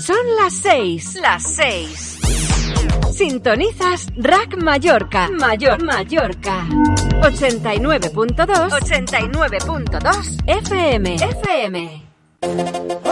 Son 0.00 0.16
las 0.42 0.54
seis, 0.54 1.14
las 1.22 1.42
seis. 1.42 2.18
Sintonizas 3.12 4.08
Rack 4.16 4.56
Mallorca, 4.62 5.28
Mayor 5.30 5.82
Mallorca. 5.82 6.66
89.2, 7.22 8.70
89.2 8.70 10.42
FM, 10.46 11.14
FM. 11.14 13.08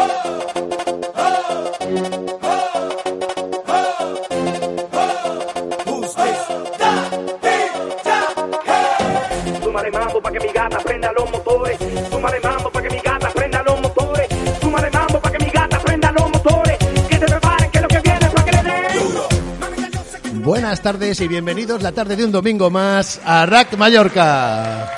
Súmale 9.63 9.91
mambo 9.91 10.21
pa' 10.23 10.33
que 10.33 10.41
mi 10.41 10.49
gata 10.53 10.79
prenda 10.79 11.13
los 11.13 11.31
Buenas 20.67 20.83
tardes 20.83 21.21
y 21.21 21.29
bienvenidos 21.29 21.81
la 21.81 21.93
tarde 21.93 22.17
de 22.17 22.25
un 22.25 22.33
domingo 22.33 22.71
más 22.71 23.21
a 23.25 23.47
Rack 23.47 23.77
Mallorca. 23.77 24.91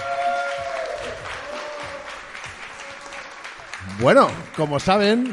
Bueno, 4.00 4.30
como 4.56 4.80
saben, 4.80 5.30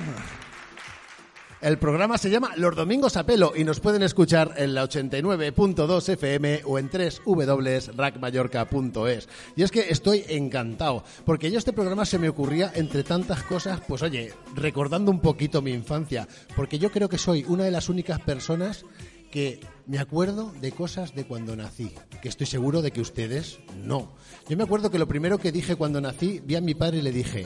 el 1.62 1.78
programa 1.78 2.18
se 2.18 2.30
llama 2.30 2.52
Los 2.58 2.76
Domingos 2.76 3.16
a 3.16 3.26
Pelo 3.26 3.54
y 3.56 3.64
nos 3.64 3.80
pueden 3.80 4.04
escuchar 4.04 4.56
en 4.58 4.76
la 4.76 4.84
89.2 4.84 6.10
FM 6.10 6.64
o 6.66 6.80
en 6.80 6.90
www.rackmallorca.es. 6.90 9.30
Y 9.56 9.64
es 9.64 9.72
que 9.72 9.90
estoy 9.90 10.26
encantado, 10.28 11.06
porque 11.24 11.50
yo 11.50 11.58
este 11.58 11.72
programa 11.72 12.04
se 12.04 12.20
me 12.20 12.28
ocurría 12.28 12.74
entre 12.76 13.06
tantas 13.06 13.42
cosas, 13.44 13.80
pues 13.88 14.02
oye, 14.02 14.34
recordando 14.54 15.12
un 15.12 15.22
poquito 15.22 15.62
mi 15.62 15.72
infancia, 15.72 16.28
porque 16.58 16.78
yo 16.78 16.92
creo 16.92 17.08
que 17.08 17.18
soy 17.18 17.46
una 17.48 17.64
de 17.64 17.72
las 17.72 17.88
únicas 17.88 18.20
personas 18.20 18.84
que 19.32 19.62
me 19.88 20.00
acuerdo 20.00 20.52
de 20.62 20.72
cosas 20.72 21.14
de 21.14 21.26
cuando 21.26 21.56
nací, 21.56 21.92
que 22.22 22.30
estoy 22.30 22.48
seguro 22.48 22.82
de 22.82 22.92
que 22.92 23.02
ustedes 23.02 23.60
no. 23.84 24.14
Yo 24.50 24.58
me 24.58 24.64
acuerdo 24.64 24.90
que 24.90 25.00
lo 25.00 25.08
primero 25.08 25.38
que 25.38 25.52
dije 25.52 25.76
cuando 25.76 26.02
nací, 26.02 26.42
vi 26.44 26.56
a 26.56 26.62
mi 26.62 26.74
padre 26.74 27.00
y 27.00 27.02
le 27.02 27.12
dije, 27.12 27.46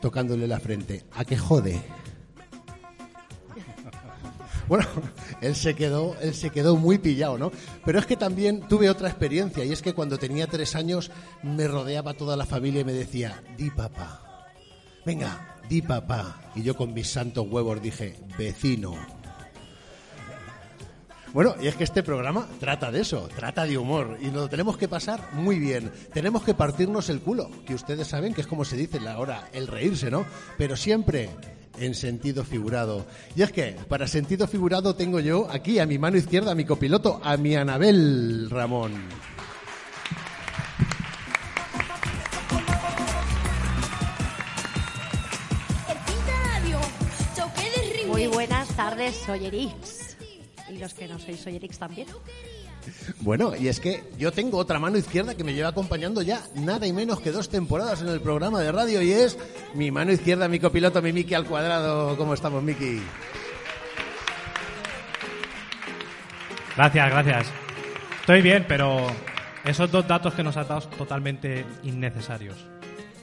tocándole 0.00 0.46
la 0.46 0.60
frente, 0.60 1.04
¿a 1.12 1.24
qué 1.24 1.36
jode? 1.36 1.80
Bueno, 4.68 4.84
él 5.42 5.54
se 5.54 5.76
quedó, 5.76 6.16
él 6.20 6.34
se 6.34 6.50
quedó 6.50 6.74
muy 6.74 6.98
pillado, 6.98 7.38
¿no? 7.38 7.52
Pero 7.84 8.00
es 8.00 8.06
que 8.06 8.16
también 8.16 8.62
tuve 8.62 8.90
otra 8.90 9.08
experiencia 9.08 9.64
y 9.64 9.70
es 9.70 9.80
que 9.80 9.92
cuando 9.94 10.18
tenía 10.18 10.48
tres 10.48 10.74
años 10.74 11.12
me 11.44 11.68
rodeaba 11.68 12.14
toda 12.14 12.36
la 12.36 12.46
familia 12.46 12.80
y 12.80 12.84
me 12.84 12.92
decía, 12.92 13.44
di 13.56 13.70
papá, 13.70 14.48
venga, 15.04 15.56
di 15.68 15.82
papá. 15.82 16.50
Y 16.56 16.64
yo 16.64 16.76
con 16.76 16.92
mis 16.92 17.08
santos 17.08 17.46
huevos 17.48 17.80
dije, 17.80 18.16
vecino. 18.36 18.96
Bueno, 21.36 21.54
y 21.60 21.66
es 21.66 21.74
que 21.76 21.84
este 21.84 22.02
programa 22.02 22.48
trata 22.60 22.90
de 22.90 23.02
eso, 23.02 23.28
trata 23.36 23.66
de 23.66 23.76
humor, 23.76 24.16
y 24.22 24.28
nos 24.28 24.36
lo 24.36 24.48
tenemos 24.48 24.78
que 24.78 24.88
pasar 24.88 25.34
muy 25.34 25.58
bien. 25.58 25.92
Tenemos 26.14 26.42
que 26.42 26.54
partirnos 26.54 27.10
el 27.10 27.20
culo, 27.20 27.50
que 27.66 27.74
ustedes 27.74 28.06
saben 28.06 28.32
que 28.32 28.40
es 28.40 28.46
como 28.46 28.64
se 28.64 28.74
dice 28.74 29.06
ahora, 29.06 29.46
el 29.52 29.66
reírse, 29.66 30.10
¿no? 30.10 30.24
Pero 30.56 30.76
siempre 30.76 31.28
en 31.78 31.94
sentido 31.94 32.42
figurado. 32.42 33.04
Y 33.34 33.42
es 33.42 33.52
que, 33.52 33.76
para 33.86 34.08
sentido 34.08 34.46
figurado, 34.48 34.96
tengo 34.96 35.20
yo 35.20 35.46
aquí 35.50 35.78
a 35.78 35.84
mi 35.84 35.98
mano 35.98 36.16
izquierda 36.16 36.52
a 36.52 36.54
mi 36.54 36.64
copiloto, 36.64 37.20
a 37.22 37.36
mi 37.36 37.54
Anabel 37.54 38.48
Ramón. 38.48 38.94
Muy 48.06 48.26
buenas 48.28 48.68
tardes, 48.68 49.16
Soyerix. 49.16 49.95
Y 50.68 50.78
los 50.78 50.94
que 50.94 51.06
no 51.06 51.18
sois 51.18 51.40
Soyerix 51.40 51.78
también. 51.78 52.08
Bueno, 53.20 53.54
y 53.56 53.68
es 53.68 53.80
que 53.80 54.04
yo 54.18 54.32
tengo 54.32 54.58
otra 54.58 54.78
mano 54.78 54.96
izquierda 54.98 55.34
que 55.34 55.44
me 55.44 55.54
lleva 55.54 55.68
acompañando 55.68 56.22
ya 56.22 56.42
nada 56.54 56.86
y 56.86 56.92
menos 56.92 57.20
que 57.20 57.32
dos 57.32 57.48
temporadas 57.48 58.00
en 58.02 58.08
el 58.08 58.20
programa 58.20 58.60
de 58.60 58.72
radio 58.72 59.02
y 59.02 59.12
es 59.12 59.38
mi 59.74 59.90
mano 59.90 60.12
izquierda, 60.12 60.48
mi 60.48 60.60
copiloto, 60.60 61.02
mi 61.02 61.12
Miki 61.12 61.34
al 61.34 61.46
cuadrado. 61.46 62.16
¿Cómo 62.16 62.34
estamos, 62.34 62.62
Miki? 62.62 63.00
Gracias, 66.76 67.10
gracias. 67.10 67.46
Estoy 68.20 68.42
bien, 68.42 68.64
pero 68.68 69.06
esos 69.64 69.90
dos 69.90 70.06
datos 70.06 70.34
que 70.34 70.42
nos 70.42 70.56
has 70.56 70.68
dado 70.68 70.82
son 70.82 70.92
totalmente 70.92 71.64
innecesarios. 71.82 72.75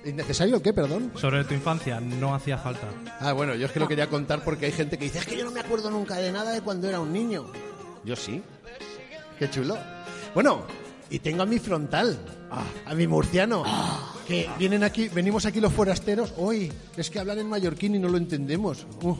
¿Innecesario 0.05 0.57
o 0.57 0.61
qué, 0.61 0.73
perdón? 0.73 1.11
Sobre 1.15 1.43
tu 1.45 1.53
infancia, 1.53 1.99
no 1.99 2.35
hacía 2.35 2.57
falta. 2.57 2.87
Ah, 3.19 3.33
bueno, 3.33 3.55
yo 3.55 3.65
es 3.65 3.71
que 3.71 3.79
lo 3.79 3.87
quería 3.87 4.07
contar 4.07 4.43
porque 4.43 4.65
hay 4.65 4.71
gente 4.71 4.97
que 4.97 5.05
dice, 5.05 5.19
es 5.19 5.25
que 5.25 5.37
yo 5.37 5.45
no 5.45 5.51
me 5.51 5.59
acuerdo 5.59 5.89
nunca 5.89 6.17
de 6.17 6.31
nada 6.31 6.51
de 6.51 6.61
cuando 6.61 6.89
era 6.89 6.99
un 6.99 7.13
niño. 7.13 7.45
Yo 8.03 8.15
sí. 8.15 8.41
Qué 9.39 9.49
chulo. 9.49 9.77
Bueno, 10.33 10.65
y 11.09 11.19
tengo 11.19 11.43
a 11.43 11.45
mi 11.45 11.59
frontal, 11.59 12.17
a 12.85 12.93
mi 12.93 13.07
murciano, 13.07 13.63
que 14.27 14.49
vienen 14.57 14.83
aquí, 14.83 15.09
venimos 15.09 15.45
aquí 15.45 15.61
los 15.61 15.71
forasteros. 15.71 16.33
Hoy 16.37 16.71
es 16.97 17.09
que 17.09 17.19
hablan 17.19 17.39
en 17.39 17.47
mallorquín 17.47 17.95
y 17.95 17.99
no 17.99 18.09
lo 18.09 18.17
entendemos. 18.17 18.85
Uf, 19.01 19.17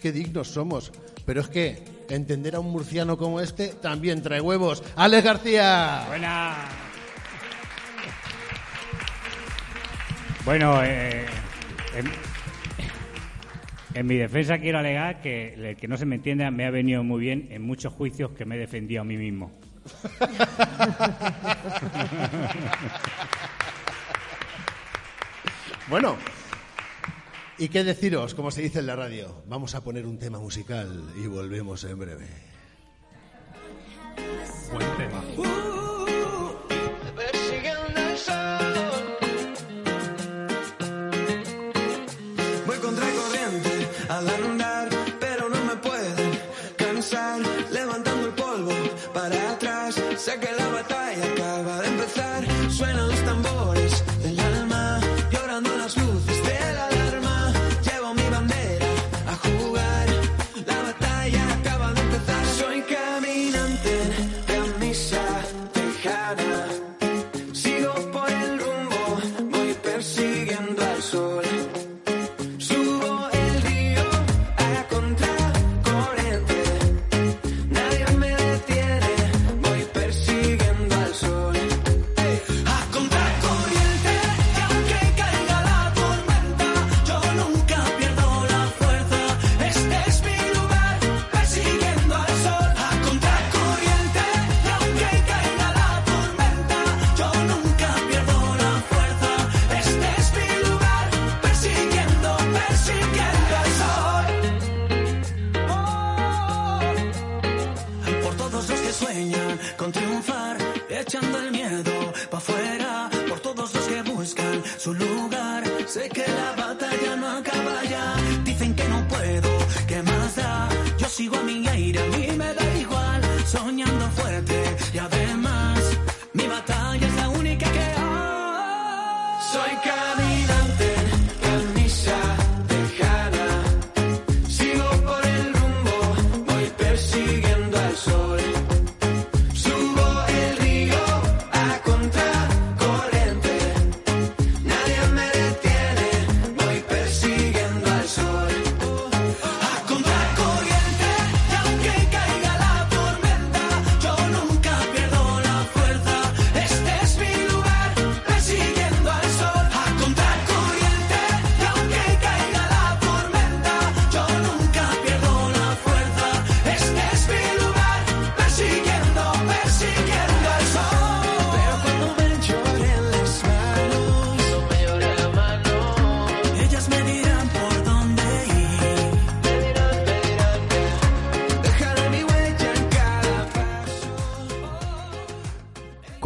qué 0.00 0.10
dignos 0.10 0.48
somos. 0.48 0.90
Pero 1.24 1.40
es 1.40 1.48
que 1.48 1.82
entender 2.08 2.56
a 2.56 2.60
un 2.60 2.70
murciano 2.70 3.16
como 3.16 3.40
este 3.40 3.68
también 3.68 4.22
trae 4.22 4.40
huevos. 4.40 4.82
Alex 4.96 5.24
García. 5.24 6.04
Buena. 6.08 6.83
Bueno, 10.44 10.82
eh, 10.82 11.24
en, 11.94 12.10
en 13.94 14.06
mi 14.06 14.16
defensa 14.16 14.58
quiero 14.58 14.78
alegar 14.78 15.22
que 15.22 15.54
el 15.54 15.76
que 15.76 15.88
no 15.88 15.96
se 15.96 16.04
me 16.06 16.16
entienda 16.16 16.50
me 16.50 16.66
ha 16.66 16.70
venido 16.70 17.02
muy 17.02 17.20
bien 17.20 17.48
en 17.50 17.62
muchos 17.62 17.92
juicios 17.92 18.32
que 18.32 18.44
me 18.44 18.56
he 18.56 18.58
defendido 18.58 19.02
a 19.02 19.04
mí 19.04 19.16
mismo. 19.16 19.52
Bueno, 25.88 26.16
¿y 27.58 27.68
qué 27.68 27.84
deciros? 27.84 28.34
Como 28.34 28.50
se 28.50 28.62
dice 28.62 28.78
en 28.78 28.86
la 28.86 28.96
radio, 28.96 29.42
vamos 29.46 29.74
a 29.74 29.84
poner 29.84 30.06
un 30.06 30.18
tema 30.18 30.38
musical 30.38 31.12
y 31.16 31.26
volvemos 31.26 31.84
en 31.84 31.98
breve. 31.98 32.26
Buen 34.72 34.96
tema. 34.96 35.22
Voy 35.36 35.54
al 44.18 44.28
andar, 44.28 44.88
pero 45.18 45.48
no 45.48 45.64
me 45.64 45.76
pueden 45.76 46.30
cansar. 46.76 47.40
Levantando 47.70 48.26
el 48.28 48.34
polvo 48.34 48.72
para 49.12 49.50
atrás, 49.52 49.94
sé 50.16 50.38
que 50.38 50.52
la 50.52 50.68
batalla 50.68 51.33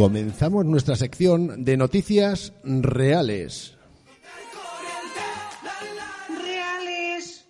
Comenzamos 0.08 0.64
nuestra 0.64 0.96
sección 0.96 1.66
de 1.66 1.76
noticias 1.76 2.55
reales. 2.64 3.76
Reales. 6.43 7.46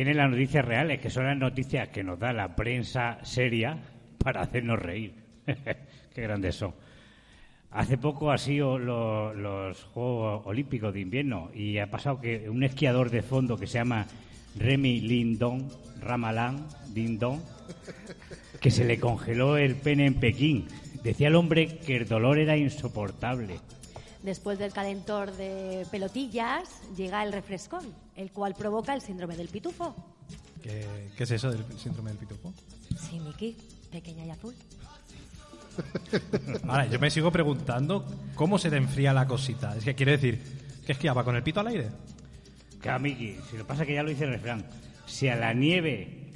Vienen 0.00 0.16
las 0.16 0.30
noticias 0.30 0.64
reales, 0.64 0.98
que 0.98 1.10
son 1.10 1.26
las 1.26 1.36
noticias 1.36 1.88
que 1.90 2.02
nos 2.02 2.18
da 2.18 2.32
la 2.32 2.56
prensa 2.56 3.18
seria 3.22 3.76
para 4.16 4.40
hacernos 4.40 4.78
reír. 4.78 5.12
Qué 6.14 6.22
grandes 6.22 6.54
son. 6.56 6.72
Hace 7.70 7.98
poco 7.98 8.30
ha 8.30 8.38
sido 8.38 8.78
lo- 8.78 9.34
los 9.34 9.84
Juegos 9.84 10.46
Olímpicos 10.46 10.94
de 10.94 11.00
Invierno 11.00 11.50
y 11.54 11.76
ha 11.76 11.90
pasado 11.90 12.18
que 12.18 12.48
un 12.48 12.64
esquiador 12.64 13.10
de 13.10 13.20
fondo 13.20 13.58
que 13.58 13.66
se 13.66 13.74
llama 13.74 14.06
Remy 14.58 15.02
Lindon, 15.02 15.68
Ramalan 16.00 16.66
Dindon, 16.94 17.42
que 18.58 18.70
se 18.70 18.86
le 18.86 18.98
congeló 18.98 19.58
el 19.58 19.74
pene 19.74 20.06
en 20.06 20.14
Pekín. 20.14 20.66
Decía 21.04 21.28
el 21.28 21.34
hombre 21.36 21.76
que 21.76 21.96
el 21.98 22.08
dolor 22.08 22.38
era 22.38 22.56
insoportable. 22.56 23.60
Después 24.22 24.58
del 24.58 24.72
calentor 24.72 25.30
de 25.32 25.86
pelotillas 25.90 26.82
llega 26.96 27.22
el 27.22 27.32
refrescón, 27.32 27.84
el 28.20 28.30
cual 28.30 28.54
provoca 28.54 28.94
el 28.94 29.00
síndrome 29.00 29.36
del 29.36 29.48
pitufo. 29.48 29.94
¿Qué, 30.62 31.10
qué 31.16 31.24
es 31.24 31.30
eso 31.30 31.50
del 31.50 31.64
síndrome 31.78 32.10
del 32.10 32.18
pitufo? 32.18 32.52
Sí, 33.08 33.18
Miki, 33.18 33.56
pequeña 33.90 34.24
y 34.26 34.30
azul. 34.30 34.54
Ahora, 36.68 36.86
yo 36.86 36.98
me 36.98 37.10
sigo 37.10 37.30
preguntando 37.32 38.04
cómo 38.34 38.58
se 38.58 38.68
te 38.70 38.76
enfría 38.76 39.12
la 39.12 39.26
cosita. 39.26 39.74
Es 39.76 39.84
que 39.84 39.94
quiere 39.94 40.12
decir 40.12 40.40
que 40.84 40.92
esquiaba 40.92 41.24
con 41.24 41.36
el 41.36 41.42
pito 41.42 41.60
al 41.60 41.68
aire. 41.68 41.88
Que 42.82 42.98
Miki, 42.98 43.36
si 43.50 43.56
lo 43.56 43.66
pasa 43.66 43.86
que 43.86 43.94
ya 43.94 44.02
lo 44.02 44.10
dice 44.10 44.24
el 44.24 44.30
refrán, 44.30 44.66
si 45.06 45.28
a 45.28 45.36
la 45.36 45.54
nieve 45.54 46.30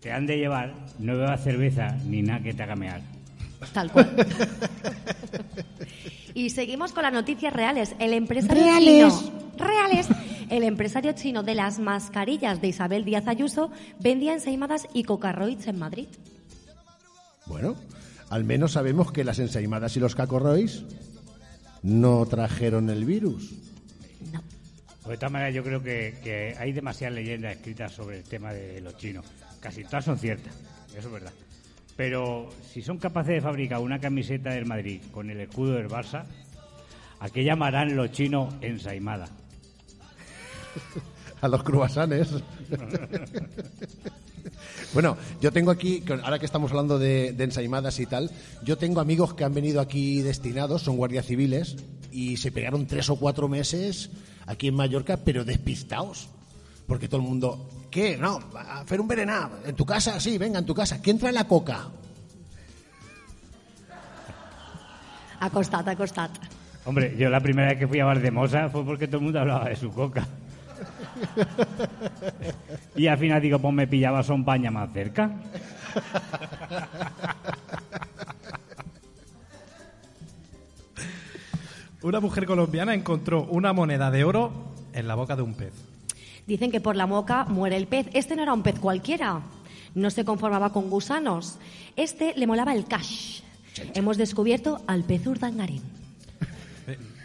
te 0.00 0.12
han 0.12 0.26
de 0.26 0.38
llevar, 0.38 0.74
no 0.98 1.16
bebas 1.16 1.42
cerveza 1.42 1.96
ni 2.04 2.22
nada 2.22 2.42
que 2.42 2.54
te 2.54 2.62
haga 2.62 2.76
mear. 2.76 3.00
Tal 3.72 3.90
cual. 3.90 4.26
y 6.34 6.50
seguimos 6.50 6.92
con 6.92 7.02
las 7.02 7.12
noticias 7.12 7.52
reales. 7.52 7.94
El 7.98 8.12
empresario 8.12 8.62
Reales. 8.62 9.18
chino. 9.20 9.32
Reales. 9.58 10.08
El 10.50 10.62
empresario 10.62 11.12
chino 11.12 11.42
de 11.42 11.54
las 11.54 11.78
mascarillas 11.78 12.62
de 12.62 12.68
Isabel 12.68 13.04
Díaz 13.04 13.28
Ayuso 13.28 13.70
vendía 14.00 14.32
ensaimadas 14.32 14.86
y 14.94 15.04
cocarroids 15.04 15.66
en 15.66 15.78
Madrid. 15.78 16.08
Bueno, 17.46 17.76
al 18.30 18.44
menos 18.44 18.72
sabemos 18.72 19.12
que 19.12 19.24
las 19.24 19.38
ensaimadas 19.38 19.96
y 19.96 20.00
los 20.00 20.14
cacorrois 20.14 20.84
no 21.82 22.24
trajeron 22.26 22.88
el 22.88 23.04
virus. 23.04 23.52
No. 24.32 24.42
Pues 25.02 25.10
de 25.10 25.16
todas 25.18 25.32
maneras, 25.32 25.54
yo 25.54 25.62
creo 25.62 25.82
que, 25.82 26.18
que 26.22 26.56
hay 26.58 26.72
demasiadas 26.72 27.14
leyendas 27.16 27.56
escritas 27.56 27.92
sobre 27.92 28.18
el 28.18 28.24
tema 28.24 28.52
de 28.52 28.80
los 28.80 28.96
chinos. 28.96 29.26
Casi 29.60 29.84
todas 29.84 30.04
son 30.04 30.18
ciertas, 30.18 30.54
eso 30.90 31.08
es 31.08 31.12
verdad. 31.12 31.32
Pero 31.94 32.48
si 32.72 32.80
son 32.80 32.96
capaces 32.98 33.34
de 33.34 33.40
fabricar 33.40 33.80
una 33.80 33.98
camiseta 33.98 34.50
del 34.50 34.64
Madrid 34.64 35.02
con 35.10 35.28
el 35.30 35.40
escudo 35.40 35.72
del 35.72 35.88
Barça, 35.88 36.24
¿a 37.20 37.28
qué 37.28 37.44
llamarán 37.44 37.96
los 37.96 38.12
chinos 38.12 38.54
ensaimada? 38.62 39.26
A 41.40 41.46
los 41.46 41.62
cruasanes. 41.62 42.28
bueno, 44.92 45.16
yo 45.40 45.52
tengo 45.52 45.70
aquí, 45.70 46.02
ahora 46.24 46.40
que 46.40 46.46
estamos 46.46 46.72
hablando 46.72 46.98
de, 46.98 47.32
de 47.32 47.44
ensaimadas 47.44 48.00
y 48.00 48.06
tal, 48.06 48.30
yo 48.64 48.76
tengo 48.76 49.00
amigos 49.00 49.34
que 49.34 49.44
han 49.44 49.54
venido 49.54 49.80
aquí 49.80 50.20
destinados, 50.22 50.82
son 50.82 50.96
guardias 50.96 51.26
civiles, 51.26 51.76
y 52.10 52.38
se 52.38 52.50
pegaron 52.50 52.86
tres 52.86 53.08
o 53.10 53.16
cuatro 53.16 53.48
meses 53.48 54.10
aquí 54.46 54.68
en 54.68 54.74
Mallorca, 54.74 55.18
pero 55.18 55.44
despistados. 55.44 56.28
Porque 56.86 57.06
todo 57.06 57.20
el 57.20 57.26
mundo, 57.26 57.68
¿qué? 57.90 58.16
No, 58.16 58.40
a 58.56 58.80
hacer 58.80 59.00
un 59.00 59.06
berená. 59.06 59.50
¿En 59.66 59.76
tu 59.76 59.84
casa? 59.84 60.18
Sí, 60.18 60.38
venga, 60.38 60.58
en 60.58 60.66
tu 60.66 60.74
casa. 60.74 61.00
¿Quién 61.02 61.18
trae 61.18 61.32
la 61.32 61.44
coca? 61.44 61.88
Acostat, 65.40 65.86
acostat. 65.86 66.30
Hombre, 66.86 67.14
yo 67.18 67.28
la 67.28 67.40
primera 67.40 67.68
vez 67.68 67.78
que 67.78 67.86
fui 67.86 68.00
a 68.00 68.06
Valdemosa 68.06 68.70
fue 68.70 68.84
porque 68.84 69.06
todo 69.06 69.18
el 69.18 69.24
mundo 69.24 69.40
hablaba 69.40 69.68
de 69.68 69.76
su 69.76 69.92
coca. 69.92 70.26
Y 72.96 73.06
al 73.06 73.18
final 73.18 73.40
digo, 73.40 73.58
pues 73.58 73.74
me 73.74 73.86
pillaba 73.86 74.22
son 74.22 74.44
paña 74.44 74.70
más 74.70 74.92
cerca. 74.92 75.30
Una 82.02 82.20
mujer 82.20 82.46
colombiana 82.46 82.94
encontró 82.94 83.42
una 83.44 83.72
moneda 83.72 84.10
de 84.10 84.24
oro 84.24 84.52
en 84.92 85.08
la 85.08 85.14
boca 85.14 85.34
de 85.36 85.42
un 85.42 85.54
pez. 85.54 85.72
Dicen 86.46 86.70
que 86.70 86.80
por 86.80 86.96
la 86.96 87.06
moca 87.06 87.44
muere 87.44 87.76
el 87.76 87.86
pez. 87.86 88.06
Este 88.14 88.36
no 88.36 88.42
era 88.42 88.54
un 88.54 88.62
pez 88.62 88.78
cualquiera. 88.78 89.42
No 89.94 90.10
se 90.10 90.24
conformaba 90.24 90.72
con 90.72 90.88
gusanos. 90.90 91.58
Este 91.96 92.34
le 92.36 92.46
molaba 92.46 92.72
el 92.72 92.86
cash. 92.86 93.42
Hemos 93.94 94.16
descubierto 94.16 94.80
al 94.86 95.04
pez 95.04 95.26
urdangarín. 95.26 95.82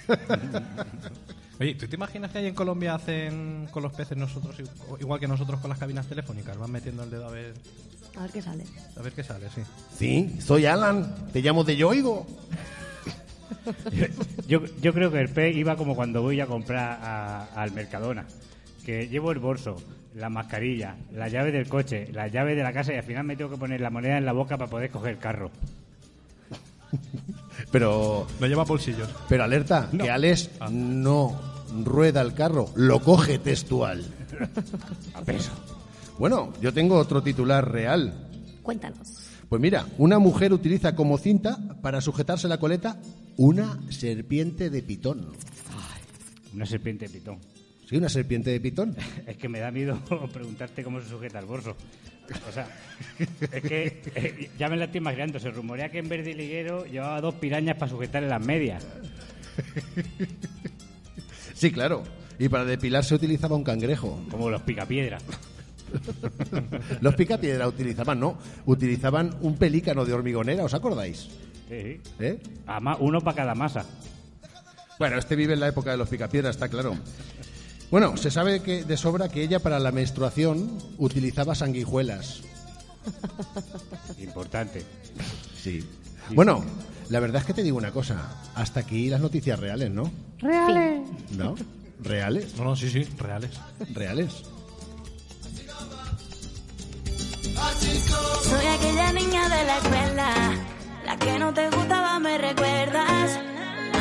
Oye, 1.64 1.76
¿tú 1.76 1.88
te 1.88 1.96
imaginas 1.96 2.30
que 2.32 2.40
ahí 2.40 2.46
en 2.48 2.56
Colombia 2.56 2.94
hacen 2.96 3.68
con 3.72 3.84
los 3.84 3.94
peces 3.94 4.18
nosotros 4.18 4.56
igual 5.00 5.18
que 5.20 5.28
nosotros 5.30 5.62
con 5.62 5.70
las 5.70 5.80
cabinas 5.80 6.06
telefónicas? 6.08 6.58
Van 6.58 6.70
metiendo 6.70 7.04
el 7.04 7.10
dedo 7.10 7.26
a 7.28 7.32
ver, 7.32 7.54
A 8.18 8.22
ver 8.24 8.32
qué 8.32 8.42
sale. 8.42 8.66
a 8.98 9.02
ver 9.02 9.14
qué 9.14 9.24
sale, 9.24 9.48
sí. 9.56 9.62
Sí, 9.98 10.36
soy 10.42 10.66
Alan, 10.66 11.16
te 11.32 11.42
llamo 11.42 11.64
de 11.64 11.78
Yoigo. 11.78 12.28
Yo, 14.48 14.62
yo 14.82 14.94
creo 14.94 15.10
que 15.10 15.22
el 15.22 15.30
pez 15.30 15.56
iba 15.56 15.78
como 15.78 15.96
cuando 15.96 16.22
voy 16.22 16.42
a 16.42 16.48
comprar 16.48 17.00
a- 17.02 17.46
al 17.56 17.72
Mercadona, 17.72 18.26
que 18.86 19.08
llevo 19.08 19.32
el 19.32 19.40
bolso, 19.40 19.78
la 20.16 20.30
mascarilla, 20.30 20.98
la 21.14 21.30
llave 21.30 21.52
del 21.54 21.70
coche, 21.70 22.10
la 22.12 22.28
llave 22.28 22.56
de 22.56 22.64
la 22.64 22.74
casa 22.74 22.92
y 22.94 22.98
al 22.98 23.04
final 23.04 23.24
me 23.24 23.38
tengo 23.38 23.52
que 23.52 23.58
poner 23.58 23.80
la 23.80 23.90
moneda 23.90 24.18
en 24.18 24.26
la 24.26 24.34
boca 24.34 24.58
para 24.58 24.70
poder 24.70 24.90
coger 24.90 25.14
el 25.14 25.20
carro. 25.20 25.50
Pero, 27.72 28.28
No 28.40 28.48
lleva 28.48 28.64
bolsillos. 28.66 29.10
pero 29.30 29.44
alerta, 29.44 29.90
que 29.98 30.10
Alex 30.10 30.50
no 30.72 31.53
rueda 31.84 32.22
el 32.22 32.34
carro, 32.34 32.70
lo 32.76 33.02
coge 33.02 33.40
textual. 33.40 34.04
A 35.14 35.22
peso. 35.22 35.52
Bueno, 36.18 36.54
yo 36.62 36.74
tengo 36.74 36.98
otro 36.98 37.24
titular 37.24 37.70
real. 37.70 38.14
Cuéntanos. 38.62 39.24
Pues 39.50 39.62
mira, 39.62 39.86
una 39.98 40.20
mujer 40.20 40.54
utiliza 40.54 40.96
como 40.96 41.18
cinta 41.18 41.58
para 41.82 42.02
sujetarse 42.02 42.48
la 42.48 42.58
coleta 42.58 43.00
una 43.38 43.80
serpiente 43.90 44.70
de 44.70 44.82
pitón. 44.82 45.32
Una 46.54 46.66
serpiente 46.66 47.08
de 47.08 47.14
pitón. 47.20 47.40
¿Sí, 47.88 47.98
una 47.98 48.10
serpiente 48.10 48.52
de 48.52 48.60
pitón? 48.60 48.96
Es 49.28 49.38
que 49.38 49.50
me 49.50 49.60
da 49.60 49.72
miedo 49.72 50.00
preguntarte 50.34 50.84
cómo 50.84 51.02
se 51.02 51.10
sujeta 51.10 51.40
el 51.40 51.46
bolso. 51.46 51.76
O 52.48 52.52
sea, 52.54 52.68
es 53.20 53.62
que 53.62 54.02
eh, 54.16 54.50
ya 54.58 54.70
me 54.70 54.78
la 54.78 54.86
estoy 54.86 55.00
imaginando. 55.00 55.40
Se 55.40 55.52
rumorea 55.52 55.90
que 55.90 56.00
en 56.00 56.08
vez 56.08 56.24
de 56.26 56.34
liguero 56.34 56.86
llevaba 56.86 57.20
dos 57.20 57.36
pirañas 57.36 57.76
para 57.76 57.92
sujetarle 57.92 58.30
las 58.30 58.44
medias. 58.44 58.86
Sí, 61.54 61.72
claro. 61.72 62.04
Y 62.40 62.50
para 62.50 62.66
depilarse 62.66 63.16
utilizaba 63.16 63.56
un 63.56 63.64
cangrejo. 63.64 64.20
Como 64.30 64.50
los 64.50 64.62
picapiedras. 64.62 65.24
Los 67.02 67.14
picapiedra 67.14 67.68
utilizaban, 67.68 68.20
no, 68.20 68.38
utilizaban 68.66 69.36
un 69.42 69.58
pelícano 69.58 70.06
de 70.06 70.14
hormigonera, 70.14 70.64
¿os 70.64 70.74
acordáis? 70.74 71.30
Sí. 71.70 72.02
¿Eh? 72.20 72.40
Uno 73.00 73.22
para 73.22 73.36
cada 73.36 73.54
masa. 73.54 73.86
Bueno, 74.98 75.18
este 75.18 75.36
vive 75.36 75.54
en 75.54 75.60
la 75.60 75.68
época 75.68 75.92
de 75.92 75.98
los 75.98 76.10
picapiedra, 76.10 76.50
está 76.50 76.68
claro. 76.68 76.96
Bueno, 77.92 78.18
se 78.18 78.32
sabe 78.32 78.62
que 78.62 78.84
de 78.84 78.98
sobra 78.98 79.30
que 79.30 79.44
ella 79.44 79.60
para 79.60 79.80
la 79.80 79.92
menstruación 79.92 80.80
utilizaba 80.98 81.54
sanguijuelas. 81.54 82.42
Importante. 84.20 84.84
Sí. 85.56 85.84
Bueno, 86.32 86.64
la 87.10 87.20
verdad 87.20 87.42
es 87.42 87.48
que 87.48 87.54
te 87.54 87.64
digo 87.64 87.78
una 87.78 87.92
cosa. 87.92 88.36
Hasta 88.56 88.82
aquí 88.82 89.10
las 89.10 89.22
noticias 89.22 89.60
reales, 89.60 89.92
¿no? 89.92 90.12
Reales. 90.40 91.02
¿No? 91.38 91.56
¿Reales? 92.02 92.56
No, 92.58 92.64
no, 92.66 92.76
sí, 92.76 92.90
sí, 92.90 93.04
reales. 93.18 93.52
¿Reales? 93.94 94.44
Soy 98.44 98.66
aquella 98.66 99.14
niña 99.14 99.50
de 99.50 99.64
la 99.64 99.78
escuela, 99.78 100.34
la 101.06 101.18
que 101.18 101.40
no 101.40 101.54
te 101.54 101.70
gustaba, 101.70 102.20
me 102.20 102.38
recuerdas. 102.38 103.40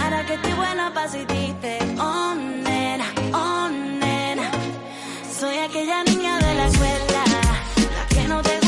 Ahora 0.03 0.27
que 0.27 0.35
estoy 0.35 0.53
buena, 0.55 0.93
pa' 0.93 1.09
si 1.09 1.19
dices, 1.19 1.83
oh 1.99 2.35
nena, 2.35 3.07
oh 3.33 3.69
nena. 3.69 4.51
Soy 5.39 5.57
aquella 5.59 6.05
niña 6.05 6.39
de 6.39 6.55
la 6.55 6.67
escuela, 6.67 7.25
la 7.77 8.07
que 8.09 8.29
no 8.29 8.43
te 8.43 8.62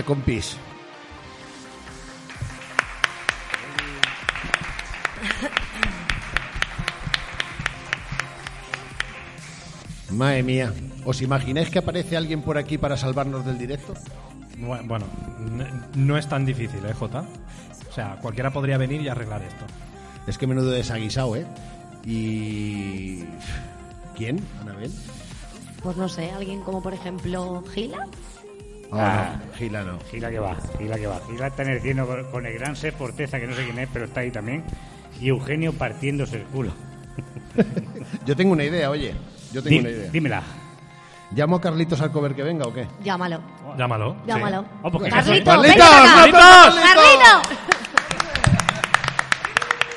mía, 0.00 0.06
compis. 0.06 0.56
Madre 10.10 10.42
mía, 10.42 10.72
¿os 11.04 11.22
imagináis 11.22 11.70
que 11.70 11.78
aparece 11.78 12.16
alguien 12.16 12.42
por 12.42 12.58
aquí 12.58 12.78
para 12.78 12.96
salvarnos 12.96 13.44
del 13.46 13.58
directo? 13.58 13.94
Bu- 14.58 14.84
Bueno, 14.86 15.06
no 15.94 16.16
es 16.18 16.28
tan 16.28 16.44
difícil, 16.44 16.84
¿eh, 16.84 16.92
Jota? 16.94 17.24
O 17.88 17.92
sea, 17.92 18.16
cualquiera 18.20 18.50
podría 18.52 18.76
venir 18.76 19.00
y 19.02 19.08
arreglar 19.08 19.42
esto. 19.42 19.64
Es 20.26 20.36
que 20.36 20.46
menudo 20.46 20.70
desaguisado, 20.70 21.36
¿eh? 21.36 21.46
Y... 22.04 23.24
¿Quién? 24.16 24.44
Anabel. 24.60 24.92
Pues 25.82 25.96
no 25.96 26.08
sé, 26.08 26.30
alguien 26.32 26.60
como 26.62 26.82
por 26.82 26.92
ejemplo 26.92 27.62
Gila. 27.72 28.06
Ah. 28.92 29.36
no, 29.46 29.52
Gila 29.56 29.82
no. 29.84 29.98
Gila 30.10 30.30
que 30.30 30.38
va, 30.38 30.56
Gila 30.78 30.96
que 30.96 31.06
va. 31.06 31.20
Gila 31.28 31.46
está 31.46 31.62
en 31.62 31.68
el 31.70 31.80
cielo 31.80 32.06
con, 32.06 32.24
con 32.30 32.46
el 32.46 32.58
gran 32.58 32.74
Sef 32.76 32.94
Porteza, 32.94 33.38
que 33.38 33.46
no 33.46 33.54
sé 33.54 33.64
quién 33.64 33.78
es, 33.78 33.88
pero 33.92 34.06
está 34.06 34.20
ahí 34.20 34.30
también. 34.30 34.64
Y 35.20 35.28
Eugenio 35.28 35.72
partiéndose 35.72 36.36
el 36.36 36.44
culo. 36.44 36.72
Yo 38.26 38.34
tengo 38.36 38.52
una 38.52 38.64
idea, 38.64 38.90
oye. 38.90 39.14
Yo 39.52 39.62
tengo 39.62 39.74
Di- 39.74 39.78
una 39.80 39.90
idea. 39.90 40.10
dímela. 40.10 40.42
¿Llamo 41.32 41.56
a 41.56 41.60
Carlitos 41.60 42.00
Alcover 42.00 42.34
que 42.34 42.42
venga 42.42 42.66
o 42.66 42.72
qué? 42.74 42.88
Llámalo, 43.04 43.40
Llámalo. 43.78 44.16
llámalo. 44.26 44.64
Oh, 44.82 44.90
Carlito, 44.90 45.44
¡Carlitos! 45.44 45.84
acá. 45.86 46.14
¡Carlitos! 46.14 46.80
¡Carlito! 46.82 47.60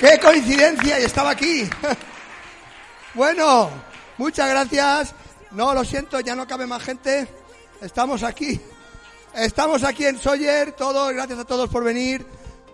¡Qué 0.00 0.18
coincidencia! 0.20 1.00
Y 1.00 1.04
estaba 1.04 1.30
aquí. 1.30 1.68
bueno, 3.14 3.70
muchas 4.18 4.48
gracias. 4.48 5.14
No, 5.52 5.74
lo 5.74 5.84
siento, 5.84 6.20
ya 6.20 6.36
no 6.36 6.46
cabe 6.46 6.66
más 6.68 6.82
gente. 6.82 7.26
Estamos 7.80 8.22
aquí. 8.22 8.60
Estamos 9.36 9.82
aquí 9.82 10.04
en 10.04 10.16
Sawyer, 10.16 10.72
todos. 10.72 11.12
Gracias 11.12 11.40
a 11.40 11.44
todos 11.44 11.68
por 11.68 11.82
venir. 11.82 12.24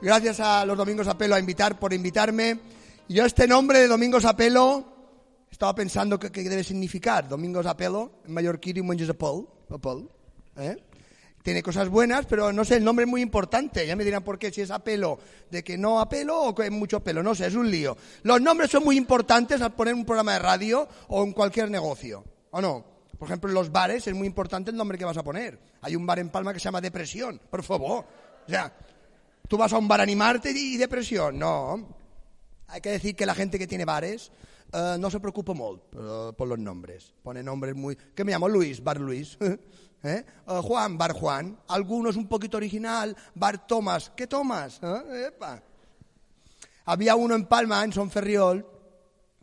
Gracias 0.02 0.40
a 0.40 0.66
los 0.66 0.76
domingos 0.76 1.08
a 1.08 1.16
pelo 1.16 1.34
a 1.34 1.40
invitar 1.40 1.78
por 1.78 1.94
invitarme. 1.94 2.58
yo 3.08 3.24
este 3.24 3.48
nombre 3.48 3.78
de 3.78 3.88
Domingos 3.88 4.26
Apelo 4.26 4.84
estaba 5.50 5.74
pensando 5.74 6.18
qué 6.18 6.28
debe 6.28 6.62
significar. 6.62 7.26
Domingos 7.26 7.64
Apelo, 7.64 8.20
en 8.26 8.34
mallorquí 8.34 8.72
y 8.76 8.82
monges 8.82 9.08
Apol, 9.08 9.48
Apol, 9.70 10.10
¿eh? 10.58 10.76
Tiene 11.42 11.62
cosas 11.62 11.88
buenas, 11.88 12.26
pero 12.26 12.52
no 12.52 12.66
sé, 12.66 12.76
el 12.76 12.84
nombre 12.84 13.06
es 13.06 13.10
muy 13.10 13.22
importante. 13.22 13.86
Ya 13.86 13.96
me 13.96 14.04
dirán 14.04 14.22
por 14.22 14.38
qué, 14.38 14.52
si 14.52 14.60
es 14.60 14.70
apelo, 14.70 15.18
de 15.50 15.64
que 15.64 15.78
no 15.78 15.98
apelo 15.98 16.42
o 16.42 16.54
que 16.54 16.64
es 16.64 16.70
mucho 16.70 17.00
pelo. 17.00 17.22
No 17.22 17.34
sé, 17.34 17.46
es 17.46 17.54
un 17.54 17.70
lío. 17.70 17.96
Los 18.22 18.42
nombres 18.42 18.70
son 18.70 18.84
muy 18.84 18.98
importantes 18.98 19.62
al 19.62 19.72
poner 19.72 19.94
un 19.94 20.04
programa 20.04 20.34
de 20.34 20.40
radio 20.40 20.86
o 21.08 21.24
en 21.24 21.32
cualquier 21.32 21.70
negocio. 21.70 22.22
¿O 22.50 22.60
no? 22.60 22.89
Por 23.20 23.28
ejemplo, 23.28 23.50
en 23.50 23.54
los 23.54 23.70
bares 23.70 24.06
es 24.06 24.14
muy 24.14 24.26
importante 24.26 24.70
el 24.70 24.78
nombre 24.78 24.96
que 24.96 25.04
vas 25.04 25.18
a 25.18 25.22
poner. 25.22 25.60
Hay 25.82 25.94
un 25.94 26.06
bar 26.06 26.18
en 26.20 26.30
Palma 26.30 26.54
que 26.54 26.58
se 26.58 26.64
llama 26.64 26.80
Depresión, 26.80 27.38
por 27.50 27.62
favor. 27.62 28.06
O 28.46 28.50
sea, 28.50 28.74
tú 29.46 29.58
vas 29.58 29.70
a 29.74 29.76
un 29.76 29.86
bar 29.86 30.00
a 30.00 30.04
animarte 30.04 30.50
y 30.52 30.78
depresión. 30.78 31.38
No. 31.38 31.86
Hay 32.68 32.80
que 32.80 32.92
decir 32.92 33.14
que 33.14 33.26
la 33.26 33.34
gente 33.34 33.58
que 33.58 33.66
tiene 33.66 33.84
bares 33.84 34.32
eh, 34.72 34.96
no 34.98 35.10
se 35.10 35.20
preocupa 35.20 35.52
eh, 35.52 36.32
por 36.34 36.48
los 36.48 36.58
nombres. 36.58 37.12
Pone 37.22 37.42
nombres 37.42 37.74
muy... 37.74 37.94
¿Qué 37.94 38.24
me 38.24 38.32
llamo? 38.32 38.48
Luis, 38.48 38.82
Bar 38.82 38.98
Luis. 38.98 39.36
¿Eh? 39.42 39.58
Eh, 40.02 40.24
Juan, 40.46 40.96
Bar 40.96 41.12
Juan. 41.12 41.58
Algunos 41.68 42.16
un 42.16 42.26
poquito 42.26 42.56
original. 42.56 43.14
Bar 43.34 43.66
Tomás. 43.66 44.12
¿Qué 44.16 44.28
Tomás? 44.28 44.80
Epa. 44.82 45.62
Había 46.86 47.16
uno 47.16 47.34
en 47.34 47.44
Palma, 47.44 47.84
en 47.84 47.92
Son 47.92 48.10
Ferriol, 48.10 48.66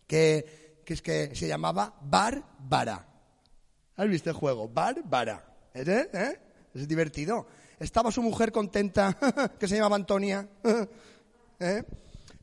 que, 0.08 0.82
es 0.84 1.02
que 1.04 1.36
se 1.36 1.48
llamaba 1.48 1.94
Bar 2.02 2.44
Vara. 2.58 3.08
¿Has 3.98 4.08
visto 4.08 4.30
el 4.30 4.36
juego? 4.36 4.70
Bar 4.70 5.02
Vara. 5.04 5.44
¿Eh? 5.74 6.10
¿Eh? 6.14 6.40
Es 6.74 6.88
divertido. 6.88 7.48
Estaba 7.80 8.12
su 8.12 8.22
mujer 8.22 8.52
contenta, 8.52 9.18
que 9.60 9.68
se 9.68 9.76
llamaba 9.76 9.96
Antonia. 9.96 10.48
¿Eh? 11.60 11.84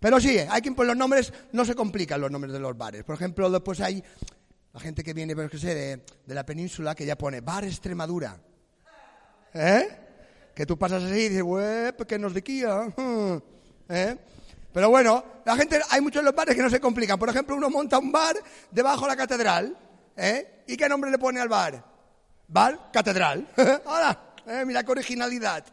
Pero 0.01 0.21
sí, 0.21 0.37
hay 0.39 0.61
que 0.61 0.73
pues 0.73 0.87
los 0.87 0.97
nombres 0.97 1.33
no 1.53 1.65
se 1.65 1.75
complican 1.75 2.21
los 2.21 2.31
nombres 2.31 2.53
de 2.53 2.59
los 2.59 2.77
bares. 2.77 3.05
Por 3.05 3.15
ejemplo, 3.15 3.49
después 3.51 3.81
hay 3.81 4.03
la 4.73 4.81
gente 4.81 5.05
que 5.05 5.15
viene, 5.15 5.37
pues, 5.37 5.49
que 5.51 5.59
sé, 5.59 5.75
de, 5.75 6.05
de 6.27 6.35
la 6.35 6.45
península 6.45 6.95
que 6.95 7.07
ya 7.07 7.17
pone 7.17 7.41
Bar 7.41 7.65
Extremadura. 7.65 8.37
¿Eh? 9.55 9.89
Que 10.55 10.67
tú 10.67 10.77
pasas 10.77 11.05
así 11.05 11.15
y 11.15 11.29
dices, 11.29 11.43
"Uep, 11.45 12.05
que 12.07 12.19
nos 12.19 12.35
de 12.35 12.43
Kia". 12.43 12.93
¿Eh? 13.89 14.17
Pero 14.73 14.91
bueno, 14.91 15.25
la 15.45 15.57
gente, 15.57 15.81
hay 15.91 16.01
muchos 16.01 16.19
en 16.19 16.27
los 16.27 16.35
bares 16.35 16.57
que 16.57 16.63
no 16.63 16.69
se 16.69 16.81
complican. 16.81 17.17
Por 17.17 17.29
ejemplo, 17.29 17.55
uno 17.55 17.71
monta 17.71 17.99
un 17.99 18.11
bar 18.11 18.37
debajo 18.73 19.03
de 19.03 19.09
la 19.09 19.17
catedral. 19.17 19.77
¿Eh? 20.17 20.65
¿Y 20.67 20.77
qué 20.77 20.89
nombre 20.89 21.11
le 21.11 21.19
pone 21.19 21.41
al 21.41 21.49
bar? 21.49 21.85
Bar 22.49 22.91
Catedral. 22.93 23.47
Ahora, 23.87 24.35
¿eh? 24.47 24.65
mira 24.67 24.83
qué 24.83 24.93
originalidad. 24.93 25.65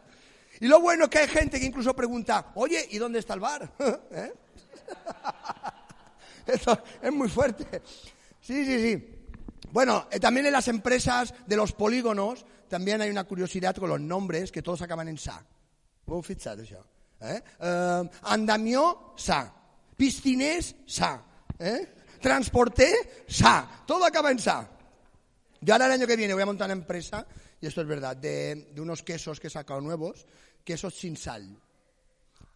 Y 0.60 0.68
lo 0.68 0.80
bueno 0.80 1.04
es 1.04 1.10
que 1.10 1.18
hay 1.18 1.28
gente 1.28 1.58
que 1.58 1.66
incluso 1.66 1.94
pregunta, 1.94 2.52
oye, 2.54 2.86
¿y 2.90 2.98
dónde 2.98 3.18
está 3.18 3.34
el 3.34 3.40
bar? 3.40 3.72
¿Eh? 4.10 4.32
Esto 6.46 6.82
es 7.00 7.12
muy 7.12 7.28
fuerte. 7.28 7.82
Sí, 8.40 8.64
sí, 8.64 8.80
sí. 8.80 9.18
Bueno, 9.70 10.06
eh, 10.10 10.20
también 10.20 10.46
en 10.46 10.52
las 10.52 10.68
empresas 10.68 11.32
de 11.46 11.56
los 11.56 11.72
polígonos 11.72 12.44
también 12.68 13.00
hay 13.00 13.10
una 13.10 13.24
curiosidad 13.24 13.74
con 13.76 13.88
los 13.88 14.00
nombres 14.00 14.52
que 14.52 14.62
todos 14.62 14.82
acaban 14.82 15.08
en 15.08 15.18
sa. 15.18 15.44
Heu 16.06 16.20
fixat, 16.20 16.58
això? 16.60 16.80
Eh? 17.22 17.38
Eh, 17.38 18.10
andamió, 18.34 19.14
sa. 19.16 19.46
Pisciners, 19.96 20.74
sa. 20.86 21.22
Eh? 21.58 22.01
Transporter, 22.22 23.24
sa. 23.28 23.84
Todo 23.86 24.04
acaba 24.06 24.30
en 24.30 24.38
sa. 24.38 24.68
Yo 25.60 25.74
ahora 25.74 25.86
el 25.86 25.92
año 25.92 26.06
que 26.06 26.16
viene 26.16 26.32
voy 26.32 26.42
a 26.42 26.46
montar 26.46 26.66
una 26.66 26.72
empresa, 26.72 27.26
y 27.60 27.66
esto 27.66 27.82
es 27.82 27.86
verdad, 27.86 28.16
de, 28.16 28.72
unos 28.78 29.02
quesos 29.02 29.38
que 29.38 29.48
he 29.48 29.50
sacado 29.50 29.80
nuevos, 29.80 30.24
quesos 30.64 30.94
sin 30.94 31.16
sal. 31.16 31.56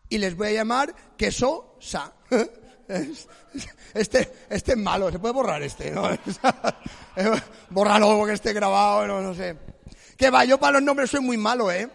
Y 0.09 0.19
les 0.19 0.35
voy 0.37 0.49
a 0.49 0.53
llamar 0.53 0.95
queso 1.17 1.77
sa. 1.81 2.15
Es- 2.89 3.27
Este, 3.95 4.33
este 4.49 4.73
es 4.73 4.79
malo, 4.79 5.11
se 5.11 5.19
puede 5.19 5.35
borrar 5.35 5.61
este, 5.63 5.91
¿no? 5.91 6.09
Bórralo 7.71 8.17
porque 8.17 8.35
esté 8.35 8.53
grabado, 8.53 9.07
no, 9.09 9.21
no 9.21 9.35
sé. 9.35 9.57
Que 10.17 10.31
va, 10.31 10.45
yo 10.45 10.59
para 10.59 10.75
los 10.75 10.83
nombres 10.83 11.11
soy 11.11 11.21
muy 11.21 11.37
malo, 11.37 11.71
¿eh? 11.73 11.91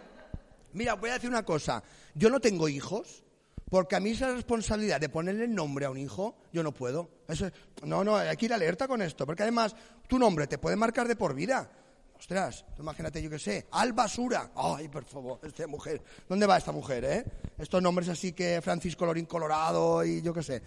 Mira, 0.74 0.94
voy 0.94 1.08
a 1.10 1.14
decir 1.14 1.30
una 1.30 1.44
cosa. 1.44 1.82
Yo 2.14 2.28
no 2.28 2.40
tengo 2.40 2.68
hijos, 2.68 3.22
porque 3.72 3.96
a 3.96 4.00
mí 4.00 4.10
esa 4.10 4.30
responsabilidad 4.34 5.00
de 5.00 5.08
ponerle 5.08 5.48
nombre 5.48 5.86
a 5.86 5.90
un 5.90 5.96
hijo, 5.96 6.36
yo 6.52 6.62
no 6.62 6.72
puedo. 6.74 7.08
Eso 7.26 7.46
es- 7.46 7.52
no, 7.84 8.04
no, 8.04 8.16
hay 8.16 8.36
que 8.36 8.44
ir 8.44 8.52
alerta 8.52 8.86
con 8.86 9.00
esto, 9.00 9.24
porque 9.24 9.44
además 9.44 9.74
tu 10.06 10.18
nombre 10.18 10.46
te 10.46 10.58
puede 10.58 10.76
marcar 10.76 11.08
de 11.08 11.16
por 11.16 11.32
vida. 11.34 11.70
Ostras, 12.18 12.66
imagínate, 12.78 13.22
yo 13.22 13.30
qué 13.30 13.38
sé, 13.38 13.68
Al 13.70 13.94
Basura. 13.94 14.52
Ay, 14.54 14.88
por 14.88 15.06
favor, 15.06 15.40
esta 15.42 15.66
mujer. 15.66 16.02
¿Dónde 16.28 16.44
va 16.46 16.58
esta 16.58 16.70
mujer, 16.70 17.02
eh? 17.06 17.24
Estos 17.56 17.80
nombres 17.82 18.10
así 18.10 18.34
que 18.34 18.60
Francisco 18.60 19.06
Lorín 19.06 19.24
Colorado 19.24 20.04
y 20.04 20.20
yo 20.20 20.34
qué 20.34 20.42
sé. 20.42 20.62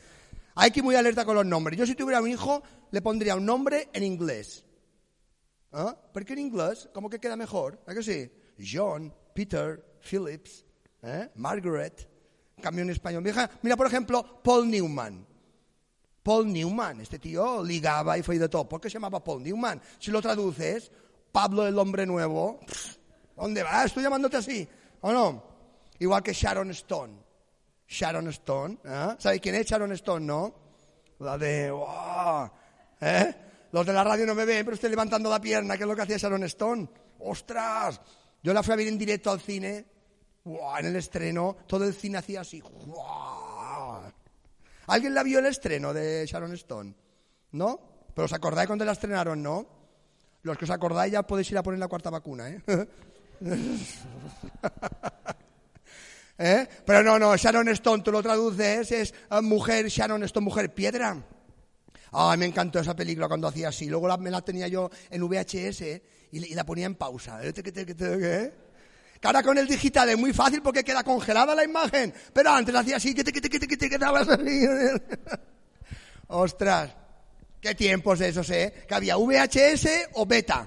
Hay 0.56 0.72
que 0.72 0.80
ir 0.80 0.84
muy 0.84 0.96
alerta 0.96 1.26
con 1.26 1.36
los 1.36 1.46
nombres. 1.46 1.78
Yo 1.78 1.86
si 1.86 1.94
tuviera 1.94 2.20
un 2.24 2.28
hijo, 2.28 2.64
le 2.90 3.04
pondría 3.04 3.36
un 3.36 3.46
nombre 3.46 3.88
en 3.94 4.02
inglés. 4.04 4.66
¿Ah? 5.74 5.96
Porque 6.12 6.34
en 6.34 6.40
inglés, 6.40 6.90
como 6.92 7.08
que 7.08 7.20
queda 7.20 7.36
mejor, 7.36 7.80
¿a 7.86 7.94
que 7.94 8.02
sí? 8.02 8.32
John, 8.60 9.14
Peter, 9.36 10.00
Phillips, 10.02 10.66
¿eh? 11.04 11.30
Margaret. 11.36 12.15
En 12.64 12.90
español. 12.90 13.24
Mira, 13.62 13.78
por 13.78 13.88
ejemplo, 13.88 14.42
Paul 14.42 14.70
Newman. 14.70 15.26
Paul 16.24 16.52
Newman, 16.52 17.02
este 17.02 17.20
tío 17.20 17.64
ligaba 17.64 18.18
y 18.18 18.24
fue 18.24 18.40
de 18.40 18.50
todo. 18.50 18.68
¿Por 18.68 18.82
qué 18.82 18.90
se 18.90 18.96
llamaba 18.96 19.24
Paul 19.24 19.44
Newman? 19.44 19.80
Si 20.00 20.10
lo 20.10 20.22
traduces, 20.22 20.92
Pablo 21.32 21.68
el 21.68 21.78
hombre 21.78 22.06
nuevo, 22.06 22.60
¿dónde 23.36 23.62
vas? 23.62 23.86
Estoy 23.86 24.02
llamándote 24.02 24.38
así, 24.38 24.68
¿o 25.02 25.12
no? 25.12 25.44
Igual 26.00 26.24
que 26.24 26.34
Sharon 26.34 26.72
Stone. 26.72 27.14
Sharon 27.88 28.28
Stone, 28.30 28.80
¿eh? 28.84 29.16
¿sabes 29.20 29.40
quién 29.40 29.54
es 29.54 29.68
Sharon 29.68 29.92
Stone, 29.92 30.26
no? 30.26 30.56
La 31.20 31.38
de, 31.38 31.70
¡guau! 31.70 32.50
¿eh? 33.02 33.36
Los 33.72 33.86
de 33.86 33.94
la 33.94 34.04
radio 34.04 34.26
no 34.26 34.34
me 34.34 34.46
ven, 34.46 34.66
pero 34.66 34.74
estoy 34.74 34.90
levantando 34.90 35.30
la 35.30 35.40
pierna, 35.40 35.78
que 35.78 35.84
es 35.84 35.88
lo 35.88 35.96
que 35.96 36.02
hacía 36.02 36.18
Sharon 36.18 36.44
Stone. 36.46 36.90
¡Ostras! 37.20 38.02
Yo 38.42 38.54
la 38.54 38.64
fui 38.64 38.74
a 38.74 38.78
ver 38.78 38.88
en 38.88 38.98
directo 38.98 39.30
al 39.30 39.42
cine, 39.42 39.86
¡guau! 40.46 40.78
en 40.80 40.86
el 40.86 40.96
estreno, 40.96 41.58
todo 41.68 41.84
el 41.84 41.94
cine 41.94 42.20
hacía 42.20 42.42
así. 42.42 42.64
¿Alguien 44.88 45.14
la 45.14 45.24
vio 45.24 45.40
el 45.40 45.48
estreno 45.48 45.94
de 45.94 46.26
Sharon 46.26 46.54
Stone? 46.54 46.94
¿No? 47.52 47.80
¿Pero 48.14 48.26
os 48.26 48.34
acordáis 48.34 48.68
cuando 48.68 48.86
la 48.86 48.94
estrenaron, 48.94 49.42
no? 49.44 49.66
Los 50.44 50.58
que 50.58 50.66
os 50.66 50.72
acordáis 50.72 51.12
ya 51.12 51.24
podéis 51.24 51.52
ir 51.52 51.58
a 51.58 51.64
poner 51.64 51.80
la 51.80 51.88
cuarta 51.88 52.10
vacuna, 52.10 52.50
¿eh? 52.50 52.62
¿Eh? 56.38 56.68
Pero 56.86 57.02
no, 57.02 57.18
no, 57.18 57.36
Sharon 57.36 57.70
Stone, 57.70 58.04
tú 58.04 58.12
lo 58.12 58.22
traduces, 58.22 58.92
es 58.92 59.14
eh, 59.32 59.42
mujer, 59.42 59.88
Sharon 59.88 60.24
Stone, 60.24 60.44
mujer 60.44 60.74
piedra. 60.74 61.18
Ay, 62.12 62.38
me 62.38 62.46
encantó 62.46 62.80
esa 62.80 62.96
película 62.96 63.28
cuando 63.28 63.48
hacía 63.48 63.70
así. 63.70 63.88
Luego 63.88 64.08
la- 64.08 64.18
me 64.18 64.30
la 64.30 64.42
tenía 64.42 64.68
yo 64.68 64.90
en 65.10 65.22
VHS 65.28 66.02
y, 66.32 66.54
la 66.54 66.66
ponía 66.66 66.86
en 66.86 66.96
pausa. 66.96 67.40
¿Eh? 67.44 67.54
Que 69.20 69.28
ahora 69.28 69.44
con 69.44 69.58
el 69.58 69.68
digital 69.68 70.10
es 70.10 70.18
muy 70.18 70.34
fácil 70.34 70.62
porque 70.62 70.84
queda 70.84 71.04
congelada 71.04 71.56
la 71.56 71.64
imagen. 71.64 72.14
Pero 72.34 72.52
antes 72.52 72.76
hacía 72.76 72.98
así, 72.98 73.14
que 73.14 73.24
te, 73.24 73.32
que 73.32 73.42
te, 73.42 73.50
que 73.50 73.60
te, 73.78 73.90
te 73.90 74.06
así. 74.06 74.68
Ostras, 76.28 76.96
qué 77.62 77.76
tiempos 77.76 78.20
esos, 78.22 78.50
¿eh? 78.50 78.86
Que 78.88 78.96
había 78.96 79.18
VHS 79.18 80.10
o 80.14 80.26
beta. 80.26 80.66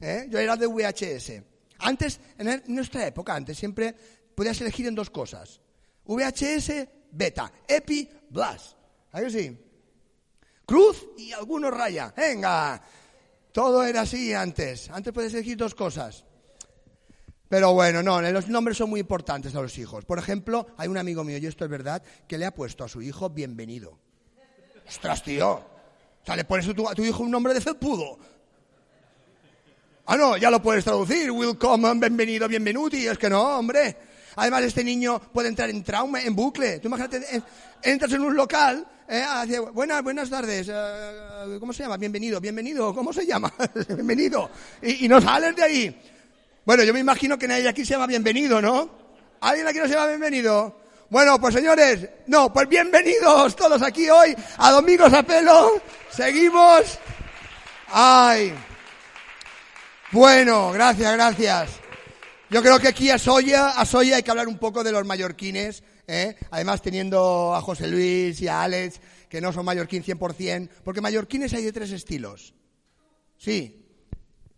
¿eh? 0.00 0.26
Yo 0.28 0.38
era 0.38 0.56
de 0.56 0.66
VHS. 0.66 1.42
Antes, 1.78 2.20
en 2.38 2.62
nuestra 2.68 3.06
época, 3.06 3.34
antes 3.34 3.58
siempre 3.58 3.94
podías 4.34 4.60
elegir 4.60 4.86
en 4.86 4.94
dos 4.94 5.10
cosas. 5.10 5.60
VHS, 6.06 6.88
beta. 7.10 7.52
Epi, 7.66 8.08
Blast. 8.30 8.76
¿A 9.12 9.20
que 9.20 9.30
sí? 9.30 9.58
Cruz 10.66 11.06
y 11.18 11.32
algunos 11.32 11.72
raya. 11.72 12.12
Venga. 12.16 12.82
Todo 13.52 13.84
era 13.84 14.02
así 14.02 14.32
antes. 14.32 14.90
Antes 14.90 15.12
puedes 15.12 15.32
elegir 15.34 15.56
dos 15.56 15.74
cosas. 15.74 16.24
Pero 17.48 17.72
bueno, 17.72 18.02
no, 18.02 18.20
los 18.22 18.48
nombres 18.48 18.76
son 18.76 18.90
muy 18.90 19.00
importantes 19.00 19.54
a 19.54 19.60
los 19.60 19.76
hijos. 19.78 20.04
Por 20.04 20.18
ejemplo, 20.18 20.66
hay 20.76 20.88
un 20.88 20.96
amigo 20.96 21.24
mío, 21.24 21.38
y 21.38 21.46
esto 21.46 21.64
es 21.64 21.70
verdad, 21.70 22.02
que 22.26 22.38
le 22.38 22.46
ha 22.46 22.54
puesto 22.54 22.84
a 22.84 22.88
su 22.88 23.02
hijo 23.02 23.30
bienvenido. 23.30 23.98
Ostras, 24.88 25.22
tío. 25.22 25.50
O 25.50 26.26
sea, 26.26 26.36
le 26.36 26.44
pones 26.44 26.66
a 26.68 26.74
tu, 26.94 27.04
hijo 27.04 27.22
un 27.22 27.30
nombre 27.30 27.52
de 27.52 27.60
felpudo. 27.60 28.18
Ah, 30.06 30.16
no, 30.16 30.36
ya 30.36 30.50
lo 30.50 30.60
puedes 30.62 30.84
traducir. 30.84 31.30
Welcome, 31.30 31.94
bienvenido, 31.96 32.48
bienvenuti. 32.48 33.06
Es 33.06 33.18
que 33.18 33.28
no, 33.28 33.58
hombre. 33.58 33.96
Además, 34.36 34.64
este 34.64 34.82
niño 34.82 35.20
puede 35.32 35.48
entrar 35.48 35.70
en 35.70 35.82
trauma, 35.82 36.22
en 36.22 36.34
bucle. 36.34 36.78
Tú 36.80 36.88
imagínate, 36.88 37.42
entras 37.82 38.12
en 38.12 38.22
un 38.22 38.34
local, 38.34 38.86
eh, 39.06 39.22
hace, 39.22 39.60
buenas, 39.60 40.02
buenas 40.02 40.30
tardes, 40.30 40.68
eh, 40.70 41.56
¿cómo 41.60 41.72
se 41.72 41.82
llama? 41.82 41.98
Bienvenido, 41.98 42.40
bienvenido, 42.40 42.94
¿cómo 42.94 43.12
se 43.12 43.26
llama? 43.26 43.52
bienvenido. 43.88 44.50
Y 44.82 45.06
no 45.06 45.20
sales 45.20 45.54
de 45.54 45.62
ahí. 45.62 46.00
Bueno, 46.64 46.82
yo 46.82 46.94
me 46.94 47.00
imagino 47.00 47.38
que 47.38 47.46
nadie 47.46 47.68
aquí 47.68 47.84
se 47.84 47.92
llama 47.92 48.06
bienvenido, 48.06 48.62
¿no? 48.62 48.90
¿Alguien 49.40 49.68
aquí 49.68 49.78
no 49.78 49.86
se 49.86 49.94
llama 49.94 50.06
bienvenido? 50.06 50.80
Bueno, 51.10 51.38
pues 51.38 51.54
señores, 51.54 52.08
no, 52.26 52.52
pues 52.52 52.68
bienvenidos 52.68 53.54
todos 53.54 53.82
aquí 53.82 54.08
hoy 54.08 54.34
a 54.56 54.70
Domingos 54.70 55.12
a 55.12 55.22
Pelo. 55.22 55.82
Seguimos. 56.10 56.98
Ay. 57.88 58.54
Bueno, 60.10 60.72
gracias, 60.72 61.12
gracias. 61.12 61.70
Yo 62.48 62.62
creo 62.62 62.78
que 62.78 62.88
aquí 62.88 63.10
a 63.10 63.18
Soya, 63.18 63.68
a 63.70 63.84
Soya 63.84 64.16
hay 64.16 64.22
que 64.22 64.30
hablar 64.30 64.48
un 64.48 64.58
poco 64.58 64.82
de 64.82 64.92
los 64.92 65.04
mallorquines 65.04 65.82
¿eh? 66.06 66.36
Además 66.50 66.82
teniendo 66.82 67.54
a 67.54 67.60
José 67.60 67.88
Luis 67.88 68.40
y 68.40 68.48
a 68.48 68.62
Alex, 68.62 69.00
que 69.28 69.40
no 69.40 69.52
son 69.52 69.64
mallorquín 69.64 70.02
100%, 70.02 70.70
porque 70.82 71.00
mallorquines 71.00 71.52
hay 71.52 71.64
de 71.64 71.72
tres 71.72 71.90
estilos. 71.90 72.54
Sí. 73.36 73.83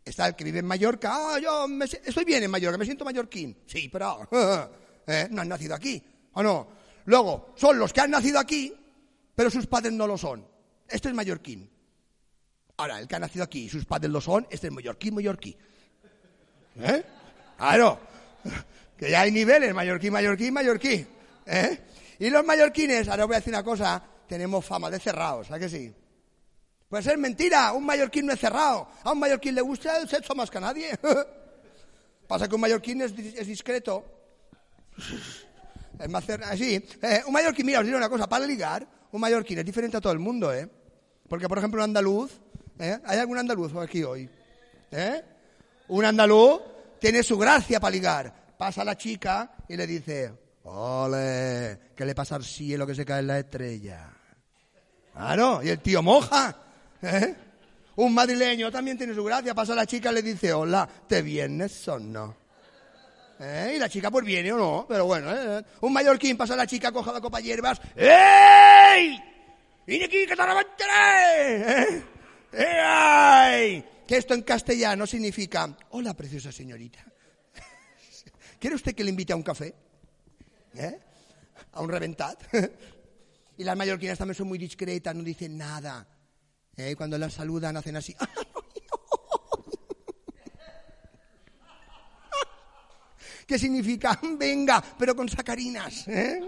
Está 0.06 0.28
el 0.28 0.36
que 0.36 0.44
vive 0.44 0.60
en 0.60 0.66
Mallorca, 0.66 1.10
ah, 1.12 1.38
yo 1.40 1.66
me 1.66 1.84
estoy 1.84 2.24
bien 2.24 2.44
en 2.44 2.50
Mallorca, 2.50 2.78
me 2.78 2.84
siento 2.84 3.04
mallorquín. 3.04 3.58
Sí, 3.66 3.88
pero 3.88 4.28
¿eh? 5.06 5.26
no 5.32 5.42
han 5.42 5.48
nacido 5.48 5.74
aquí, 5.74 6.00
¿o 6.32 6.42
no? 6.44 6.68
Luego, 7.06 7.52
son 7.56 7.76
los 7.76 7.92
que 7.92 8.02
han 8.02 8.12
nacido 8.12 8.38
aquí, 8.38 8.72
pero 9.34 9.50
sus 9.50 9.66
padres 9.66 9.92
no 9.92 10.06
lo 10.06 10.16
son. 10.16 10.46
Este 10.88 11.08
es 11.08 11.14
mallorquín. 11.14 11.68
Ahora, 12.76 13.00
el 13.00 13.08
que 13.08 13.16
ha 13.16 13.18
nacido 13.18 13.42
aquí 13.42 13.64
y 13.64 13.68
sus 13.68 13.84
padres 13.84 14.12
lo 14.12 14.20
son, 14.20 14.46
este 14.48 14.68
es 14.68 14.72
mallorquín, 14.72 15.12
mallorquí. 15.12 15.56
¿Eh? 16.76 17.04
Claro. 17.56 18.00
Que 18.96 19.10
ya 19.10 19.20
hay 19.20 19.30
niveles, 19.30 19.74
mallorquín, 19.74 20.10
mallorquín, 20.10 20.54
mallorquí. 20.54 21.06
¿Eh? 21.44 21.78
Y 22.18 22.30
los 22.30 22.46
mallorquines, 22.46 23.06
ahora 23.08 23.26
voy 23.26 23.34
a 23.34 23.40
decir 23.40 23.52
una 23.52 23.62
cosa, 23.62 24.02
tenemos 24.26 24.64
fama 24.64 24.90
de 24.90 24.98
cerrados, 24.98 25.50
¿a 25.50 25.58
que 25.58 25.68
sí? 25.68 25.92
Puede 26.88 27.02
ser 27.02 27.18
mentira, 27.18 27.72
un 27.72 27.84
mallorquín 27.84 28.26
no 28.26 28.32
es 28.32 28.40
cerrado. 28.40 28.88
A 29.02 29.12
un 29.12 29.18
mallorquín 29.18 29.54
le 29.54 29.60
gusta 29.60 29.98
el 29.98 30.08
sexo 30.08 30.34
más 30.34 30.50
que 30.50 30.58
a 30.58 30.60
nadie. 30.60 30.90
Pasa 32.28 32.48
que 32.48 32.54
un 32.54 32.60
mallorquín 32.60 33.02
es, 33.02 33.12
es 33.12 33.46
discreto. 33.46 34.04
Es 35.98 36.10
más 36.10 36.26
cerrado. 36.26 36.54
Sí, 36.58 36.74
eh, 37.00 37.22
un 37.26 37.32
mallorquín, 37.32 37.64
mira, 37.64 37.78
os 37.78 37.86
diré 37.86 37.96
una 37.96 38.10
cosa, 38.10 38.28
para 38.28 38.46
ligar, 38.46 38.86
un 39.12 39.18
mallorquín 39.18 39.58
es 39.58 39.64
diferente 39.64 39.96
a 39.96 40.00
todo 40.02 40.12
el 40.12 40.18
mundo, 40.18 40.52
¿eh? 40.52 40.68
Porque, 41.26 41.48
por 41.48 41.56
ejemplo, 41.56 41.80
un 41.80 41.84
andaluz, 41.84 42.38
¿eh? 42.78 42.98
¿Hay 43.02 43.18
algún 43.18 43.38
andaluz 43.38 43.74
aquí 43.76 44.04
hoy? 44.04 44.28
¿Eh? 44.90 45.24
Un 45.88 46.04
andaluz 46.04 46.60
tiene 46.98 47.22
su 47.22 47.38
gracia 47.38 47.80
para 47.80 47.92
ligar. 47.92 48.54
Pasa 48.58 48.84
la 48.84 48.94
chica 48.96 49.54
y 49.68 49.76
le 49.76 49.86
dice, 49.86 50.32
ole, 50.64 51.78
¿qué 51.96 52.04
le 52.04 52.14
pasa 52.14 52.36
al 52.36 52.44
cielo 52.44 52.86
que 52.86 52.94
se 52.94 53.06
cae 53.06 53.20
en 53.20 53.26
la 53.28 53.38
estrella? 53.38 54.10
Claro, 55.14 55.62
y 55.62 55.70
el 55.70 55.80
tío 55.80 56.02
moja. 56.02 56.65
¿Eh? 57.06 57.36
Un 57.96 58.12
madrileño 58.12 58.70
también 58.70 58.98
tiene 58.98 59.14
su 59.14 59.24
gracia. 59.24 59.54
Pasa 59.54 59.74
la 59.74 59.86
chica 59.86 60.10
y 60.10 60.14
le 60.14 60.22
dice, 60.22 60.52
hola, 60.52 60.88
¿te 61.08 61.22
vienes 61.22 61.86
o 61.88 61.98
no? 61.98 62.36
¿Eh? 63.38 63.74
Y 63.76 63.78
la 63.78 63.88
chica 63.88 64.10
pues 64.10 64.24
viene 64.24 64.52
o 64.52 64.56
no, 64.56 64.86
pero 64.88 65.06
bueno. 65.06 65.30
¿eh? 65.32 65.64
Un 65.80 65.92
mallorquín 65.92 66.36
pasa 66.36 66.56
la 66.56 66.66
chica, 66.66 66.92
coja 66.92 67.12
la 67.12 67.20
copa 67.20 67.40
hierbas. 67.40 67.80
¡Ey! 67.94 69.22
¡Vine 69.86 70.04
aquí 70.04 70.26
que 70.26 70.36
te! 70.36 70.42
¿Eh? 71.46 72.04
¡Eh, 72.52 72.80
ay! 72.82 73.84
Que 74.06 74.16
esto 74.16 74.34
en 74.34 74.42
castellano 74.42 75.06
significa, 75.06 75.76
hola 75.90 76.14
preciosa 76.14 76.52
señorita. 76.52 77.04
¿Quiere 78.58 78.76
usted 78.76 78.94
que 78.94 79.04
le 79.04 79.10
invite 79.10 79.32
a 79.32 79.36
un 79.36 79.42
café? 79.42 79.74
A 81.72 81.80
un 81.80 81.88
reventat. 81.88 82.42
Y 83.58 83.64
las 83.64 83.74
mallorquinas 83.74 84.18
también 84.18 84.34
son 84.34 84.48
muy 84.48 84.58
discretas, 84.58 85.14
no 85.14 85.22
dicen 85.22 85.56
nada. 85.56 86.06
¿Eh? 86.76 86.94
Cuando 86.96 87.16
las 87.16 87.32
saludan 87.32 87.76
hacen 87.76 87.96
así. 87.96 88.14
¿Qué 93.46 93.58
significa? 93.58 94.18
Venga, 94.36 94.82
pero 94.98 95.14
con 95.14 95.28
sacarinas. 95.28 96.08
¿eh? 96.08 96.40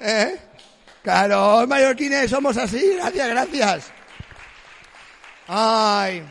¿Eh? 0.00 0.38
Claro, 1.02 1.66
mallorquines 1.66 2.30
somos 2.30 2.56
así. 2.56 2.94
Gracias, 2.96 3.28
gracias. 3.28 3.84
Ay. 5.46 6.22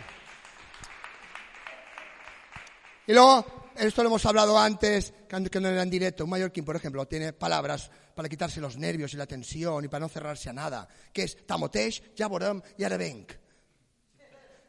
Y 3.07 3.13
luego, 3.13 3.71
esto 3.75 4.03
lo 4.03 4.09
hemos 4.09 4.25
hablado 4.25 4.59
antes, 4.59 5.13
que 5.27 5.59
no 5.59 5.69
era 5.69 5.81
en 5.81 5.89
directo. 5.89 6.25
Un 6.25 6.29
mallorquín, 6.29 6.63
por 6.63 6.75
ejemplo, 6.75 7.07
tiene 7.07 7.33
palabras 7.33 7.89
para 8.19 8.27
quitarse 8.27 8.59
los 8.59 8.75
nervios 8.75 9.13
y 9.13 9.15
la 9.15 9.25
tensión 9.25 9.85
y 9.85 9.87
para 9.87 10.01
no 10.01 10.09
cerrarse 10.09 10.49
a 10.49 10.53
nada, 10.53 10.85
que 11.13 11.23
es 11.23 11.37
tamoteix, 11.47 12.01
ja 12.19 12.27
veurem 12.27 12.59
i 12.75 12.83
ara 12.83 12.97
venc. 12.99 13.31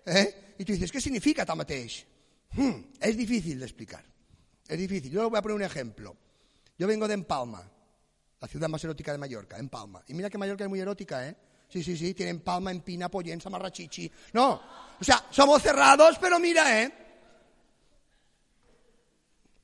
¿Eh? 0.07 0.55
Y 0.57 0.65
tú 0.65 0.71
dices, 0.71 0.93
¿qué 0.93 1.01
significa 1.01 1.45
tamateix? 1.45 2.07
Hmm, 2.53 2.95
es 3.01 3.17
difícil 3.17 3.59
de 3.59 3.65
explicar. 3.65 4.05
Es 4.69 4.79
difícil. 4.79 5.11
Yo 5.11 5.29
voy 5.29 5.37
a 5.37 5.43
poner 5.43 5.57
un 5.57 5.65
ejemplo. 5.65 6.17
Yo 6.79 6.87
vengo 6.87 7.09
de 7.09 7.15
Empalma, 7.15 7.69
la 8.41 8.47
ciudad 8.47 8.69
más 8.69 8.85
erótica 8.85 9.11
de 9.11 9.19
Mallorca, 9.19 9.59
Empalma. 9.59 10.01
Y 10.07 10.15
mira 10.15 10.31
que 10.31 10.39
Mallorca 10.39 10.63
es 10.63 10.71
muy 10.71 10.79
erótica, 10.79 11.27
¿eh? 11.27 11.35
Sí, 11.69 11.83
sí, 11.83 11.97
sí, 11.97 12.15
tiene 12.15 12.31
Empalma, 12.31 12.71
Empina, 12.71 13.09
Pollensa, 13.09 13.51
Marrachichi. 13.51 14.09
No, 14.33 14.63
o 15.01 15.03
sea, 15.03 15.27
somos 15.29 15.61
cerrados, 15.61 16.19
pero 16.21 16.39
mira, 16.39 16.85
¿eh? 16.85 16.93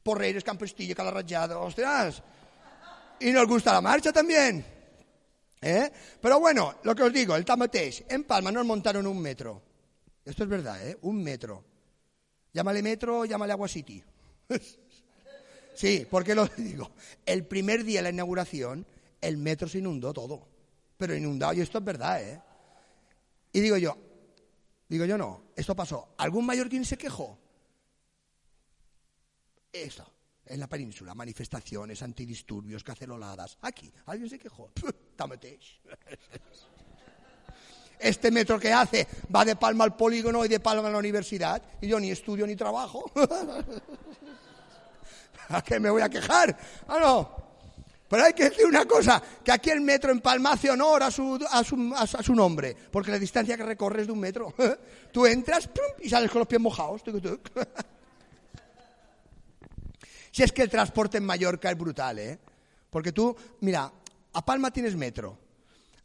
Porreres, 0.03 0.43
Campestillo, 0.43 0.97
Calarrayado, 0.97 1.63
ostras. 1.63 2.21
Y 3.21 3.33
nos 3.33 3.47
gusta 3.47 3.73
la 3.73 3.81
marcha 3.81 4.13
también. 4.13 4.65
¿Eh? 5.61 5.91
Pero 6.21 6.39
bueno, 6.39 6.77
lo 6.83 6.95
que 6.95 7.03
os 7.03 7.13
digo, 7.13 7.35
el 7.35 7.45
tamateix, 7.45 8.05
en 8.09 8.25
Palma 8.25 8.53
nos 8.53 8.67
montaron 8.67 9.07
un 9.07 9.21
metro. 9.21 9.63
Esto 10.25 10.45
es 10.45 10.49
verdad, 10.49 10.87
¿eh? 10.87 10.99
Un 11.03 11.23
metro. 11.23 11.65
Llámale 12.53 12.83
metro, 12.83 13.25
llámale 13.25 13.53
Agua 13.53 13.69
City. 13.69 14.03
sí, 15.75 16.07
porque 16.11 16.35
lo 16.35 16.47
digo. 16.57 16.91
El 17.25 17.47
primer 17.47 17.85
día 17.85 18.01
de 18.01 18.05
la 18.05 18.11
inauguración, 18.11 18.87
el 19.21 19.37
metro 19.37 19.69
se 19.69 19.79
inundó 19.79 20.13
todo. 20.13 20.47
Pero 20.97 21.15
inundado, 21.15 21.53
y 21.53 21.61
esto 21.61 21.79
es 21.79 21.85
verdad, 21.85 22.23
¿eh? 22.23 22.41
Y 23.53 23.61
digo 23.61 23.77
yo, 23.77 23.97
digo 24.89 25.05
yo 25.05 25.17
no, 25.17 25.45
esto 25.57 25.75
pasó. 25.75 26.15
¿Algún 26.19 26.47
mallorquín 26.47 26.85
se 26.85 26.97
quejó? 26.97 27.39
Esto, 29.73 30.11
en 30.47 30.61
la 30.61 30.67
península, 30.67 31.15
manifestaciones, 31.15 32.03
antidisturbios, 32.03 32.85
caceroladas. 32.85 33.59
Aquí, 33.63 33.93
¿alguien 34.07 34.29
se 34.31 34.39
quejó? 34.39 34.71
Tamateix. 35.17 35.81
Este 37.99 38.31
metro 38.31 38.59
que 38.61 38.71
hace 38.71 39.09
va 39.35 39.43
de 39.43 39.57
Palma 39.57 39.85
al 39.85 39.97
polígono 39.97 40.45
y 40.45 40.49
de 40.49 40.61
Palma 40.61 40.89
a 40.89 40.91
la 40.91 40.99
universidad 40.99 41.63
y 41.81 41.89
yo 41.89 41.99
ni 41.99 42.11
estudio 42.11 42.47
ni 42.47 42.55
trabajo. 42.55 43.11
¿A 45.49 45.63
qué 45.63 45.81
me 45.81 45.89
voy 45.89 46.03
a 46.03 46.11
quejar? 46.11 46.55
Ah, 46.89 46.99
no. 47.01 47.47
Pero 48.07 48.25
hay 48.25 48.35
que 48.35 48.51
decir 48.51 48.67
una 48.67 48.85
cosa, 48.85 49.23
que 49.43 49.51
aquí 49.51 49.71
el 49.71 49.81
metro 49.81 50.13
en 50.13 50.21
Palma 50.21 50.53
hace 50.53 50.71
honor 50.71 51.05
a 51.05 51.11
su, 51.11 51.43
a 51.51 51.65
su, 51.65 51.95
a 51.97 52.07
su 52.07 52.35
nombre, 52.35 52.77
porque 52.91 53.11
la 53.11 53.19
distancia 53.19 53.57
que 53.57 53.65
recorre 53.65 54.03
es 54.03 54.07
de 54.07 54.13
un 54.13 54.21
metro. 54.21 54.55
Tú 55.11 55.25
entras 55.25 55.71
y 56.01 56.11
sales 56.11 56.31
con 56.31 56.41
los 56.41 56.49
pies 56.49 56.61
mojados. 56.61 57.03
Si 60.37 60.43
es 60.43 60.53
que 60.53 60.61
el 60.61 60.69
transporte 60.69 61.17
en 61.17 61.25
Mallorca 61.25 61.71
es 61.71 61.79
brutal, 61.79 62.19
¿eh? 62.19 62.39
Porque 62.91 63.11
tú, 63.11 63.35
mira, 63.63 63.91
a 64.35 64.45
Palma 64.45 64.71
tienes 64.71 64.95
metro, 64.95 65.39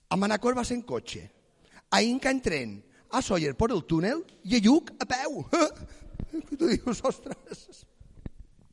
a 0.07 0.15
Manacor 0.15 0.55
vas 0.55 0.71
en 0.71 0.83
coche, 0.83 1.29
a 1.89 2.01
Inca 2.01 2.31
en 2.31 2.41
tren, 2.41 2.85
a 3.09 3.21
Sóller 3.21 3.57
por 3.57 3.73
el 3.73 3.83
túnel 3.83 4.23
i 4.45 4.55
a 4.55 4.59
Lluc 4.59 4.93
a 5.01 5.05
peu. 5.05 5.43
Y 6.31 6.55
tú 6.55 6.65
dices, 6.65 7.01
ostras. 7.03 7.35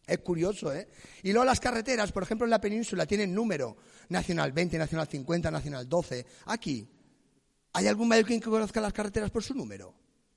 Es 0.07 0.19
curioso, 0.21 0.73
¿eh? 0.73 0.87
Y 1.25 1.33
luego 1.33 1.45
las 1.45 1.59
carreteras, 1.59 2.13
por 2.13 2.23
ejemplo, 2.23 2.47
en 2.47 2.51
la 2.51 2.61
península 2.61 3.05
tienen 3.05 3.35
número. 3.35 3.79
Nacional 4.11 4.53
20, 4.53 4.79
Nacional 4.79 5.09
50, 5.09 5.51
Nacional 5.51 5.89
12. 5.89 6.25
Aquí, 6.47 6.89
¿hay 7.73 7.89
algún 7.89 8.07
mallorquín 8.07 8.41
que 8.41 8.49
conozca 8.49 8.81
las 8.81 8.93
carreteras 8.93 9.33
por 9.33 9.43
su 9.43 9.55
número? 9.55 9.93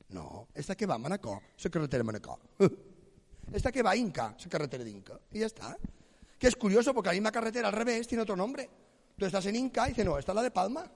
No. 0.10 0.48
Esta 0.56 0.76
que 0.76 0.88
va 0.88 0.98
Manacor, 0.98 1.44
es 1.56 1.70
carretera 1.70 2.04
Manacor. 2.04 2.40
Esta 3.54 3.72
que 3.72 3.82
va 3.84 3.92
a 3.92 3.96
Inca, 3.96 4.36
es 4.38 4.48
carretera 4.48 4.84
de 4.84 4.90
Inca. 4.90 5.20
Y 5.32 5.40
ya 5.40 5.46
está. 5.46 5.78
Que 6.38 6.48
es 6.48 6.56
curioso 6.56 6.94
porque 6.94 7.10
la 7.10 7.14
misma 7.14 7.32
carretera 7.32 7.68
al 7.68 7.74
revés 7.74 8.08
tiene 8.08 8.24
otro 8.24 8.36
nombre. 8.36 8.70
Tú 9.18 9.26
estás 9.26 9.46
en 9.46 9.56
Inca 9.56 9.86
y 9.86 9.90
dices, 9.90 10.06
no, 10.06 10.18
esta 10.18 10.32
es 10.32 10.36
la 10.36 10.42
de 10.42 10.52
Palma. 10.52 10.90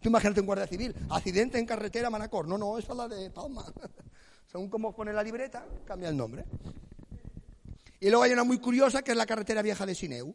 Tú 0.00 0.10
imagínate 0.10 0.40
un 0.40 0.46
guardia 0.46 0.66
civil, 0.66 0.94
accidente 1.08 1.58
en 1.58 1.64
carretera 1.64 2.10
Manacor. 2.10 2.46
No, 2.46 2.58
no, 2.58 2.78
esta 2.78 2.92
es 2.92 2.98
la 2.98 3.08
de 3.08 3.30
Palma. 3.30 3.64
Según 4.52 4.68
cómo 4.68 4.94
pone 4.94 5.12
la 5.12 5.22
libreta, 5.22 5.66
cambia 5.84 6.10
el 6.10 6.16
nombre. 6.16 6.44
Y 8.00 8.10
luego 8.10 8.22
hay 8.22 8.32
una 8.32 8.44
muy 8.44 8.58
curiosa 8.58 9.02
que 9.02 9.12
es 9.12 9.16
la 9.16 9.24
carretera 9.24 9.62
vieja 9.62 9.86
de 9.86 9.94
Sineu, 9.94 10.34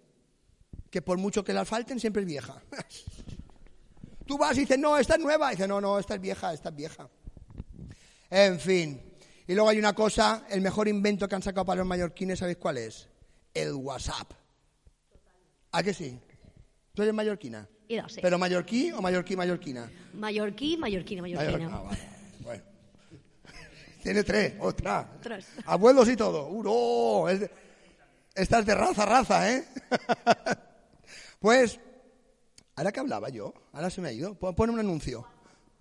que 0.89 1.03
por 1.03 1.19
mucho 1.19 1.43
que 1.43 1.53
la 1.53 1.61
asfalten 1.61 1.99
siempre 1.99 2.23
es 2.23 2.27
vieja. 2.27 2.61
Tú 4.25 4.37
vas 4.37 4.57
y 4.57 4.61
dices, 4.61 4.77
no, 4.79 4.97
esta 4.97 5.15
es 5.15 5.21
nueva. 5.21 5.53
Y 5.53 5.57
no, 5.59 5.79
no, 5.79 5.99
esta 5.99 6.15
es 6.15 6.21
vieja, 6.21 6.51
esta 6.51 6.69
es 6.69 6.75
vieja. 6.75 7.07
En 8.29 8.59
fin. 8.59 9.08
Y 9.49 9.55
luego 9.55 9.67
hay 9.69 9.79
una 9.79 9.93
cosa, 9.95 10.45
el 10.51 10.62
mejor 10.62 10.88
invento 10.88 11.27
que 11.27 11.33
han 11.33 11.41
sacado 11.41 11.65
para 11.65 11.79
los 11.79 11.88
mallorquines, 11.88 12.38
¿sabéis 12.38 12.57
cuál 12.57 12.77
es? 12.77 13.07
El 13.51 13.73
WhatsApp. 13.73 14.31
¿A 15.71 15.81
que 15.81 15.91
sí? 15.91 16.19
¿Tú 16.93 17.01
eres 17.01 17.15
mallorquina? 17.15 17.67
Y 17.88 17.95
no 17.97 18.07
sé. 18.07 18.21
¿Pero 18.21 18.38
mallorquí 18.38 18.91
o 18.91 19.01
mallorquí, 19.01 19.35
mallorquina? 19.35 19.91
Mallorquí, 20.13 20.77
mallorquina, 20.77 21.23
mallorquina. 21.23 21.67
Ah, 21.73 21.81
vale. 21.81 21.97
Bueno. 22.41 22.63
Tiene 24.03 24.23
tres, 24.23 24.53
otra. 24.59 25.09
Tres. 25.19 25.47
Abuelos 25.65 26.07
y 26.09 26.15
todo. 26.15 26.47
¡Uro! 26.49 27.27
Es 27.27 27.39
de- 27.39 27.51
Esta 28.35 28.59
es 28.59 28.67
de 28.67 28.75
raza, 28.75 29.03
raza, 29.07 29.51
¿eh? 29.51 29.65
pues, 31.39 31.79
ahora 32.75 32.91
que 32.91 32.99
hablaba 32.99 33.29
yo, 33.29 33.51
ahora 33.73 33.89
se 33.89 33.99
me 33.99 34.09
ha 34.09 34.12
ido. 34.12 34.35
Pon 34.35 34.69
un 34.69 34.79
anuncio. 34.79 35.25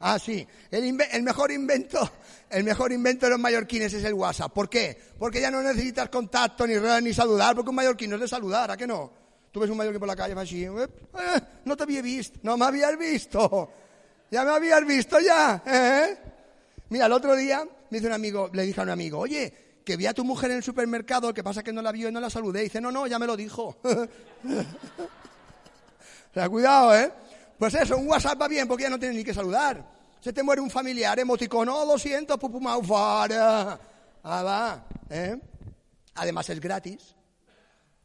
Ah, 0.00 0.18
sí. 0.18 0.46
El, 0.70 1.00
el 1.10 1.22
mejor 1.22 1.50
invento, 1.50 2.10
el 2.50 2.64
mejor 2.64 2.92
invento 2.92 3.26
de 3.26 3.30
los 3.30 3.40
mallorquines 3.40 3.92
es 3.92 4.04
el 4.04 4.14
WhatsApp. 4.14 4.52
¿Por 4.52 4.68
qué? 4.68 4.96
Porque 5.18 5.40
ya 5.40 5.50
no 5.50 5.60
necesitas 5.62 6.08
contacto 6.08 6.66
ni 6.66 6.76
redes 6.78 7.02
ni 7.02 7.12
saludar, 7.12 7.54
porque 7.54 7.70
un 7.70 7.76
mallorquín 7.76 8.10
no 8.10 8.16
es 8.16 8.22
de 8.22 8.28
saludar, 8.28 8.70
¿a 8.70 8.76
qué 8.76 8.86
no? 8.86 9.10
Tú 9.50 9.60
ves 9.60 9.70
un 9.70 9.76
mallorquín 9.76 9.98
por 9.98 10.08
la 10.08 10.16
calle, 10.16 10.34
va 10.34 10.42
así, 10.42 10.64
"Ep, 10.64 11.14
eh, 11.18 11.40
no 11.64 11.76
te 11.76 11.82
había 11.82 12.02
visto, 12.02 12.38
no 12.42 12.56
me 12.56 12.66
habías 12.66 12.96
visto, 12.96 13.72
ya 14.30 14.44
me 14.44 14.50
habías 14.52 14.86
visto 14.86 15.18
ya, 15.20 15.62
¿eh? 15.66 16.18
Mira, 16.90 17.06
el 17.06 17.12
otro 17.12 17.34
día 17.34 17.64
me 17.90 17.98
dice 17.98 18.06
un 18.06 18.12
amigo, 18.12 18.50
le 18.52 18.62
dije 18.62 18.80
a 18.80 18.84
un 18.84 18.90
amigo, 18.90 19.18
oye, 19.18 19.52
que 19.84 19.96
vi 19.96 20.06
a 20.06 20.12
tu 20.14 20.22
mujer 20.22 20.50
en 20.50 20.58
el 20.58 20.62
supermercado, 20.62 21.32
que 21.32 21.42
pasa 21.42 21.62
que 21.62 21.72
no 21.72 21.80
la 21.82 21.92
vio 21.92 22.08
y 22.08 22.12
no 22.12 22.20
la 22.20 22.28
saludé. 22.28 22.60
Y 22.60 22.64
dice, 22.64 22.80
no, 22.80 22.92
no, 22.92 23.06
ya 23.06 23.18
me 23.18 23.26
lo 23.26 23.36
dijo. 23.36 23.78
O 26.30 26.34
sea, 26.34 26.48
cuidado, 26.48 26.94
¿eh? 26.94 27.10
Pues 27.58 27.74
eso, 27.74 27.96
un 27.96 28.08
WhatsApp 28.08 28.40
va 28.40 28.48
bien 28.48 28.68
porque 28.68 28.84
ya 28.84 28.90
no 28.90 28.98
tienes 28.98 29.16
ni 29.16 29.24
que 29.24 29.34
saludar. 29.34 29.84
Se 30.20 30.32
te 30.32 30.42
muere 30.42 30.60
un 30.60 30.70
familiar, 30.70 31.18
emoticono, 31.18 31.84
lo 31.84 31.98
siento, 31.98 32.38
pupu 32.38 32.60
maufara. 32.60 33.78
Ah, 34.22 34.42
va, 34.42 34.86
¿eh? 35.10 35.36
Además 36.14 36.48
es 36.50 36.60
gratis. 36.60 37.14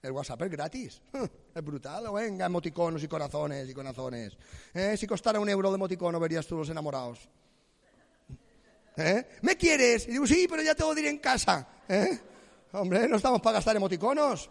El 0.02 0.12
WhatsApp 0.12 0.42
es 0.44 0.52
gratis. 0.52 1.02
Es 1.56 1.64
brutal. 1.64 2.12
Venga, 2.12 2.48
emoticonos 2.48 3.04
y 3.04 3.08
corazones 3.08 3.70
y 3.70 3.76
corazones. 3.76 4.36
¿Eh? 4.74 4.98
Si 4.98 5.06
costara 5.06 5.40
un 5.40 5.48
euro 5.48 5.70
de 5.70 5.76
emoticono 5.76 6.20
verías 6.20 6.48
tú 6.48 6.58
los 6.58 6.68
enamorados. 6.68 7.30
¿Eh? 8.98 9.28
¿Me 9.44 9.56
quieres? 9.56 10.08
Y 10.08 10.14
digo, 10.14 10.26
sí, 10.26 10.48
pero 10.50 10.64
ya 10.64 10.74
tengo 10.74 10.96
que 10.96 11.02
ir 11.02 11.08
en 11.08 11.20
casa. 11.20 11.68
¿Eh? 11.88 12.20
Hombre, 12.72 13.08
no 13.08 13.18
estamos 13.18 13.40
para 13.40 13.58
gastar 13.58 13.76
emoticonos. 13.76 14.50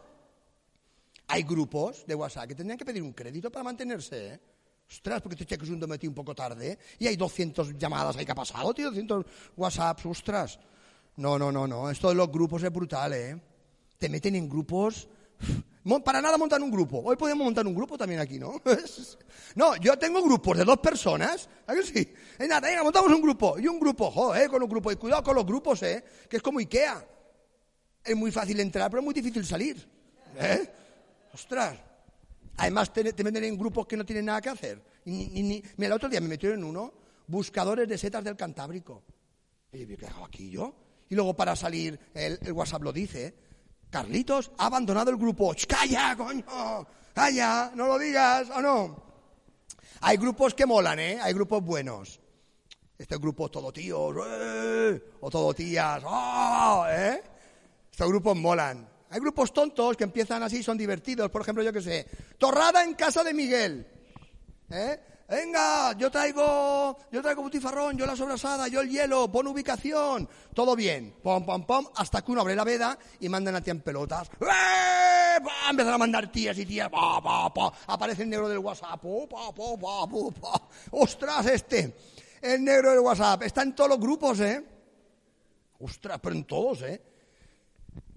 Hay 1.26 1.42
grupos 1.42 2.06
de 2.06 2.14
WhatsApp 2.14 2.46
que 2.46 2.54
tendrían 2.54 2.78
que 2.78 2.84
pedir 2.84 3.02
un 3.02 3.12
crédito 3.12 3.50
para 3.50 3.64
mantenerse, 3.64 4.34
¿eh? 4.34 4.40
Ostras, 4.92 5.22
porque 5.22 5.36
te 5.36 5.46
cheques 5.46 5.70
un 5.70 5.80
dometí 5.80 6.06
un 6.06 6.12
poco 6.12 6.34
tarde, 6.34 6.72
¿eh? 6.72 6.78
Y 6.98 7.06
hay 7.06 7.16
200 7.16 7.78
llamadas 7.78 8.14
ahí 8.16 8.26
que 8.26 8.32
ha 8.32 8.34
pasado, 8.34 8.74
tío, 8.74 8.88
200 8.88 9.24
WhatsApps, 9.56 10.04
ostras. 10.04 10.58
No, 11.16 11.38
no, 11.38 11.50
no, 11.50 11.66
no, 11.66 11.88
esto 11.88 12.10
de 12.10 12.14
los 12.14 12.30
grupos 12.30 12.62
es 12.62 12.70
brutal, 12.70 13.14
¿eh? 13.14 13.40
Te 13.98 14.08
meten 14.08 14.36
en 14.36 14.48
grupos... 14.48 15.08
Para 16.04 16.22
nada 16.22 16.38
montan 16.38 16.62
un 16.62 16.70
grupo. 16.70 17.02
Hoy 17.04 17.16
podemos 17.16 17.44
montar 17.44 17.66
un 17.66 17.74
grupo 17.74 17.98
también 17.98 18.20
aquí, 18.20 18.38
¿no? 18.38 18.60
No, 19.56 19.74
yo 19.76 19.98
tengo 19.98 20.22
grupos 20.22 20.56
de 20.56 20.64
dos 20.64 20.78
personas. 20.78 21.48
¿A 21.66 21.74
que 21.74 21.82
sí? 21.82 22.14
Eh, 22.38 22.46
nada, 22.46 22.68
venga, 22.68 22.84
montamos 22.84 23.10
un 23.10 23.20
grupo. 23.20 23.58
Y 23.58 23.66
un 23.66 23.80
grupo, 23.80 24.08
joder, 24.08 24.48
con 24.48 24.62
un 24.62 24.68
grupo. 24.68 24.92
Y 24.92 24.96
cuidado 24.96 25.24
con 25.24 25.34
los 25.34 25.44
grupos, 25.44 25.82
¿eh? 25.82 26.04
Que 26.28 26.36
es 26.36 26.42
como 26.42 26.60
Ikea. 26.60 27.04
Es 28.04 28.14
muy 28.14 28.30
fácil 28.30 28.60
entrar, 28.60 28.88
pero 28.90 29.00
es 29.00 29.04
muy 29.04 29.14
difícil 29.14 29.44
salir. 29.44 29.84
¿Eh? 30.38 30.72
Ostras. 31.34 31.76
Además, 32.62 32.92
te, 32.92 33.12
te 33.12 33.24
meten 33.24 33.42
en 33.42 33.58
grupos 33.58 33.86
que 33.88 33.96
no 33.96 34.04
tienen 34.06 34.26
nada 34.26 34.40
que 34.40 34.48
hacer. 34.50 34.80
Ni- 35.04 35.26
ni- 35.42 35.62
Mira, 35.76 35.88
el 35.88 35.92
otro 35.94 36.08
día 36.08 36.20
me 36.20 36.28
metieron 36.28 36.60
en 36.60 36.64
uno, 36.64 36.92
buscadores 37.26 37.88
de 37.88 37.98
setas 37.98 38.22
del 38.22 38.36
Cantábrico. 38.36 39.02
Y 39.72 39.84
yo, 39.84 39.96
¿qué 39.96 40.06
hago 40.06 40.24
aquí 40.26 40.48
yo? 40.48 40.72
Y 41.08 41.16
luego 41.16 41.34
para 41.34 41.56
salir, 41.56 41.98
el, 42.14 42.38
el 42.40 42.52
WhatsApp 42.52 42.82
lo 42.84 42.92
dice, 42.92 43.34
Carlitos 43.90 44.52
ha 44.58 44.66
abandonado 44.66 45.10
el 45.10 45.16
grupo. 45.16 45.52
¡Ch, 45.54 45.66
¡Calla, 45.66 46.14
coño! 46.16 46.86
¡Calla! 47.12 47.72
No 47.74 47.86
lo 47.88 47.98
digas, 47.98 48.48
¿o 48.50 48.62
no? 48.62 49.02
Hay 50.02 50.16
grupos 50.16 50.54
que 50.54 50.64
molan, 50.64 51.00
¿eh? 51.00 51.18
Hay 51.20 51.32
grupos 51.34 51.64
buenos. 51.64 52.20
Este 52.96 53.16
grupo 53.16 53.50
todo 53.50 53.72
tíos, 53.72 54.14
¡eh! 54.24 55.02
o 55.20 55.28
todo 55.30 55.52
tías, 55.52 56.00
¡oh! 56.06 56.86
¿eh? 56.88 57.22
Estos 57.90 58.08
grupos 58.08 58.36
molan. 58.36 58.88
Hay 59.12 59.20
grupos 59.20 59.52
tontos 59.52 59.94
que 59.94 60.04
empiezan 60.04 60.42
así, 60.42 60.62
son 60.62 60.78
divertidos. 60.78 61.30
Por 61.30 61.42
ejemplo, 61.42 61.62
yo 61.62 61.70
qué 61.70 61.82
sé, 61.82 62.06
Torrada 62.38 62.82
en 62.82 62.94
casa 62.94 63.22
de 63.22 63.34
Miguel. 63.34 63.86
¿Eh? 64.70 65.00
Venga, 65.28 65.92
yo 65.98 66.10
traigo, 66.10 66.96
yo 67.10 67.20
traigo 67.20 67.42
butifarrón, 67.42 67.98
yo 67.98 68.06
la 68.06 68.16
sobrasada, 68.16 68.68
yo 68.68 68.80
el 68.80 68.88
hielo, 68.88 69.30
pon 69.30 69.46
ubicación, 69.46 70.26
todo 70.54 70.74
bien, 70.74 71.14
pom, 71.22 71.44
pom, 71.44 71.66
pom, 71.66 71.86
hasta 71.96 72.22
que 72.22 72.32
uno 72.32 72.40
abre 72.40 72.56
la 72.56 72.64
veda 72.64 72.98
y 73.20 73.28
mandan 73.28 73.56
a 73.56 73.60
tía 73.60 73.72
en 73.72 73.82
pelotas. 73.82 74.30
¡Eh! 74.40 75.42
Empiezan 75.68 75.92
a 75.92 75.98
mandar 75.98 76.32
tías 76.32 76.56
y 76.56 76.64
tías, 76.64 76.88
pa, 76.88 77.22
pa, 77.22 77.52
pa. 77.52 77.72
aparece 77.88 78.22
el 78.22 78.30
negro 78.30 78.48
del 78.48 78.58
WhatsApp, 78.58 79.00
pa. 79.30 80.68
ostras 80.90 81.46
este, 81.46 81.96
el 82.40 82.64
negro 82.64 82.90
del 82.90 83.00
WhatsApp, 83.00 83.42
está 83.42 83.62
en 83.62 83.74
todos 83.74 83.90
los 83.90 84.00
grupos, 84.00 84.40
¿eh? 84.40 84.64
Ostras, 85.80 86.18
pero 86.22 86.34
en 86.34 86.44
todos, 86.44 86.80
¿eh? 86.82 87.11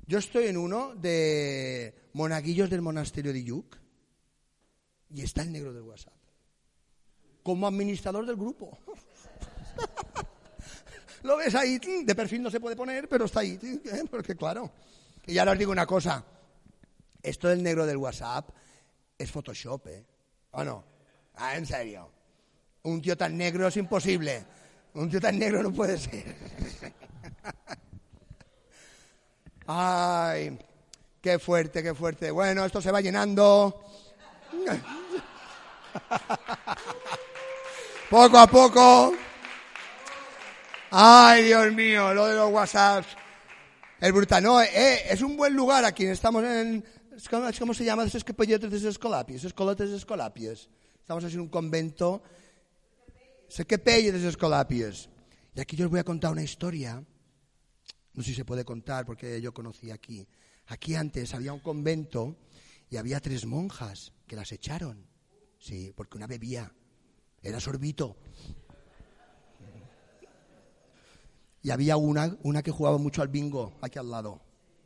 Yo 0.07 0.19
estoy 0.19 0.47
en 0.47 0.57
uno 0.57 0.93
de 0.95 2.09
monaguillos 2.13 2.69
del 2.69 2.81
monasterio 2.81 3.33
de 3.33 3.43
Yuc 3.43 3.77
y 5.09 5.21
está 5.21 5.41
el 5.41 5.51
negro 5.51 5.73
del 5.73 5.83
WhatsApp. 5.83 6.13
Como 7.41 7.67
administrador 7.67 8.25
del 8.25 8.35
grupo. 8.35 8.77
Lo 11.23 11.37
ves 11.37 11.55
ahí, 11.55 11.79
de 11.79 12.15
perfil 12.15 12.43
no 12.43 12.51
se 12.51 12.59
puede 12.59 12.75
poner, 12.75 13.09
pero 13.09 13.25
está 13.25 13.39
ahí, 13.39 13.59
¿eh? 13.61 14.03
porque 14.09 14.35
claro. 14.35 14.71
Y 15.25 15.33
ya 15.33 15.49
os 15.49 15.57
digo 15.57 15.71
una 15.71 15.87
cosa, 15.87 16.23
esto 17.23 17.47
del 17.47 17.63
negro 17.63 17.87
del 17.87 17.97
WhatsApp 17.97 18.49
es 19.17 19.31
Photoshop, 19.31 19.87
¿eh? 19.87 20.05
¿O 20.51 20.63
no? 20.63 20.85
Ah, 21.35 21.57
en 21.57 21.65
serio. 21.65 22.11
Un 22.83 23.01
tío 23.01 23.17
tan 23.17 23.35
negro 23.35 23.67
es 23.67 23.77
imposible. 23.77 24.45
Un 24.93 25.09
tío 25.09 25.19
tan 25.19 25.39
negro 25.39 25.63
no 25.63 25.73
puede 25.73 25.97
ser. 25.97 26.25
Ay, 29.67 30.57
qué 31.21 31.39
fuerte, 31.39 31.81
qué 31.81 31.93
fuerte. 31.95 32.31
Bueno, 32.31 32.65
esto 32.65 32.81
se 32.81 32.91
va 32.91 33.01
llenando. 33.01 33.83
Poco 38.09 38.37
a 38.37 38.47
poco. 38.47 39.13
Ay, 40.91 41.45
Dios 41.45 41.73
mío, 41.73 42.13
lo 42.13 42.27
de 42.27 42.35
los 42.35 42.51
WhatsApps. 42.51 43.07
Es 43.99 44.11
brutal. 44.11 44.43
No, 44.43 44.61
eh, 44.61 45.03
es 45.09 45.21
un 45.21 45.35
buen 45.35 45.55
lugar 45.55 45.83
aquí. 45.83 46.05
Estamos 46.05 46.43
en... 46.43 46.85
¿Cómo, 47.59 47.73
se 47.73 47.83
llama? 47.83 48.03
Esos 48.03 48.23
de 48.83 48.89
Escolapios. 48.89 49.43
Escolotes 49.43 49.89
de 49.89 49.97
Escolapios. 49.97 50.69
Estamos 50.99 51.23
en 51.23 51.39
un 51.39 51.47
convento. 51.47 52.21
Sé 53.47 53.65
que 53.65 53.79
de 54.21 54.29
Escolapios. 54.29 55.09
Y 55.55 55.61
aquí 55.61 55.75
yo 55.75 55.85
os 55.85 55.91
voy 55.91 55.99
a 55.99 56.03
contar 56.03 56.31
una 56.31 56.43
historia. 56.43 57.03
No 58.15 58.23
sé 58.23 58.29
si 58.29 58.35
se 58.35 58.45
puede 58.45 58.65
contar 58.65 59.05
porque 59.05 59.41
yo 59.41 59.53
conocí 59.53 59.91
aquí. 59.91 60.27
Aquí 60.67 60.95
antes 60.95 61.33
había 61.33 61.53
un 61.53 61.59
convento 61.59 62.35
y 62.89 62.97
había 62.97 63.19
tres 63.19 63.45
monjas 63.45 64.13
que 64.27 64.35
las 64.35 64.51
echaron. 64.51 65.05
Sí, 65.59 65.93
porque 65.95 66.17
una 66.17 66.27
bebía. 66.27 66.71
Era 67.41 67.59
sorbito. 67.59 68.17
Y 71.61 71.71
había 71.71 71.97
una, 71.97 72.35
una 72.43 72.61
que 72.63 72.71
jugaba 72.71 72.97
mucho 72.97 73.21
al 73.21 73.27
bingo 73.27 73.73
aquí 73.81 73.99
al 73.99 74.09
lado. 74.09 74.41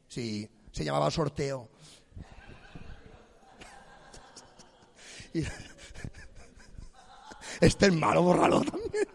Sí, 0.08 0.50
se 0.72 0.84
llamaba 0.84 1.12
sorteo. 1.12 1.70
Y- 5.34 5.44
este 7.62 7.86
es 7.88 7.94
malo, 7.94 8.24
bórralo 8.24 8.62
también. 8.62 9.08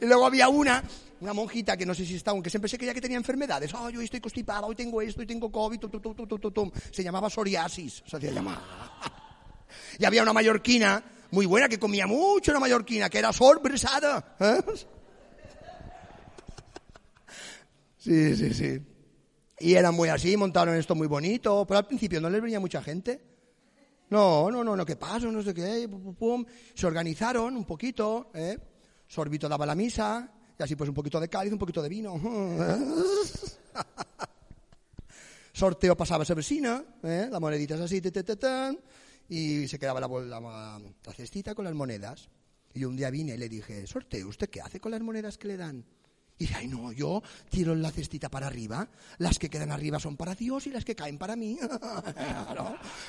Y 0.00 0.06
luego 0.06 0.26
había 0.26 0.48
una, 0.48 0.82
una 1.20 1.32
monjita 1.32 1.76
que 1.76 1.86
no 1.86 1.94
sé 1.94 2.04
si 2.04 2.16
está, 2.16 2.30
aunque 2.30 2.50
siempre 2.50 2.68
se 2.68 2.76
creía 2.76 2.94
que 2.94 3.00
tenía 3.00 3.16
enfermedades. 3.16 3.72
Oh, 3.74 3.88
yo 3.90 4.00
estoy 4.00 4.20
constipada, 4.20 4.66
hoy 4.66 4.74
tengo 4.74 5.00
esto, 5.00 5.20
hoy 5.20 5.26
tengo 5.26 5.50
COVID, 5.50 5.78
tu, 5.78 5.88
tu, 5.88 6.00
tu, 6.00 6.14
tu, 6.14 6.26
tu, 6.26 6.38
tu, 6.38 6.50
tu. 6.50 6.72
Se 6.90 7.02
llamaba 7.02 7.30
psoriasis, 7.30 8.02
se 8.06 8.16
hacía 8.16 8.32
llamar. 8.32 8.60
Y 9.98 10.04
había 10.04 10.22
una 10.22 10.32
mallorquina 10.32 11.02
muy 11.30 11.44
buena 11.44 11.68
que 11.68 11.78
comía 11.78 12.06
mucho, 12.06 12.52
una 12.52 12.60
mallorquina, 12.60 13.10
que 13.10 13.18
era 13.18 13.32
sorpresada. 13.32 14.36
¿eh? 14.40 14.62
Sí, 17.98 18.36
sí, 18.36 18.54
sí. 18.54 18.80
Y 19.58 19.74
eran 19.74 19.92
muy 19.92 20.08
así, 20.08 20.36
montaron 20.36 20.76
esto 20.76 20.94
muy 20.94 21.08
bonito, 21.08 21.66
pero 21.66 21.78
al 21.78 21.88
principio 21.88 22.20
no 22.20 22.30
les 22.30 22.40
venía 22.40 22.60
mucha 22.60 22.80
gente. 22.80 23.20
No, 24.10 24.48
no, 24.48 24.62
no, 24.62 24.76
no, 24.76 24.86
¿qué 24.86 24.94
pasa? 24.94 25.26
No 25.26 25.42
sé 25.42 25.52
qué, 25.52 25.88
pum, 25.88 26.02
pum, 26.02 26.14
pum. 26.14 26.44
Se 26.74 26.86
organizaron 26.86 27.56
un 27.56 27.64
poquito, 27.64 28.30
¿eh? 28.34 28.56
Sorbito 29.08 29.48
daba 29.48 29.66
la 29.66 29.74
misa, 29.74 30.30
y 30.58 30.62
así 30.62 30.76
pues 30.76 30.88
un 30.88 30.94
poquito 30.94 31.20
de 31.20 31.28
cáliz, 31.28 31.52
un 31.52 31.58
poquito 31.58 31.82
de 31.82 31.88
vino. 31.88 32.18
Sorteo 35.52 35.96
pasaba 35.96 36.22
esa 36.24 36.34
vecina, 36.34 36.84
¿eh? 37.02 37.30
así, 37.82 38.00
te, 38.00 38.10
te, 38.10 38.22
te, 38.22 38.36
tan, 38.36 38.78
y 39.28 39.66
se 39.68 39.78
quedaba 39.78 40.00
la, 40.00 40.08
la, 40.08 40.78
la 40.78 41.12
cestita 41.12 41.54
con 41.54 41.64
las 41.64 41.74
monedas. 41.74 42.28
Y 42.74 42.84
un 42.84 42.94
día 42.94 43.08
vine 43.08 43.34
y 43.34 43.38
le 43.38 43.48
dije, 43.48 43.86
sorteo, 43.86 44.28
¿usted 44.28 44.50
qué 44.50 44.60
hace 44.60 44.80
con 44.80 44.92
las 44.92 45.00
monedas 45.00 45.38
que 45.38 45.48
le 45.48 45.56
dan? 45.56 45.82
Y 46.38 46.44
dice, 46.44 46.56
ay 46.56 46.68
no, 46.68 46.92
yo 46.92 47.22
tiro 47.48 47.74
la 47.74 47.90
cestita 47.90 48.28
para 48.28 48.48
arriba, 48.48 48.86
las 49.16 49.38
que 49.38 49.48
quedan 49.48 49.72
arriba 49.72 49.98
son 49.98 50.18
para 50.18 50.34
Dios 50.34 50.66
y 50.66 50.70
las 50.70 50.84
que 50.84 50.94
caen 50.94 51.18
para 51.18 51.36
mí. 51.36 51.58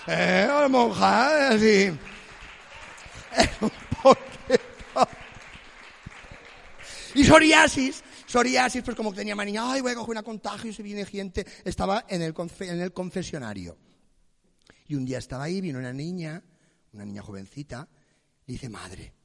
Eh, 0.08 0.46
la 0.48 0.70
monja, 0.70 1.50
así. 1.50 1.90
Un 3.62 3.72
poquito. 4.02 5.27
Y 7.18 7.24
psoriasis, 7.24 8.04
psoriasis, 8.28 8.84
pues 8.84 8.96
como 8.96 9.10
que 9.12 9.18
tenía 9.18 9.36
manía, 9.36 9.72
ay, 9.72 9.82
voy 9.82 9.92
a 9.92 9.96
coger 9.96 10.12
una 10.12 10.22
contagio 10.22 10.70
y 10.70 10.74
se 10.74 10.84
viene 10.84 11.04
gente. 11.04 11.48
Estaba 11.66 12.06
en 12.08 12.22
el, 12.22 12.36
en 12.60 12.80
el 12.80 12.94
confesionario. 12.94 13.76
Y 14.86 14.94
un 14.94 15.04
día 15.04 15.18
estaba 15.18 15.46
ahí, 15.46 15.60
vino 15.60 15.80
una 15.80 15.92
niña, 15.92 16.44
una 16.94 17.06
niña 17.06 17.24
jovencita, 17.24 17.90
y 18.46 18.52
dice, 18.52 18.70
madre, 18.70 19.16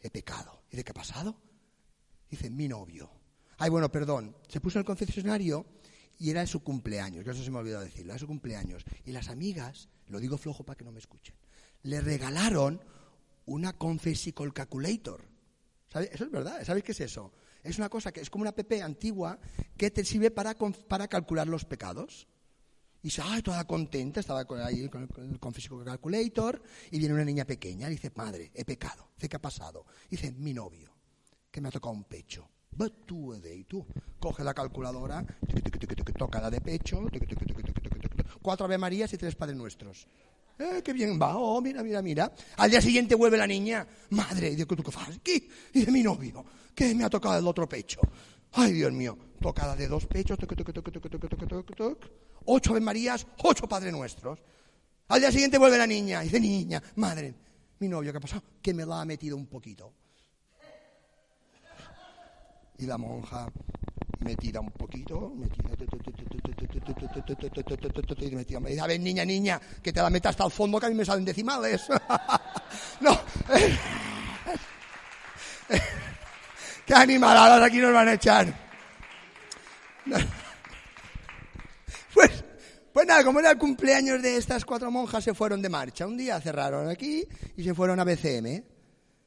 he 0.00 0.08
pecado. 0.08 0.62
¿Y 0.70 0.76
de 0.76 0.84
qué 0.84 0.92
ha 0.92 0.94
pasado? 0.94 1.38
Dice, 2.30 2.48
mi 2.48 2.66
novio. 2.66 3.10
Ay, 3.58 3.68
bueno, 3.68 3.92
perdón. 3.92 4.34
Se 4.48 4.62
puso 4.62 4.78
en 4.78 4.80
el 4.80 4.86
concesionario 4.86 5.66
y 6.18 6.30
era 6.30 6.46
su 6.46 6.62
cumpleaños, 6.62 7.24
que 7.24 7.30
eso 7.30 7.44
se 7.44 7.50
me 7.50 7.58
ha 7.58 7.62
decirlo, 7.62 8.12
era 8.12 8.18
su 8.18 8.26
cumpleaños. 8.26 8.86
Y 9.04 9.12
las 9.12 9.28
amigas, 9.28 9.90
lo 10.06 10.18
digo 10.18 10.38
flojo 10.38 10.64
para 10.64 10.78
que 10.78 10.84
no 10.84 10.92
me 10.92 10.98
escuchen, 10.98 11.34
le 11.82 12.00
regalaron 12.00 12.80
una 13.44 13.74
Confesical 13.74 14.54
Calculator. 14.54 15.33
¿Sabe? 15.94 16.10
Eso 16.12 16.24
es 16.24 16.30
verdad, 16.32 16.64
¿sabéis 16.64 16.84
qué 16.84 16.90
es 16.90 17.00
eso? 17.02 17.32
Es 17.62 17.78
una 17.78 17.88
cosa 17.88 18.10
que 18.10 18.20
es 18.20 18.28
como 18.28 18.42
una 18.42 18.50
app 18.50 18.72
antigua 18.82 19.38
que 19.76 19.92
te 19.92 20.04
sirve 20.04 20.32
para, 20.32 20.56
para 20.88 21.06
calcular 21.06 21.46
los 21.46 21.64
pecados. 21.64 22.26
Y 23.00 23.08
dice, 23.08 23.22
ay, 23.24 23.42
toda 23.42 23.64
contenta, 23.64 24.18
estaba 24.18 24.44
ahí 24.64 24.88
con 24.88 25.02
el, 25.02 25.08
con 25.08 25.30
el 25.30 25.38
Confesical 25.38 25.84
Calculator, 25.84 26.60
y 26.90 26.98
viene 26.98 27.14
una 27.14 27.24
niña 27.24 27.44
pequeña 27.44 27.86
y 27.86 27.92
dice, 27.92 28.10
madre, 28.16 28.50
he 28.54 28.64
pecado. 28.64 29.10
Dice, 29.14 29.28
¿qué 29.28 29.36
ha 29.36 29.40
pasado? 29.40 29.86
Dice, 30.10 30.32
mi 30.32 30.52
novio, 30.52 30.92
que 31.48 31.60
me 31.60 31.68
ha 31.68 31.70
tocado 31.70 31.94
un 31.94 32.04
pecho. 32.04 32.50
Va 32.80 32.88
tú, 32.88 33.32
y 33.36 33.62
tú. 33.62 33.86
Coge 34.18 34.42
la 34.42 34.52
calculadora, 34.52 35.24
toca 36.18 36.40
la 36.40 36.50
de 36.50 36.60
pecho, 36.60 37.06
cuatro 38.42 38.66
Ave 38.66 38.78
Marías 38.78 39.12
y 39.12 39.16
tres 39.16 39.36
Padres 39.36 39.56
Nuestros. 39.56 40.08
Eh, 40.58 40.82
qué 40.84 40.92
bien 40.92 41.18
va, 41.20 41.36
oh, 41.36 41.60
mira, 41.60 41.82
mira, 41.82 42.00
mira. 42.00 42.32
Al 42.56 42.70
día 42.70 42.80
siguiente 42.80 43.14
vuelve 43.14 43.36
la 43.36 43.46
niña. 43.46 43.86
Madre, 44.10 44.50
dice, 44.50 44.66
¿tú 44.66 44.76
qué 44.76 44.90
haces 44.96 45.16
aquí? 45.16 45.48
Dice, 45.72 45.90
mi 45.90 46.02
novio, 46.02 46.44
que 46.74 46.94
me 46.94 47.04
ha 47.04 47.10
tocado 47.10 47.38
el 47.38 47.46
otro 47.46 47.68
pecho. 47.68 48.00
Ay, 48.52 48.72
Dios 48.72 48.92
mío, 48.92 49.18
tocada 49.40 49.74
de 49.74 49.88
dos 49.88 50.06
pechos, 50.06 50.38
toc, 50.38 50.54
toc, 50.54 50.72
toc, 50.72 50.92
toc, 50.92 51.08
toc, 51.10 51.28
toc, 51.28 51.48
toc, 51.48 51.76
toc, 51.76 52.10
ocho 52.44 52.70
Ave 52.70 52.80
Marías, 52.80 53.26
ocho 53.42 53.68
Padres 53.68 53.92
Nuestros. 53.92 54.38
Al 55.08 55.20
día 55.20 55.32
siguiente 55.32 55.58
vuelve 55.58 55.76
la 55.76 55.88
niña. 55.88 56.20
Dice, 56.20 56.38
niña, 56.38 56.80
madre, 56.96 57.34
mi 57.80 57.88
novio, 57.88 58.12
¿qué 58.12 58.18
ha 58.18 58.20
pasado? 58.20 58.42
Que 58.62 58.72
me 58.72 58.86
la 58.86 59.00
ha 59.00 59.04
metido 59.04 59.36
un 59.36 59.46
poquito. 59.46 59.92
Y 62.78 62.86
la 62.86 62.96
monja 62.96 63.50
me 64.24 64.34
tira 64.36 64.60
un 64.60 64.70
poquito, 64.70 65.32
me 65.36 65.46
tira, 65.48 65.70
y 68.20 68.34
me 68.34 68.44
tira, 68.44 68.60
me 68.60 68.70
dice, 68.70 68.80
a 68.80 68.86
ver, 68.86 68.98
niña, 69.00 69.24
niña, 69.24 69.60
que 69.82 69.92
te 69.92 70.00
la 70.00 70.08
meta 70.08 70.30
hasta 70.30 70.44
el 70.46 70.50
fondo 70.50 70.80
que 70.80 70.86
a 70.86 70.88
mí 70.88 70.94
me 70.94 71.04
salen 71.04 71.26
decimales. 71.26 71.82
no. 73.00 73.20
Qué 76.86 76.94
animaladas 76.94 77.62
aquí 77.62 77.78
nos 77.78 77.92
van 77.92 78.08
a 78.08 78.14
echar. 78.14 78.64
Pues, 82.14 82.44
pues 82.92 83.06
nada, 83.06 83.24
como 83.24 83.40
era 83.40 83.50
el 83.50 83.58
cumpleaños 83.58 84.22
de 84.22 84.36
estas 84.36 84.64
cuatro 84.64 84.90
monjas, 84.90 85.22
se 85.22 85.34
fueron 85.34 85.60
de 85.60 85.68
marcha. 85.68 86.06
Un 86.06 86.16
día 86.16 86.40
cerraron 86.40 86.88
aquí 86.88 87.26
y 87.56 87.64
se 87.64 87.74
fueron 87.74 88.00
a 88.00 88.04
BCM 88.04 88.73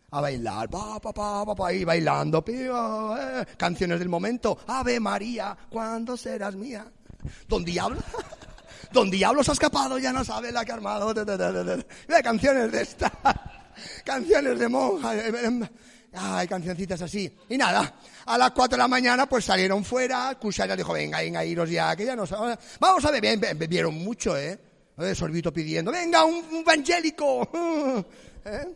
a 0.09 0.21
bailar, 0.21 0.69
pa, 0.69 0.99
pa, 1.01 1.11
pa, 1.11 1.45
pa, 1.45 1.53
pa, 1.53 1.73
y 1.73 1.83
bailando, 1.83 2.43
pío, 2.43 3.17
eh, 3.17 3.45
canciones 3.57 3.99
del 3.99 4.07
momento, 4.07 4.57
Ave 4.67 5.01
María, 5.01 5.57
¿cuándo 5.69 6.15
serás 6.15 6.55
mía? 6.55 6.85
Don 7.45 7.65
Diablo, 7.65 7.99
Don 8.93 9.11
Diablo 9.11 9.43
se 9.43 9.51
ha 9.51 9.53
escapado, 9.53 9.99
ya 9.99 10.13
no 10.13 10.23
sabe 10.23 10.49
la 10.53 10.63
que 10.63 10.71
ha 10.71 10.75
armado. 10.75 11.13
Mira, 12.07 12.23
canciones 12.23 12.71
de 12.71 12.81
estas, 12.83 13.11
canciones 14.05 14.57
de 14.57 14.69
monjas, 14.69 15.13
eh, 15.17 15.69
ay, 16.13 16.47
cancioncitas 16.47 17.01
así, 17.01 17.29
y 17.49 17.57
nada, 17.57 17.95
a 18.27 18.37
las 18.37 18.51
cuatro 18.51 18.77
de 18.77 18.83
la 18.83 18.87
mañana 18.87 19.25
pues 19.27 19.43
salieron 19.43 19.83
fuera, 19.83 20.35
Cushaya 20.39 20.77
dijo, 20.77 20.93
venga, 20.93 21.17
venga, 21.19 21.43
iros 21.43 21.69
ya, 21.69 21.93
que 21.97 22.05
ya 22.05 22.15
no 22.15 22.23
vamos 22.79 23.03
a 23.03 23.11
beber, 23.11 23.37
Be- 23.39 23.53
bebieron 23.55 23.93
mucho, 23.95 24.37
eh, 24.37 24.57
Eh, 24.99 25.13
Sorbito 25.13 25.51
pidiendo, 25.53 25.91
venga, 25.91 26.23
un, 26.25 26.35
un 26.37 26.61
evangélico, 26.61 27.47
¿eh? 28.45 28.73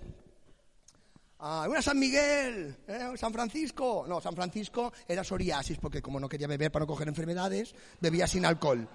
Ah, 1.43 1.65
una 1.67 1.81
San 1.81 1.97
Miguel, 1.97 2.75
¿eh? 2.87 3.13
San 3.15 3.33
Francisco. 3.33 4.05
No, 4.07 4.21
San 4.21 4.35
Francisco 4.35 4.93
era 5.07 5.23
psoriasis, 5.23 5.79
porque 5.79 5.99
como 5.99 6.19
no 6.19 6.29
quería 6.29 6.45
beber 6.45 6.71
para 6.71 6.83
no 6.83 6.87
coger 6.87 7.07
enfermedades, 7.07 7.73
bebía 7.99 8.27
sin 8.27 8.45
alcohol. 8.45 8.87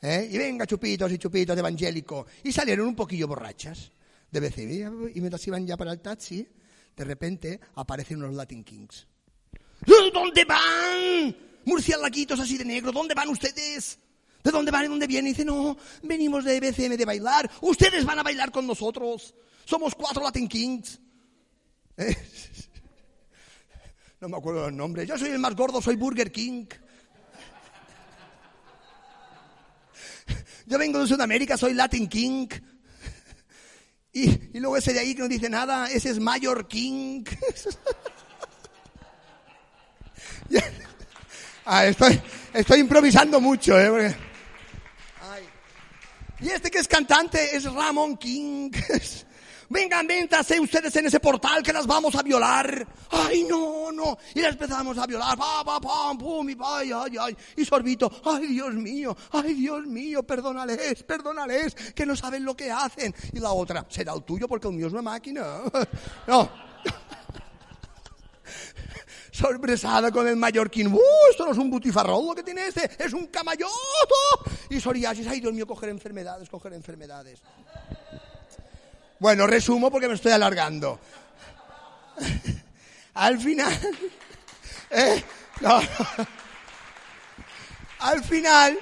¿eh? 0.00 0.26
Y 0.30 0.38
venga, 0.38 0.66
chupitos 0.66 1.12
y 1.12 1.18
chupitos 1.18 1.54
de 1.54 1.60
evangélico. 1.60 2.24
Y 2.42 2.52
salieron 2.52 2.88
un 2.88 2.96
poquillo 2.96 3.28
borrachas 3.28 3.92
de 4.30 4.40
BCB. 4.40 5.14
Y 5.14 5.20
mientras 5.20 5.46
iban 5.46 5.66
ya 5.66 5.76
para 5.76 5.92
el 5.92 6.00
taxi, 6.00 6.48
de 6.96 7.04
repente 7.04 7.60
aparecen 7.74 8.16
unos 8.16 8.34
Latin 8.34 8.64
Kings. 8.64 9.06
¿De 9.84 10.10
dónde 10.10 10.42
van? 10.46 11.36
Murciélaguitos 11.66 12.40
así 12.40 12.56
de 12.56 12.64
negro, 12.64 12.92
¿dónde 12.92 13.12
van 13.12 13.28
ustedes? 13.28 13.98
¿De 14.42 14.50
dónde 14.50 14.70
van 14.70 14.86
y 14.86 14.88
dónde 14.88 15.06
vienen? 15.06 15.28
Y 15.28 15.32
dice, 15.34 15.44
no, 15.44 15.76
venimos 16.02 16.44
de 16.44 16.60
BCM 16.60 16.96
de 16.96 17.04
bailar. 17.04 17.50
Ustedes 17.60 18.06
van 18.06 18.20
a 18.20 18.22
bailar 18.22 18.50
con 18.50 18.66
nosotros. 18.66 19.34
Somos 19.66 19.94
cuatro 19.94 20.22
Latin 20.22 20.48
Kings. 20.48 21.00
No 24.20 24.28
me 24.30 24.36
acuerdo 24.38 24.62
los 24.62 24.72
nombres. 24.72 25.06
Yo 25.06 25.18
soy 25.18 25.28
el 25.30 25.38
más 25.38 25.54
gordo, 25.54 25.82
soy 25.82 25.96
Burger 25.96 26.32
King. 26.32 26.64
Yo 30.64 30.78
vengo 30.78 30.98
de 30.98 31.06
Sudamérica, 31.06 31.58
soy 31.58 31.74
Latin 31.74 32.08
King. 32.08 32.48
Y, 34.14 34.30
y 34.56 34.60
luego 34.60 34.78
ese 34.78 34.94
de 34.94 35.00
ahí 35.00 35.14
que 35.14 35.20
no 35.20 35.28
dice 35.28 35.50
nada, 35.50 35.90
ese 35.90 36.08
es 36.08 36.18
Mayor 36.20 36.66
King. 36.68 37.24
Ah, 41.66 41.86
estoy, 41.86 42.20
improvisando 42.78 43.40
mucho, 43.40 43.80
¿eh? 43.80 44.14
Y 46.40 46.48
este 46.48 46.70
que 46.70 46.78
es 46.78 46.86
cantante 46.86 47.56
es 47.56 47.64
Ramón 47.64 48.18
King. 48.18 48.70
Vengan, 49.68 50.06
véntanse 50.06 50.60
ustedes 50.60 50.94
en 50.96 51.06
ese 51.06 51.20
portal 51.20 51.62
que 51.62 51.72
las 51.72 51.86
vamos 51.86 52.14
a 52.14 52.22
violar. 52.22 52.86
Ay, 53.10 53.44
no, 53.44 53.92
no. 53.92 54.16
Y 54.34 54.40
las 54.40 54.52
empezamos 54.52 54.96
a 54.98 55.06
violar. 55.06 55.36
Pa, 55.36 55.64
y 57.56 57.64
Sorbito, 57.64 58.10
ay, 58.24 58.46
Dios 58.48 58.74
mío, 58.74 59.16
ay, 59.32 59.54
Dios 59.54 59.86
mío, 59.86 60.22
perdónales, 60.22 61.02
perdónales, 61.02 61.74
que 61.94 62.06
no 62.06 62.16
saben 62.16 62.44
lo 62.44 62.56
que 62.56 62.70
hacen. 62.70 63.14
Y 63.32 63.40
la 63.40 63.52
otra, 63.52 63.86
será 63.88 64.12
el 64.12 64.22
tuyo 64.22 64.48
porque 64.48 64.68
el 64.68 64.74
mío 64.74 64.86
es 64.86 64.92
una 64.92 65.02
máquina. 65.02 65.60
No. 66.26 66.48
sorpresada 69.30 70.10
con 70.10 70.26
el 70.28 70.36
mallorquín. 70.36 70.92
¡Uh, 70.92 71.00
esto 71.30 71.44
no 71.44 71.52
es 71.52 71.58
un 71.58 71.70
butifarrol 71.70 72.26
lo 72.26 72.34
que 72.34 72.42
tiene 72.42 72.68
este! 72.68 72.90
¡Es 73.02 73.12
un 73.12 73.26
camayoto! 73.26 73.74
Y 74.70 74.80
psoriasis. 74.80 75.26
¡Ay, 75.26 75.40
Dios 75.40 75.52
mío, 75.52 75.66
coger 75.66 75.90
enfermedades, 75.90 76.48
coger 76.48 76.72
enfermedades! 76.72 77.40
Bueno, 79.24 79.46
resumo 79.46 79.90
porque 79.90 80.06
me 80.06 80.16
estoy 80.16 80.32
alargando. 80.32 81.00
Al 83.14 83.40
final... 83.40 83.72
eh. 84.90 85.24
Al 88.00 88.22
final 88.22 88.78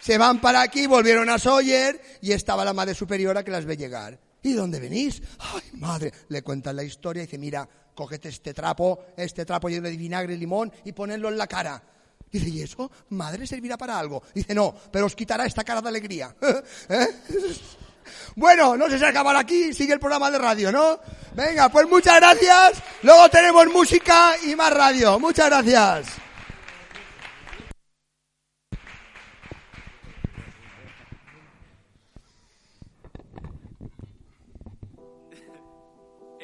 se 0.00 0.18
van 0.18 0.40
para 0.40 0.62
aquí, 0.62 0.88
volvieron 0.88 1.30
a 1.30 1.38
Sawyer 1.38 2.18
y 2.20 2.32
estaba 2.32 2.64
la 2.64 2.72
madre 2.72 2.96
superiora 2.96 3.44
que 3.44 3.52
las 3.52 3.64
ve 3.64 3.76
llegar. 3.76 4.18
¿Y 4.42 4.54
dónde 4.54 4.80
venís? 4.80 5.22
Ay, 5.38 5.62
madre, 5.74 6.12
le 6.30 6.42
cuentan 6.42 6.74
la 6.74 6.82
historia 6.82 7.22
y 7.22 7.26
dice, 7.26 7.38
mira, 7.38 7.68
cógete 7.94 8.30
este 8.30 8.52
trapo, 8.52 9.04
este 9.16 9.44
trapo 9.44 9.68
lleno 9.68 9.86
de 9.86 9.96
vinagre 9.96 10.34
y 10.34 10.38
limón 10.38 10.72
y 10.84 10.90
ponedlo 10.90 11.28
en 11.28 11.38
la 11.38 11.46
cara. 11.46 11.80
Dice, 12.28 12.48
¿y 12.48 12.60
eso, 12.60 12.90
madre, 13.10 13.46
servirá 13.46 13.78
para 13.78 13.96
algo? 13.96 14.20
Dice, 14.34 14.52
no, 14.52 14.74
pero 14.90 15.06
os 15.06 15.14
quitará 15.14 15.46
esta 15.46 15.62
cara 15.62 15.80
de 15.80 15.88
alegría. 15.90 16.34
¿Eh? 16.88 17.06
Bueno, 18.34 18.76
no 18.76 18.88
sé 18.88 18.98
si 18.98 19.04
acabar 19.04 19.36
aquí, 19.36 19.72
sigue 19.72 19.92
el 19.92 20.00
programa 20.00 20.30
de 20.30 20.38
radio, 20.38 20.72
¿no? 20.72 21.00
Venga, 21.34 21.68
pues 21.68 21.88
muchas 21.88 22.16
gracias. 22.16 22.82
Luego 23.02 23.28
tenemos 23.28 23.66
música 23.68 24.36
y 24.44 24.54
más 24.54 24.72
radio. 24.72 25.18
Muchas 25.18 25.46
gracias. 25.46 26.06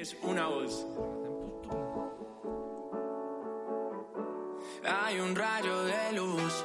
es 0.03 0.17
una 0.21 0.49
voz. 0.49 0.85
Hay 4.85 5.21
un 5.21 5.37
rayo 5.37 5.85
de 5.85 6.13
luz 6.15 6.65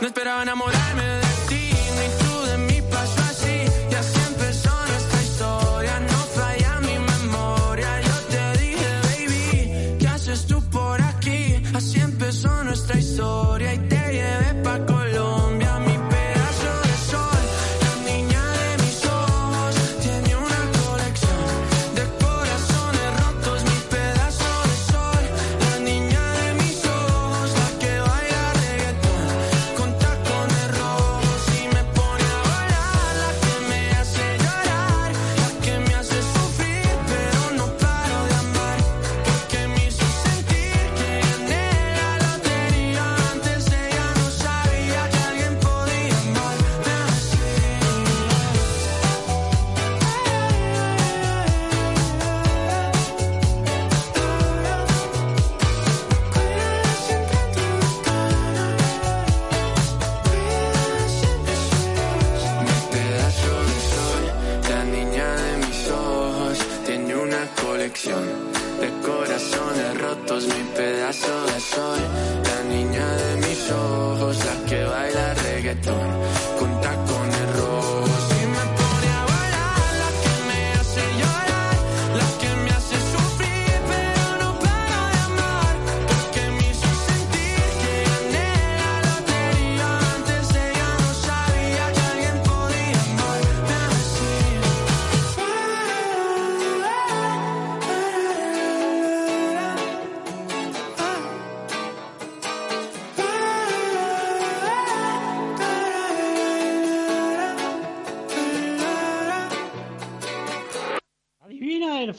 no 0.00 0.06
esperaba 0.08 0.42
enamorarme 0.42 0.83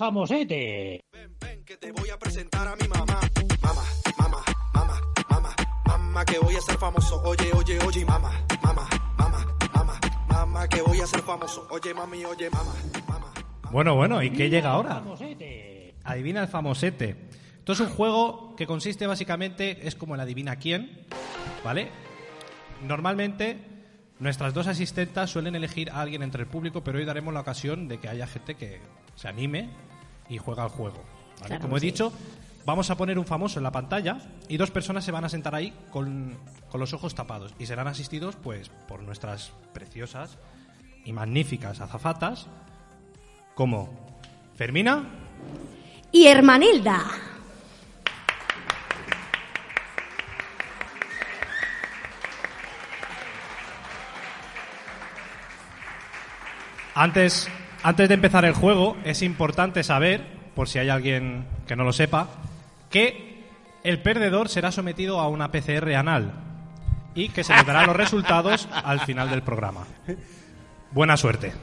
Adivina 0.06 0.22
el 0.22 0.38
famosete. 0.38 1.02
que 1.66 1.78
te 1.78 1.92
voy 1.92 2.10
a 2.10 2.20
presentar 2.20 2.68
a 2.68 2.76
mi 2.76 2.88
mamá. 2.88 3.20
Mamá, 3.64 3.82
mamá, 4.18 4.44
mamá, 4.74 5.02
mamá, 5.30 5.56
mamá, 5.86 6.26
que 6.26 6.38
voy 6.38 6.56
a 6.56 6.62
ser 6.62 6.78
famoso. 6.78 7.22
Oye, 7.24 7.52
oye, 7.54 7.80
oye, 7.80 8.06
mamá, 8.06 8.32
mamá, 8.62 8.88
mamá, 9.18 9.58
mamá, 9.74 10.00
mamá, 10.28 10.68
que 10.68 10.82
voy 10.82 11.00
a 11.00 11.08
ser 11.08 11.22
famoso. 11.22 11.68
Oye, 11.72 11.94
mami, 11.94 12.24
oye, 12.24 12.50
mamá. 12.52 12.74
Bueno, 13.72 13.96
bueno, 13.96 14.22
¿y 14.22 14.30
qué 14.30 14.50
llega 14.50 14.72
ahora? 14.72 14.96
Famosete. 14.96 15.96
Adivina 16.04 16.42
el 16.42 16.48
famosete. 16.50 17.16
Esto 17.58 17.74
es 17.74 17.80
un 17.80 17.90
juego 17.90 18.56
que 18.56 18.68
consiste 18.68 19.08
básicamente, 19.08 19.88
es 19.88 19.96
como 19.96 20.14
el 20.14 20.22
adivina 20.22 20.58
quién, 20.58 21.08
¿vale? 21.64 21.90
Normalmente 22.88 23.58
nuestras 24.20 24.54
dos 24.54 24.68
asistentas 24.68 25.32
suelen 25.32 25.56
elegir 25.56 25.90
a 25.90 26.02
alguien 26.02 26.22
entre 26.22 26.44
el 26.44 26.48
público, 26.48 26.84
pero 26.84 27.00
hoy 27.00 27.06
daremos 27.06 27.34
la 27.34 27.40
ocasión 27.40 27.88
de 27.88 28.00
que 28.00 28.08
haya 28.08 28.28
gente 28.28 28.54
que 28.54 28.82
se 29.16 29.28
anime 29.28 29.70
y 30.30 30.38
juega 30.38 30.64
al 30.64 30.70
juego. 30.70 31.04
¿vale? 31.42 31.48
Claro, 31.48 31.62
como 31.62 31.78
he 31.78 31.80
sí. 31.80 31.88
dicho, 31.88 32.12
vamos 32.66 32.90
a 32.90 32.98
poner 32.98 33.20
un 33.20 33.26
famoso 33.26 33.60
en 33.60 33.64
la 33.64 33.72
pantalla 33.72 34.18
y 34.48 34.58
dos 34.58 34.72
personas 34.72 35.04
se 35.04 35.12
van 35.12 35.26
a 35.26 35.30
sentar 35.30 35.56
ahí 35.56 35.74
con, 35.92 36.38
con 36.70 36.80
los 36.80 36.94
ojos 36.94 37.16
tapados 37.16 37.54
y 37.60 37.66
serán 37.66 37.88
asistidos 37.88 38.36
pues 38.36 38.70
por 38.88 39.04
nuestras 39.04 39.52
preciosas 39.74 40.38
y 41.04 41.14
magníficas 41.14 41.82
azafatas 41.82 42.48
como 43.54 43.90
Fermina, 44.56 45.04
Y 46.12 46.28
Hermanilda. 46.28 47.04
Antes, 56.94 57.50
antes 57.88 58.08
de 58.10 58.16
empezar 58.16 58.46
el 58.46 58.54
juego, 58.54 58.98
es 59.06 59.22
importante 59.22 59.84
saber, 59.84 60.26
por 60.56 60.68
si 60.68 60.80
hay 60.80 60.90
alguien 60.90 61.46
que 61.68 61.76
no 61.76 61.84
lo 61.84 61.94
sepa, 61.94 62.28
que 62.90 63.44
el 63.84 64.02
perdedor 64.02 64.50
será 64.50 64.72
sometido 64.72 65.20
a 65.20 65.28
una 65.30 65.52
PCR 65.52 65.94
anal 65.96 66.34
y 67.14 67.30
que 67.30 67.44
se 67.44 67.54
le 67.56 67.64
darán 67.64 67.88
los 67.88 67.96
resultados 67.96 68.68
al 68.72 69.02
final 69.02 69.30
del 69.30 69.44
programa. 69.44 69.86
Buena 70.92 71.16
suerte. 71.18 71.54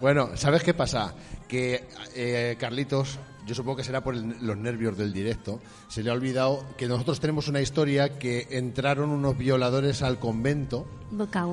Bueno, 0.00 0.30
¿sabes 0.36 0.62
qué 0.62 0.74
pasa? 0.74 1.14
Que 1.48 1.88
eh, 2.14 2.56
Carlitos, 2.60 3.18
yo 3.46 3.54
supongo 3.54 3.78
que 3.78 3.84
será 3.84 4.02
por 4.04 4.14
el- 4.14 4.36
los 4.46 4.56
nervios 4.58 4.96
del 4.98 5.12
directo, 5.12 5.60
se 5.88 6.02
le 6.02 6.10
ha 6.10 6.12
olvidado 6.12 6.66
que 6.76 6.86
nosotros 6.88 7.18
tenemos 7.20 7.48
una 7.48 7.60
historia 7.62 8.18
que 8.18 8.46
entraron 8.50 9.08
unos 9.10 9.38
violadores 9.38 10.02
al 10.02 10.18
convento 10.18 10.86
Boca 11.10 11.46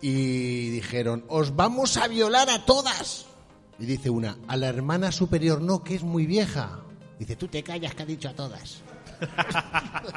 y 0.00 0.70
dijeron, 0.70 1.24
os 1.28 1.54
vamos 1.54 1.96
a 1.96 2.08
violar 2.08 2.50
a 2.50 2.64
todas. 2.64 3.26
Y 3.78 3.86
dice 3.86 4.10
una, 4.10 4.36
a 4.48 4.56
la 4.56 4.68
hermana 4.68 5.12
superior 5.12 5.60
no, 5.60 5.84
que 5.84 5.94
es 5.94 6.02
muy 6.02 6.26
vieja. 6.26 6.80
Dice, 7.18 7.36
tú 7.36 7.48
te 7.48 7.62
callas 7.62 7.94
que 7.94 8.02
ha 8.02 8.06
dicho 8.06 8.28
a 8.28 8.34
todas. 8.34 8.82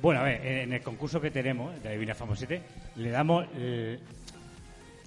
Bueno, 0.00 0.20
a 0.20 0.24
ver, 0.24 0.46
en 0.46 0.72
el 0.74 0.82
concurso 0.82 1.18
que 1.18 1.30
tenemos 1.30 1.82
de 1.82 1.88
Adivina 1.88 2.14
Famosete, 2.14 2.60
le 2.96 3.08
damos 3.08 3.46
eh, 3.56 3.98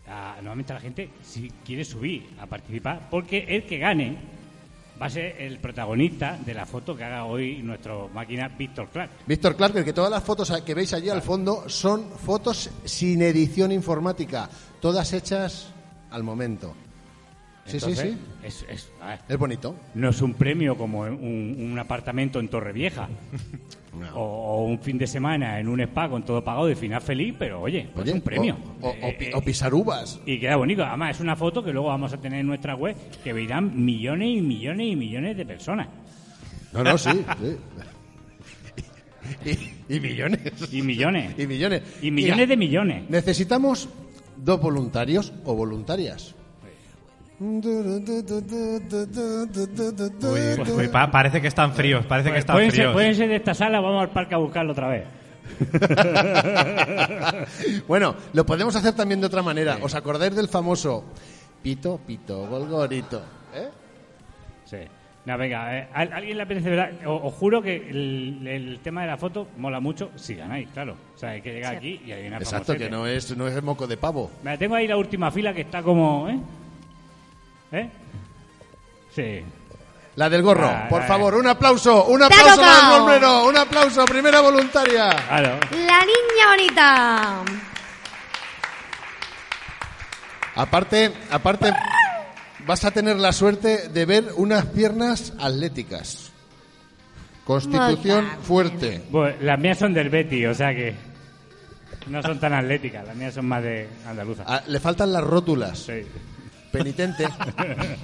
a, 0.08 0.38
nuevamente 0.42 0.74
a 0.74 0.76
la 0.76 0.82
gente 0.82 1.12
si 1.22 1.52
quiere 1.64 1.86
subir 1.86 2.28
a 2.40 2.48
participar, 2.48 3.08
porque 3.12 3.46
el 3.48 3.68
que 3.68 3.78
gane 3.78 4.18
va 5.02 5.06
a 5.06 5.10
ser 5.10 5.36
el 5.40 5.60
protagonista 5.60 6.38
de 6.44 6.54
la 6.54 6.66
foto 6.66 6.96
que 6.96 7.04
haga 7.04 7.26
hoy 7.26 7.62
nuestro 7.62 8.10
máquina 8.10 8.48
Víctor 8.48 8.90
Clark. 8.90 9.12
Víctor 9.26 9.56
Clark, 9.56 9.84
que 9.84 9.94
todas 9.94 10.12
las 10.12 10.24
fotos 10.24 10.52
que 10.66 10.74
veis 10.74 10.94
allí 10.94 11.10
al 11.10 11.22
fondo 11.22 11.70
son 11.70 12.10
fotos 12.10 12.70
sin 12.86 13.22
edición 13.22 13.72
informática, 13.72 14.50
todas 14.80 15.14
hechas 15.14 15.74
al 16.12 16.24
momento. 16.24 16.87
Sí, 17.68 17.80
sí, 17.80 17.96
sí. 17.96 18.18
Es, 18.44 18.66
es- 18.70 18.90
ver, 19.00 19.20
Es 19.28 19.38
bonito. 19.38 19.76
no 19.96 20.10
es 20.10 20.22
un 20.22 20.34
premio 20.34 20.78
como 20.78 21.02
un, 21.02 21.58
un 21.72 21.78
apartamento 21.80 22.40
en 22.40 22.48
Torrevieja 22.48 23.10
o, 24.16 24.20
o 24.22 24.64
un 24.66 24.80
fin 24.80 24.98
de 24.98 25.06
semana 25.08 25.60
en 25.60 25.68
un 25.68 25.82
spa 25.82 26.10
con 26.10 26.24
todo 26.24 26.44
pagado 26.44 26.68
de 26.68 26.76
final 26.76 27.02
feliz, 27.02 27.36
pero 27.38 27.62
oye, 27.62 27.90
pues 27.94 28.04
Oye, 28.04 28.12
es 28.12 28.16
un 28.16 28.22
premio. 28.22 28.58
O, 28.82 28.88
o- 28.90 28.92
o 28.92 29.18
pi- 29.18 29.30
o 29.34 29.42
pisar 29.42 29.74
uvas. 29.74 30.20
Y 30.26 30.40
queda 30.40 30.56
bonito. 30.56 30.84
Además, 30.86 31.16
es 31.18 31.22
una 31.22 31.36
foto 31.36 31.64
que 31.64 31.74
luego 31.74 31.90
vamos 31.90 32.14
a 32.14 32.18
tener 32.18 32.40
en 32.40 32.48
nuestra 32.48 32.76
web 32.76 32.96
que 33.24 33.34
verán 33.34 33.84
millones 33.86 34.30
y 34.38 34.42
millones 34.42 34.88
y 34.88 34.96
millones 34.96 35.36
de 35.38 35.46
personas. 35.46 35.88
No, 36.74 36.84
no, 36.84 36.98
sí. 36.98 37.10
sí. 37.42 37.58
Y, 39.90 39.96
y 39.96 40.00
millones. 40.00 40.40
Y 40.72 40.82
millones. 40.82 41.34
Y 41.38 41.48
millones. 41.48 41.82
Y 42.02 42.12
millones 42.12 42.36
Mira, 42.38 42.48
de 42.48 42.58
millones. 42.58 43.10
Necesitamos 43.10 43.90
dos 44.38 44.62
voluntarios 44.62 45.34
o 45.44 45.54
voluntarias. 45.56 46.34
Uy, 47.40 47.62
uy, 50.76 50.88
pa- 50.88 51.12
parece 51.12 51.42
que 51.42 51.48
están 51.48 51.74
fríos, 51.74 52.06
parece 52.06 52.32
que 52.32 52.40
están 52.40 52.56
pueden, 52.56 52.72
ser, 52.72 52.80
fríos. 52.80 52.94
pueden 52.94 53.16
ser 53.16 53.30
de 53.30 53.36
esta 53.36 53.54
sala, 53.54 53.80
vamos 53.80 54.02
al 54.02 54.10
parque 54.10 54.36
a 54.36 54.40
buscarlo 54.40 54.72
otra 54.72 54.88
vez. 54.90 55.04
bueno, 57.88 58.16
lo 58.34 58.46
podemos 58.46 58.76
hacer 58.76 58.94
también 58.96 59.22
de 59.22 59.28
otra 59.28 59.42
manera. 59.42 59.78
¿Os 59.82 59.96
acordáis 59.96 60.36
del 60.36 60.48
famoso 60.48 61.04
pito, 61.62 62.00
pito, 62.06 62.48
golgorito? 62.48 63.22
¿Eh? 63.54 63.70
Sí. 64.66 64.78
No, 65.26 65.38
venga, 65.38 65.78
eh, 65.78 65.88
¿a 65.94 66.02
alguien 66.02 66.38
le 66.38 66.44
apetece 66.44 66.70
verdad? 66.70 66.92
O- 67.06 67.28
Os 67.28 67.34
juro 67.34 67.62
que 67.62 67.76
el, 67.76 68.48
el 68.48 68.80
tema 68.80 69.02
de 69.02 69.08
la 69.08 69.18
foto 69.18 69.48
mola 69.58 69.80
mucho 69.80 70.12
si 70.16 70.36
ganáis, 70.36 70.70
claro. 70.70 70.96
O 71.16 71.18
sea, 71.18 71.32
hay 71.32 71.42
que 71.42 71.52
llegar 71.54 71.76
aquí 71.76 72.02
y 72.06 72.12
adivinar 72.14 72.42
Exacto, 72.42 72.68
famosete. 72.68 72.86
que 72.86 72.90
no 72.92 73.06
es, 73.08 73.36
no 73.38 73.48
es 73.48 73.62
moco 73.62 73.88
de 73.88 73.98
pavo. 73.98 74.32
Mira, 74.44 74.58
tengo 74.58 74.76
ahí 74.76 74.88
la 74.88 74.98
última 74.98 75.30
fila 75.32 75.54
que 75.54 75.62
está 75.62 75.82
como... 75.84 76.30
¿Eh? 76.30 76.40
¿Eh? 77.72 77.90
Sí. 79.14 79.44
La 80.16 80.30
del 80.30 80.42
gorro. 80.42 80.68
Ah, 80.68 80.88
Por 80.90 81.04
ah, 81.04 81.08
favor, 81.08 81.36
un 81.36 81.48
aplauso, 81.48 82.06
un 82.06 82.24
aplauso 82.24 82.46
a 82.46 82.56
la 82.56 82.56
del 82.56 82.66
tocado. 82.66 82.98
sombrero, 82.98 83.46
un 83.48 83.58
aplauso, 83.58 84.06
primera 84.06 84.42
voluntaria. 84.42 85.10
Claro. 85.28 85.60
La 85.72 86.00
niña 86.00 86.50
bonita. 86.50 87.44
Aparte, 90.56 91.14
aparte, 91.30 91.72
vas 92.66 92.84
a 92.84 92.92
tener 92.92 93.18
la 93.18 93.32
suerte 93.32 93.90
de 93.90 94.06
ver 94.06 94.30
unas 94.38 94.66
piernas 94.66 95.34
atléticas. 95.40 96.32
Constitución 97.44 98.26
fuerte. 98.42 99.04
Bueno, 99.12 99.36
las 99.42 99.60
mías 99.60 99.78
son 99.78 99.94
del 99.94 100.10
Betty, 100.10 100.48
o 100.48 100.54
sea 100.56 100.74
que 100.74 100.96
no 102.08 102.24
son 102.24 102.40
tan 102.40 102.54
atléticas. 102.54 103.06
Las 103.06 103.16
mías 103.16 103.36
son 103.36 103.46
más 103.46 103.62
de 103.62 103.88
andaluza. 104.06 104.44
Ah, 104.48 104.64
le 104.68 104.80
faltan 104.80 105.14
las 105.14 105.24
rótulas. 105.24 105.78
Sí. 105.78 106.04
Penitente. 106.72 107.28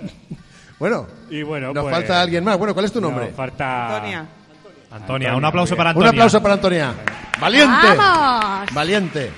bueno, 0.79 1.07
Y 1.29 1.43
bueno, 1.43 1.73
nos 1.73 1.83
pues, 1.83 1.95
falta 1.95 2.21
alguien 2.21 2.43
más. 2.43 2.57
Bueno, 2.57 2.73
¿cuál 2.73 2.85
es 2.85 2.91
tu 2.91 3.01
nos 3.01 3.11
nombre? 3.11 3.31
falta 3.33 3.95
Antonia. 3.97 4.25
Antonia, 4.91 5.35
un 5.35 5.45
aplauso 5.45 5.75
para 5.75 5.89
Un 5.89 5.95
Antonia. 5.97 6.09
aplauso 6.11 6.41
para 6.41 6.53
Antonia. 6.55 6.93
Valiente. 7.39 7.87
¡Vamos! 7.97 8.73
Valiente. 8.73 9.31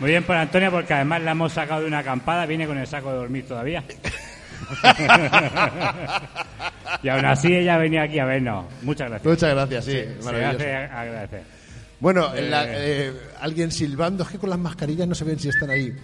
Muy 0.00 0.10
bien 0.10 0.24
por 0.24 0.36
Antonia, 0.36 0.70
porque 0.70 0.92
además 0.92 1.22
la 1.22 1.30
hemos 1.30 1.52
sacado 1.52 1.80
de 1.82 1.86
una 1.86 2.00
acampada, 2.00 2.44
viene 2.46 2.66
con 2.66 2.76
el 2.78 2.86
saco 2.86 3.10
de 3.12 3.16
dormir 3.16 3.46
todavía. 3.46 3.82
y 7.02 7.08
aún 7.08 7.24
así 7.24 7.54
ella 7.54 7.78
venía 7.78 8.02
aquí 8.02 8.18
a 8.18 8.24
vernos. 8.24 8.66
Muchas 8.82 9.08
gracias. 9.08 9.30
Muchas 9.30 9.54
gracias, 9.54 9.84
sí, 9.84 9.92
se 9.92 10.18
maravilloso. 10.24 10.56
hace 10.56 10.74
agradecer. 10.74 11.42
Bueno, 12.00 12.34
Eh. 12.34 12.42
la- 12.50 12.64
eh, 12.68 13.12
alguien 13.40 13.70
silbando, 13.70 14.24
es 14.24 14.30
que 14.30 14.38
con 14.38 14.50
las 14.50 14.58
mascarillas 14.58 15.06
no 15.08 15.14
se 15.14 15.24
ven 15.24 15.38
si 15.38 15.48
están 15.48 15.70
ahí. 15.70 15.94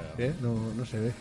Claro. 0.00 0.14
¿Eh? 0.18 0.34
No, 0.40 0.54
no 0.76 0.84
se 0.86 0.98
ve. 0.98 1.12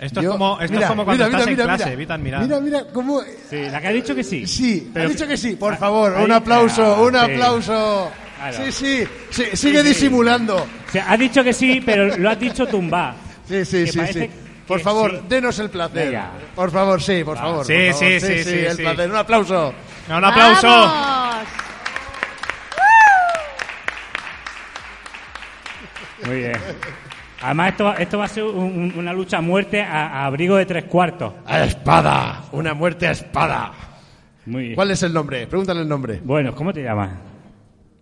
Esto, 0.00 0.20
Yo- 0.22 0.30
es 0.30 0.32
como, 0.32 0.60
esto 0.60 0.72
mira, 0.74 0.86
es 0.86 0.90
como 0.90 1.04
cuando 1.04 1.24
mira, 1.24 1.38
estás 1.38 1.46
mira, 1.50 1.50
en 1.50 1.56
mira, 1.68 1.76
clase, 1.76 1.84
mira. 1.90 1.96
Vitan, 1.98 2.22
mira. 2.22 2.40
Mira, 2.40 2.60
mira, 2.60 2.84
cómo... 2.92 3.20
Sí, 3.48 3.62
la 3.70 3.80
que 3.80 3.86
ha 3.86 3.92
dicho 3.92 4.14
que 4.14 4.24
sí. 4.24 4.46
Sí, 4.46 4.90
Pero 4.92 5.06
ha 5.06 5.08
dicho 5.08 5.26
que 5.26 5.36
sí. 5.36 5.54
Por 5.56 5.74
Ah, 5.74 5.76
favor, 5.76 6.14
ahí- 6.16 6.24
un 6.24 6.32
aplauso, 6.32 6.84
ah, 6.84 7.00
un 7.02 7.12
sí. 7.12 7.18
aplauso. 7.18 8.10
Claro. 8.36 8.56
Sí, 8.56 8.72
sí, 8.72 9.08
sí, 9.30 9.44
sigue 9.56 9.82
sí. 9.82 9.88
disimulando. 9.88 10.56
O 10.56 10.90
sea, 10.92 11.10
ha 11.10 11.16
dicho 11.16 11.42
que 11.44 11.52
sí, 11.52 11.80
pero 11.84 12.16
lo 12.18 12.28
has 12.28 12.38
dicho 12.38 12.66
tumba. 12.66 13.14
Sí, 13.48 13.64
sí, 13.64 13.84
Que 13.84 13.92
sí, 13.92 13.98
parece 13.98 14.20
sí. 14.26 14.30
Por 14.66 14.78
que 14.78 14.84
favor, 14.84 15.10
sí. 15.12 15.20
denos 15.28 15.58
el 15.60 15.70
placer. 15.70 16.06
Venga. 16.06 16.30
Por 16.54 16.70
favor, 16.70 17.00
sí, 17.00 17.22
por 17.24 17.36
favor. 17.38 17.64
Sí, 17.64 17.72
por 17.72 17.92
favor. 17.94 18.10
sí, 18.10 18.20
sí, 18.20 18.44
sí, 18.44 18.50
el 18.66 18.76
sí. 18.76 18.82
placer. 18.82 19.10
Un 19.10 19.16
aplauso. 19.16 19.74
Un 20.08 20.24
aplauso. 20.24 20.66
¡Vamos! 20.68 21.46
Muy 26.26 26.36
bien. 26.36 26.52
Además, 27.44 27.70
esto, 27.72 27.84
va- 27.84 27.94
esto 27.96 28.18
va 28.18 28.24
a 28.24 28.28
ser 28.28 28.44
un- 28.44 28.54
un- 28.64 28.94
una 28.96 29.12
lucha 29.12 29.38
a 29.38 29.40
muerte 29.40 29.82
a, 29.82 30.06
a 30.08 30.26
abrigo 30.26 30.56
de 30.56 30.66
tres 30.66 30.84
cuartos. 30.84 31.32
A 31.46 31.64
espada, 31.64 32.44
una 32.52 32.74
muerte 32.74 33.06
a 33.06 33.10
espada. 33.12 33.72
Muy 34.46 34.62
bien. 34.64 34.74
¿Cuál 34.74 34.90
es 34.90 35.02
el 35.02 35.12
nombre? 35.12 35.46
Pregúntale 35.46 35.80
el 35.82 35.88
nombre. 35.88 36.20
Bueno, 36.24 36.54
¿cómo 36.54 36.72
te 36.72 36.82
llamas? 36.82 37.10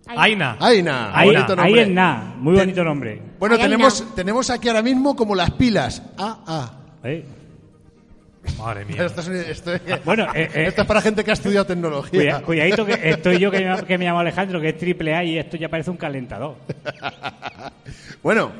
Aina. 0.06 0.56
Aina, 1.58 1.82
es 1.82 1.88
nada. 1.88 2.34
Muy 2.38 2.54
bonito 2.56 2.84
nombre. 2.84 3.22
Bueno, 3.38 3.56
tenemos, 3.58 4.14
tenemos 4.14 4.50
aquí 4.50 4.68
ahora 4.68 4.82
mismo 4.82 5.14
como 5.16 5.34
las 5.34 5.50
pilas. 5.52 6.02
Ah, 6.18 6.38
ah. 6.46 6.70
¿Eh? 7.04 7.24
Madre 8.58 8.84
mía. 8.84 8.96
Esto 9.06 9.20
es, 9.20 9.28
esto 9.28 9.72
es- 9.74 10.04
Bueno, 10.04 10.24
eh, 10.34 10.50
eh, 10.52 10.64
esto 10.66 10.82
es 10.82 10.86
para 10.88 11.00
gente 11.00 11.22
que 11.22 11.30
ha 11.30 11.34
estudiado 11.34 11.64
tecnología. 11.66 12.18
Cuida- 12.20 12.42
cuidadito 12.42 12.84
que 12.84 12.98
estoy 13.10 13.38
yo 13.38 13.50
que 13.52 13.60
me, 13.64 13.82
que 13.84 13.98
me 13.98 14.04
llamo 14.04 14.18
Alejandro, 14.18 14.60
que 14.60 14.70
es 14.70 14.78
triple 14.78 15.14
A 15.14 15.22
y 15.24 15.38
esto 15.38 15.56
ya 15.56 15.68
parece 15.68 15.90
un 15.90 15.96
calentador. 15.96 16.56
Bueno, 18.22 18.52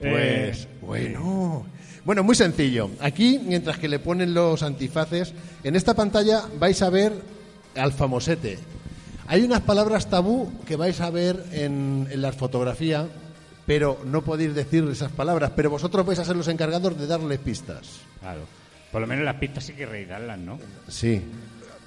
Eh, 0.00 0.52
pues 0.52 0.68
bueno. 0.80 1.66
Bueno, 2.04 2.24
muy 2.24 2.34
sencillo. 2.34 2.90
Aquí, 3.00 3.40
mientras 3.44 3.78
que 3.78 3.88
le 3.88 3.98
ponen 3.98 4.32
los 4.32 4.62
antifaces, 4.62 5.34
en 5.62 5.76
esta 5.76 5.94
pantalla 5.94 6.42
vais 6.58 6.80
a 6.82 6.90
ver 6.90 7.12
al 7.76 7.92
famosete. 7.92 8.58
Hay 9.26 9.42
unas 9.42 9.60
palabras 9.60 10.08
tabú 10.08 10.50
que 10.66 10.76
vais 10.76 11.00
a 11.00 11.10
ver 11.10 11.44
en, 11.52 12.08
en 12.10 12.22
la 12.22 12.32
fotografía, 12.32 13.06
pero 13.66 14.00
no 14.04 14.22
podéis 14.22 14.54
decir 14.54 14.84
esas 14.90 15.12
palabras. 15.12 15.52
Pero 15.54 15.70
vosotros 15.70 16.04
vais 16.04 16.18
a 16.18 16.24
ser 16.24 16.36
los 16.36 16.48
encargados 16.48 16.98
de 16.98 17.06
darle 17.06 17.38
pistas. 17.38 18.00
Claro. 18.20 18.40
Por 18.90 19.00
lo 19.00 19.06
menos 19.06 19.24
las 19.24 19.36
pistas 19.36 19.64
sí 19.64 19.74
que 19.74 19.86
reirarlas, 19.86 20.38
¿no? 20.38 20.58
Sí. 20.88 21.22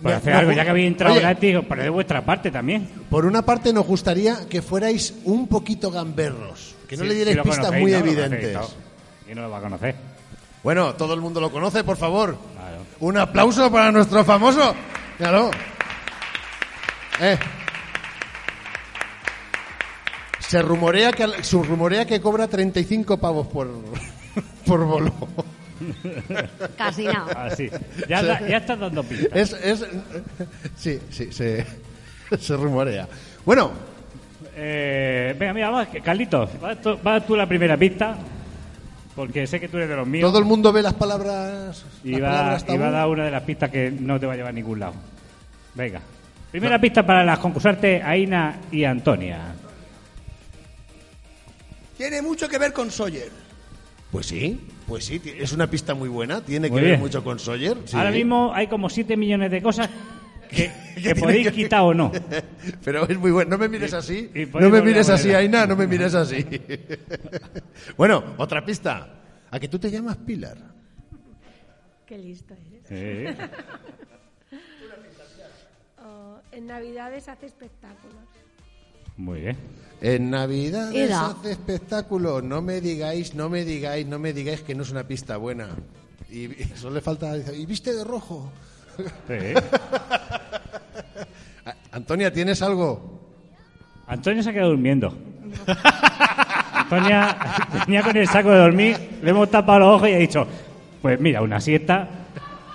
Por 0.01 0.13
hacer 0.13 0.33
algo, 0.33 0.51
ya 0.51 0.63
que 0.63 0.69
habéis 0.69 0.87
entrado 0.87 1.13
Oye, 1.13 1.21
gratis, 1.21 1.57
por 1.67 1.77
de 1.77 1.89
vuestra 1.89 2.25
parte 2.25 2.51
también. 2.51 2.89
Por 3.09 3.25
una 3.25 3.43
parte, 3.43 3.73
nos 3.73 3.85
gustaría 3.85 4.47
que 4.49 4.61
fuerais 4.61 5.13
un 5.25 5.47
poquito 5.47 5.91
gamberros, 5.91 6.72
que 6.87 6.97
no 6.97 7.03
Sí, 7.03 7.09
le 7.09 7.15
dierais 7.15 7.37
pistas 7.41 7.71
muy 7.71 7.91
¿no? 7.91 7.97
Evidentes. 7.97 8.53
conocéis, 8.53 8.53
¿no? 8.77 8.83
¿Quién 9.25 9.35
no 9.37 9.41
lo 9.43 9.49
va 9.49 9.57
a 9.57 9.61
conocer? 9.61 9.95
Bueno, 10.63 10.93
todo 10.95 11.13
el 11.13 11.21
mundo 11.21 11.41
lo 11.41 11.51
conoce, 11.51 11.83
por 11.83 11.97
favor. 11.97 12.37
Claro. 12.55 12.77
Un 12.99 13.17
aplauso 13.17 13.71
para 13.71 13.91
nuestro 13.91 14.23
famoso. 14.23 14.73
Claro. 15.17 15.51
Eh. 17.19 17.37
Se 20.39 20.61
rumorea 20.61 21.11
que 21.11 21.43
se 21.43 21.57
rumorea 21.61 22.05
que 22.05 22.21
cobra 22.21 22.47
35 22.47 23.17
pavos 23.17 23.47
por 23.47 23.67
por 24.65 24.85
bolo. 24.85 25.13
Casi 26.77 27.05
nada. 27.05 27.45
Así. 27.45 27.69
Ya, 28.07 28.21
da- 28.23 28.47
ya 28.47 28.57
estás 28.57 28.79
dando 28.79 29.03
pistas. 29.03 29.29
Es, 29.33 29.53
es 29.53 29.85
sí, 30.77 30.99
sí, 31.09 31.31
se, 31.31 31.65
se 32.39 32.55
rumorea. 32.55 33.07
Bueno, 33.45 33.71
Eh, 34.55 35.35
venga, 35.37 35.53
mira, 35.53 35.69
vamos, 35.69 35.87
que- 35.87 36.01
Carlitos, 36.01 36.49
vas 36.61 36.79
tú, 36.81 36.97
vas 37.01 37.25
tú 37.25 37.35
la 37.35 37.47
primera 37.47 37.75
pista, 37.77 38.15
porque 39.15 39.47
sé 39.47 39.59
que 39.59 39.67
tú 39.67 39.77
eres 39.77 39.89
de 39.89 39.95
los 39.95 40.07
míos. 40.07 40.29
todo 40.29 40.39
el 40.39 40.45
mundo 40.45 40.71
ve 40.71 40.81
las 40.81 40.93
palabras. 40.93 41.85
y 42.03 42.11
las 42.11 42.21
va, 42.21 42.27
palabras 42.37 42.63
y 42.63 42.65
tabú. 42.67 42.79
va 42.79 42.87
a 42.87 42.91
dar 42.91 43.07
una 43.07 43.25
de 43.25 43.31
las 43.31 43.43
pistas 43.43 43.69
que 43.71 43.91
no 43.91 44.19
te 44.19 44.25
va 44.25 44.33
a 44.33 44.35
llevar 44.35 44.49
a 44.51 44.53
ningún 44.53 44.79
lado. 44.79 44.93
Venga. 45.75 46.01
Primera 46.51 46.79
pista 46.79 47.03
para 47.03 47.23
las 47.23 47.39
concursantes 47.39 48.03
Aina 48.03 48.57
y 48.71 48.83
Antonia. 48.83 49.39
Tiene 51.97 52.21
mucho 52.21 52.47
que 52.47 52.57
ver 52.57 52.73
con 52.73 52.91
Sawyer. 52.91 53.29
Pues 54.11 54.27
sí, 54.27 54.59
pues 54.87 55.05
sí, 55.05 55.19
es 55.39 55.51
una 55.53 55.67
pista 55.67 55.95
muy 55.95 56.09
buena, 56.09 56.41
tiene 56.41 56.69
Muy 56.69 56.79
que 56.81 56.85
ver 56.89 56.99
mucho 56.99 57.23
con 57.23 57.39
Sawyer. 57.39 57.77
sí. 57.85 57.97
Ahora 57.97 58.11
mismo 58.11 58.51
hay 58.53 58.67
como 58.67 58.89
7 58.89 59.17
millones 59.17 59.49
de 59.49 59.61
cosas 59.63 59.89
que, 60.53 60.71
que 61.01 61.15
podéis 61.15 61.47
que- 61.47 61.53
quitar 61.53 61.81
o 61.81 61.93
no. 61.93 62.11
Pero 62.83 63.07
es 63.07 63.17
muy 63.17 63.31
bueno. 63.31 63.51
No 63.51 63.57
me 63.57 63.67
mires 63.69 63.93
así. 63.93 64.29
y 64.33 64.45
por 64.45 64.61
no 64.61 64.69
me 64.69 64.81
mires 64.81 65.09
así. 65.09 65.33
Aina. 65.33 65.65
No 65.65 65.75
me 65.75 65.87
mires 65.87 66.13
así. 66.15 66.45
bueno, 67.97 68.23
otra 68.37 68.63
pista. 68.65 69.07
¿A 69.51 69.59
que 69.59 69.67
tú 69.67 69.77
te 69.79 69.89
llamas 69.91 70.17
Pilar? 70.17 70.57
Qué 72.05 72.17
listo 72.17 72.53
eres. 72.53 72.85
Eh, 72.89 73.35
Oh, 76.05 76.37
en 76.51 76.67
Navidades 76.67 77.27
hace 77.29 77.45
espectáculos. 77.45 78.17
muy 79.17 79.41
bien. 79.41 79.57
En 80.01 80.29
Navidad 80.31 80.93
Era. 80.93 81.27
hace 81.27 81.51
espectáculo. 81.51 82.41
No 82.41 82.61
me 82.61 82.81
digáis, 82.81 83.35
no 83.35 83.49
me 83.49 83.63
digáis, 83.63 84.05
no 84.05 84.19
me 84.19 84.33
digáis 84.33 84.61
que 84.61 84.75
no 84.75 84.83
es 84.83 84.91
una 84.91 85.07
pista 85.07 85.37
buena. 85.37 85.69
Y 86.29 86.45
y 86.61 86.71
solo 86.75 86.95
le 86.95 87.01
falta. 87.01 87.37
¿Y 87.53 87.65
viste 87.65 87.93
de 87.93 88.03
rojo? 88.03 88.51
Sí. 88.97 89.53
A- 91.65 91.75
Antonia, 91.95 92.31
¿tienes 92.31 92.61
algo? 92.61 93.19
Antonia 94.07 94.43
se 94.43 94.49
ha 94.49 94.53
quedado 94.53 94.69
durmiendo. 94.71 95.15
Antonia 96.73 97.35
venía 97.85 98.01
con 98.03 98.17
el 98.17 98.27
saco 98.27 98.49
de 98.51 98.57
dormir, 98.57 98.97
le 99.21 99.29
hemos 99.29 99.49
tapado 99.49 99.79
los 99.79 99.95
ojos 99.95 100.09
y 100.09 100.13
ha 100.13 100.17
dicho, 100.17 100.47
pues 101.01 101.19
mira, 101.19 101.41
una 101.41 101.59
siesta 101.61 102.07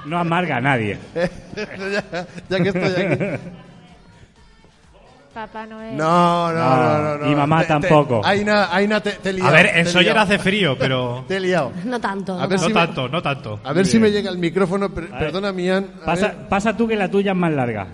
no 0.07 0.19
amarga 0.19 0.57
a 0.57 0.61
nadie. 0.61 0.99
ya, 1.55 2.27
ya 2.49 2.61
que 2.63 2.69
estoy 2.69 3.03
aquí. 3.05 3.41
Papá 5.47 5.67
Noel. 5.67 5.97
No, 5.97 6.53
no, 6.53 6.77
no, 6.77 6.99
no. 6.99 7.19
no. 7.19 7.31
Y 7.31 7.35
mamá 7.37 7.61
Te- 7.61 7.67
te- 7.67 7.69
tampoco. 7.69 8.21
Aina, 8.25 8.75
Aina, 8.75 9.01
te, 9.01 9.13
te 9.13 9.31
he 9.31 9.33
liado, 9.35 9.51
A 9.51 9.53
ver, 9.53 9.67
en 9.79 9.87
Sawyer 9.87 10.19
hace 10.19 10.37
frío, 10.41 10.77
pero 10.77 11.25
Te 11.29 11.37
he 11.37 11.41
liado. 11.41 11.71
No 11.85 12.01
tanto. 12.01 12.37
A 12.41 12.47
ver 12.49 12.59
no 12.59 12.67
si 12.67 12.73
me- 12.73 12.75
tanto, 12.75 13.09
no 13.09 13.23
tanto. 13.23 13.61
A 13.63 13.73
ver 13.73 13.87
si 13.87 14.01
me 14.01 14.11
llega 14.11 14.31
el 14.31 14.39
micrófono. 14.39 14.93
per- 14.93 15.11
perdona, 15.11 15.53
Mian. 15.53 15.85
Pasa, 16.05 16.29
ver. 16.29 16.49
pasa 16.49 16.77
tú 16.77 16.89
que 16.89 16.97
la 16.97 17.09
tuya 17.09 17.31
es 17.33 17.37
más 17.37 17.53
larga. 17.53 17.87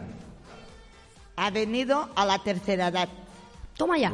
Ha 1.36 1.50
venido 1.50 2.08
a 2.16 2.24
la 2.24 2.38
tercera 2.38 2.88
edad. 2.88 3.08
Toma 3.76 3.98
ya. 3.98 4.10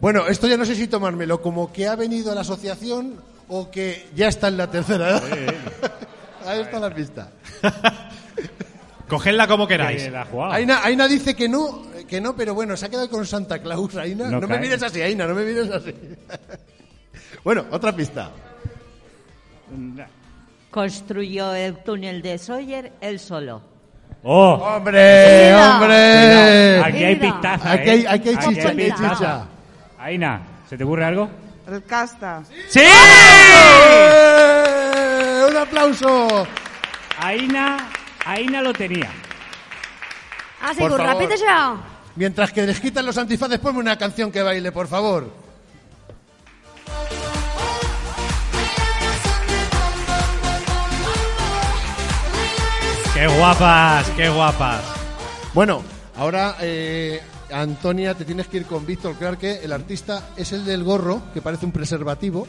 Bueno, 0.00 0.26
esto 0.26 0.48
ya 0.48 0.56
no 0.56 0.64
sé 0.64 0.74
si 0.74 0.88
tomármelo 0.88 1.40
como 1.40 1.72
que 1.72 1.86
ha 1.86 1.94
venido 1.94 2.32
a 2.32 2.34
la 2.34 2.40
asociación 2.40 3.14
o 3.48 3.70
que 3.70 4.08
ya 4.16 4.26
está 4.26 4.48
en 4.48 4.56
la 4.56 4.66
tercera 4.68 5.10
edad. 5.10 5.22
Ahí 6.46 6.60
está 6.60 6.80
la 6.80 6.90
pista. 6.92 7.28
Cogedla 9.08 9.46
como 9.46 9.66
queráis. 9.68 10.10
Aina, 10.50 10.82
Aina 10.82 11.06
dice 11.06 11.34
que 11.36 11.48
no, 11.48 11.82
que 12.08 12.20
no, 12.20 12.34
pero 12.34 12.54
bueno, 12.54 12.76
se 12.76 12.86
ha 12.86 12.88
quedado 12.88 13.08
con 13.08 13.24
Santa 13.26 13.60
Claus, 13.60 13.94
Aina. 13.96 14.28
No 14.30 14.40
No, 14.40 14.48
me 14.48 14.58
mires 14.58 14.82
así, 14.82 15.00
Aina, 15.00 15.26
no 15.26 15.34
me 15.34 15.44
mires 15.44 15.70
así. 15.70 15.94
bueno, 17.44 17.66
otra 17.70 17.94
pista. 17.94 18.30
Construyó 20.70 21.54
el 21.54 21.76
túnel 21.84 22.20
de 22.22 22.38
Sawyer 22.38 22.92
él 23.00 23.18
solo. 23.20 23.62
¡Oh! 24.22 24.54
¡Hombre, 24.54 25.44
Mira. 25.46 25.74
hombre! 25.76 26.80
Aquí 26.84 27.04
hay 27.04 27.16
pistaza, 27.16 27.72
Aquí 27.72 27.88
¿eh? 27.88 27.92
hay, 27.92 28.06
aquí 28.06 28.28
hay 28.30 28.36
chicha, 28.38 28.68
aquí 28.70 28.82
hay 28.82 28.90
chicha. 28.92 29.46
Aina, 29.98 30.40
¿se 30.68 30.76
te 30.76 30.82
ocurre 30.84 31.04
algo? 31.04 31.30
El 31.70 31.84
casta. 31.84 32.42
¡Sí! 32.68 32.80
¡Eh! 34.06 35.46
¡Un 35.48 35.56
aplauso! 35.56 36.46
Aina, 37.18 37.76
Aina 38.26 38.60
lo 38.60 38.72
tenía. 38.72 39.10
Ah, 40.60 40.72
sí, 40.74 40.80
Por 40.80 40.96
favor. 40.96 41.06
repite 41.16 41.36
ya. 41.36 41.76
Mientras 42.16 42.52
que 42.52 42.62
les 42.62 42.80
quitan 42.80 43.06
los 43.06 43.16
antifaces, 43.16 43.58
ponme 43.60 43.78
una 43.78 43.96
canción 43.96 44.32
que 44.32 44.42
baile, 44.42 44.72
por 44.72 44.88
favor. 44.88 45.30
Qué 53.14 53.26
guapas, 53.28 54.10
qué 54.10 54.28
guapas. 54.28 54.82
Bueno, 55.54 55.82
ahora, 56.16 56.56
eh, 56.60 57.22
Antonia, 57.50 58.14
te 58.14 58.24
tienes 58.26 58.46
que 58.46 58.58
ir 58.58 58.66
con 58.66 58.84
Víctor 58.84 59.16
Clarke. 59.16 59.60
El 59.62 59.72
artista 59.72 60.30
es 60.36 60.52
el 60.52 60.64
del 60.66 60.84
gorro, 60.84 61.22
que 61.32 61.40
parece 61.40 61.64
un 61.64 61.72
preservativo. 61.72 62.46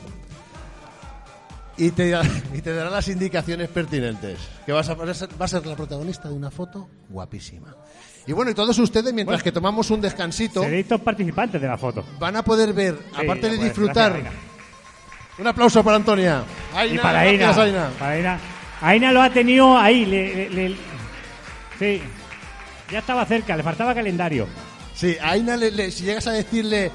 Y 1.77 1.91
te, 1.91 2.13
y 2.53 2.61
te 2.61 2.73
dará 2.73 2.89
las 2.89 3.07
indicaciones 3.07 3.69
pertinentes. 3.69 4.39
Que 4.65 4.71
vas 4.71 4.89
a, 4.89 4.95
vas 4.95 5.21
a- 5.21 5.27
va 5.39 5.45
a 5.45 5.47
ser 5.47 5.65
la 5.65 5.75
protagonista 5.75 6.27
de 6.27 6.33
una 6.35 6.49
foto 6.51 6.87
guapísima. 7.09 7.75
Y 8.25 8.33
bueno, 8.33 8.51
y 8.51 8.53
todos 8.55 8.77
ustedes, 8.79 9.13
mientras 9.13 9.37
Bueno. 9.37 9.43
que 9.43 9.51
tomamos 9.51 9.89
un 9.91 10.01
descansito, 10.01 10.61
Seréis 10.63 10.87
todos 10.87 11.01
participantes 11.01 11.61
de 11.61 11.67
la 11.67 11.77
foto. 11.77 12.03
van 12.19 12.35
a 12.35 12.43
poder 12.43 12.73
ver, 12.73 12.97
Sí, 13.15 13.21
aparte 13.23 13.49
de 13.49 13.57
disfrutar. 13.57 14.11
Gracias. 14.13 14.33
Un 15.39 15.47
aplauso 15.47 15.83
para 15.83 15.97
Antonia. 15.97 16.43
y 16.73 16.77
Aina, 16.77 17.01
para 17.01 17.19
Aina, 17.21 17.43
gracias, 17.45 17.65
Aina. 17.67 17.89
para 17.99 18.11
Aina. 18.11 18.39
Aina 18.81 19.11
lo 19.11 19.21
ha 19.21 19.29
tenido 19.29 19.77
ahí. 19.77 20.05
le- 20.05 20.49
le- 20.49 20.69
le- 20.69 20.75
sí. 21.79 22.01
Ya 22.91 22.99
estaba 22.99 23.25
cerca, 23.25 23.55
le 23.55 23.63
faltaba 23.63 23.93
calendario. 23.93 24.47
Sí, 24.95 25.15
a 25.21 25.31
Aina, 25.31 25.57
si 25.91 26.03
llegas 26.03 26.25
a 26.27 26.31
decirle. 26.31 26.91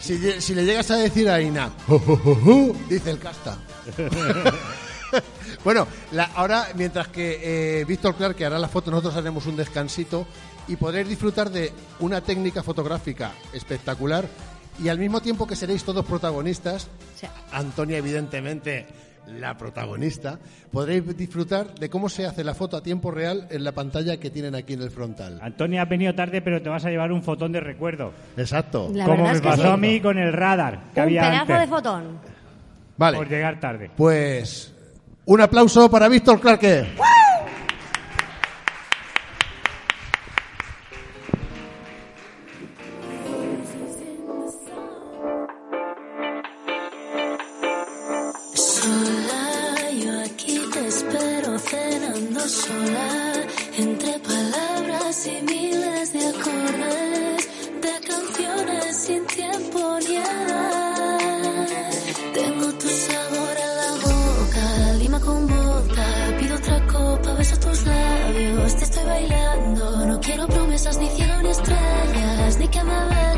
Si, 0.00 0.54
le 0.54 0.64
llegas 0.64 0.90
a 0.90 0.96
decir 0.96 1.28
a 1.28 1.34
Aina, 1.36 1.70
"Jo, 1.86 1.98
jo, 1.98 2.16
jo, 2.16 2.34
jo", 2.34 2.72
dice 2.88 3.10
el 3.10 3.18
casta. 3.18 3.58
bueno, 5.64 5.86
la- 6.12 6.30
ahora, 6.34 6.68
mientras 6.74 7.08
que 7.08 7.80
eh, 7.80 7.84
Víctor 7.84 8.14
Clark 8.14 8.42
hará 8.44 8.58
la 8.58 8.68
foto, 8.68 8.90
nosotros 8.90 9.16
haremos 9.16 9.46
un 9.46 9.56
descansito 9.56 10.26
y 10.68 10.76
podréis 10.76 11.08
disfrutar 11.08 11.50
de 11.50 11.72
una 12.00 12.20
técnica 12.20 12.62
fotográfica 12.62 13.32
espectacular 13.52 14.28
y 14.82 14.88
al 14.88 14.98
mismo 14.98 15.20
tiempo 15.22 15.46
que 15.46 15.56
seréis 15.56 15.84
todos 15.84 16.04
protagonistas, 16.04 16.88
Antonia, 17.52 17.96
evidentemente, 17.98 18.86
la 19.26 19.56
protagonista, 19.56 20.38
podréis 20.70 21.16
disfrutar 21.16 21.74
de 21.74 21.90
cómo 21.90 22.08
se 22.08 22.26
hace 22.26 22.44
la 22.44 22.54
foto 22.54 22.76
a 22.76 22.82
tiempo 22.82 23.10
real 23.10 23.46
en 23.50 23.64
la 23.64 23.72
pantalla 23.72 24.16
que 24.18 24.30
tienen 24.30 24.54
aquí 24.54 24.74
en 24.74 24.82
el 24.82 24.90
frontal. 24.90 25.38
Antonia, 25.42 25.82
has 25.82 25.88
venido 25.88 26.14
tarde, 26.14 26.40
pero 26.42 26.62
te 26.62 26.68
vas 26.68 26.84
a 26.84 26.90
llevar 26.90 27.10
un 27.12 27.22
fotón 27.22 27.52
de 27.52 27.60
recuerdo. 27.60 28.12
Exacto. 28.36 28.88
La 28.92 29.04
Como 29.04 29.24
me 29.24 29.32
es 29.32 29.40
que 29.40 29.48
pasó 29.48 29.62
sí. 29.62 29.68
a 29.68 29.76
mí 29.76 30.00
con 30.00 30.18
el 30.18 30.32
radar 30.32 30.84
que 30.94 31.00
Un 31.00 31.06
había 31.06 31.22
pedazo 31.22 31.40
antes. 31.42 31.60
de 31.60 31.66
fotón. 31.66 32.18
Vale. 32.96 33.16
Por 33.18 33.28
llegar 33.28 33.60
tarde. 33.60 33.90
Pues 33.96 34.72
un 35.26 35.40
aplauso 35.40 35.90
para 35.90 36.08
Víctor 36.08 36.40
Clarke. 36.40 36.86
Sola, 36.96 37.04
promesas 70.86 70.98
ni 70.98 71.08
cielo 71.16 71.42
ni 71.42 71.50
estrellas, 71.50 72.58
ni 72.58 72.68
que 72.68 72.84
me 72.84 72.94
vendas 72.94 73.35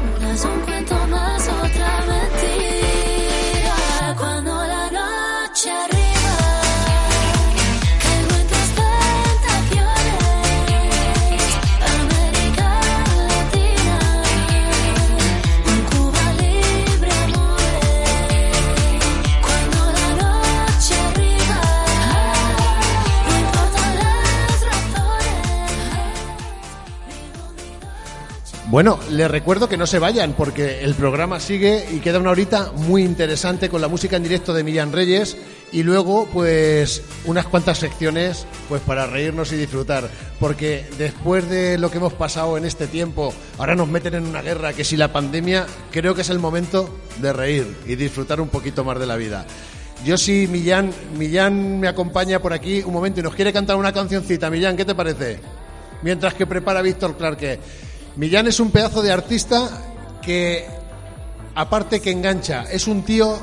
Bueno, 28.78 29.00
les 29.10 29.28
recuerdo 29.28 29.68
que 29.68 29.76
no 29.76 29.88
se 29.88 29.98
vayan 29.98 30.34
porque 30.34 30.84
el 30.84 30.94
programa 30.94 31.40
sigue 31.40 31.84
y 31.90 31.98
queda 31.98 32.20
una 32.20 32.30
horita 32.30 32.70
muy 32.76 33.02
interesante 33.02 33.68
con 33.68 33.80
la 33.80 33.88
música 33.88 34.14
en 34.14 34.22
directo 34.22 34.54
de 34.54 34.62
Millán 34.62 34.92
Reyes 34.92 35.36
y 35.72 35.82
luego 35.82 36.28
pues 36.32 37.02
unas 37.24 37.46
cuantas 37.46 37.78
secciones 37.78 38.46
pues 38.68 38.80
para 38.82 39.08
reírnos 39.08 39.50
y 39.50 39.56
disfrutar 39.56 40.08
porque 40.38 40.86
después 40.96 41.50
de 41.50 41.76
lo 41.76 41.90
que 41.90 41.96
hemos 41.96 42.12
pasado 42.12 42.56
en 42.56 42.64
este 42.64 42.86
tiempo 42.86 43.34
ahora 43.58 43.74
nos 43.74 43.88
meten 43.88 44.14
en 44.14 44.28
una 44.28 44.42
guerra 44.42 44.72
que 44.72 44.84
si 44.84 44.96
la 44.96 45.12
pandemia 45.12 45.66
creo 45.90 46.14
que 46.14 46.20
es 46.20 46.30
el 46.30 46.38
momento 46.38 46.88
de 47.20 47.32
reír 47.32 47.76
y 47.84 47.96
disfrutar 47.96 48.40
un 48.40 48.48
poquito 48.48 48.84
más 48.84 49.00
de 49.00 49.06
la 49.06 49.16
vida. 49.16 49.44
Yo 50.04 50.16
sí, 50.16 50.46
Millán, 50.48 50.92
Millán 51.16 51.80
me 51.80 51.88
acompaña 51.88 52.38
por 52.38 52.52
aquí 52.52 52.84
un 52.86 52.92
momento 52.92 53.18
y 53.18 53.24
nos 53.24 53.34
quiere 53.34 53.52
cantar 53.52 53.74
una 53.74 53.92
cancioncita. 53.92 54.48
Millán, 54.50 54.76
¿qué 54.76 54.84
te 54.84 54.94
parece? 54.94 55.40
Mientras 56.02 56.34
que 56.34 56.46
prepara 56.46 56.80
Víctor 56.80 57.16
Clarke. 57.16 57.58
Millán 58.18 58.48
es 58.48 58.58
un 58.58 58.72
pedazo 58.72 59.00
de 59.00 59.12
artista 59.12 59.70
que, 60.22 60.66
aparte 61.54 62.00
que 62.00 62.10
engancha, 62.10 62.64
es 62.64 62.88
un 62.88 63.04
tío 63.04 63.38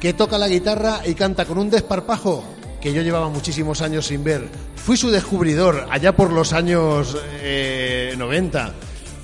que 0.00 0.12
toca 0.12 0.36
la 0.36 0.48
guitarra 0.48 1.02
y 1.06 1.14
canta 1.14 1.44
con 1.44 1.58
un 1.58 1.70
desparpajo 1.70 2.42
que 2.80 2.92
yo 2.92 3.02
llevaba 3.02 3.28
muchísimos 3.28 3.82
años 3.82 4.06
sin 4.06 4.24
ver. 4.24 4.48
Fui 4.74 4.96
su 4.96 5.12
descubridor 5.12 5.86
allá 5.92 6.16
por 6.16 6.32
los 6.32 6.52
años 6.52 7.16
eh, 7.40 8.16
90. 8.18 8.74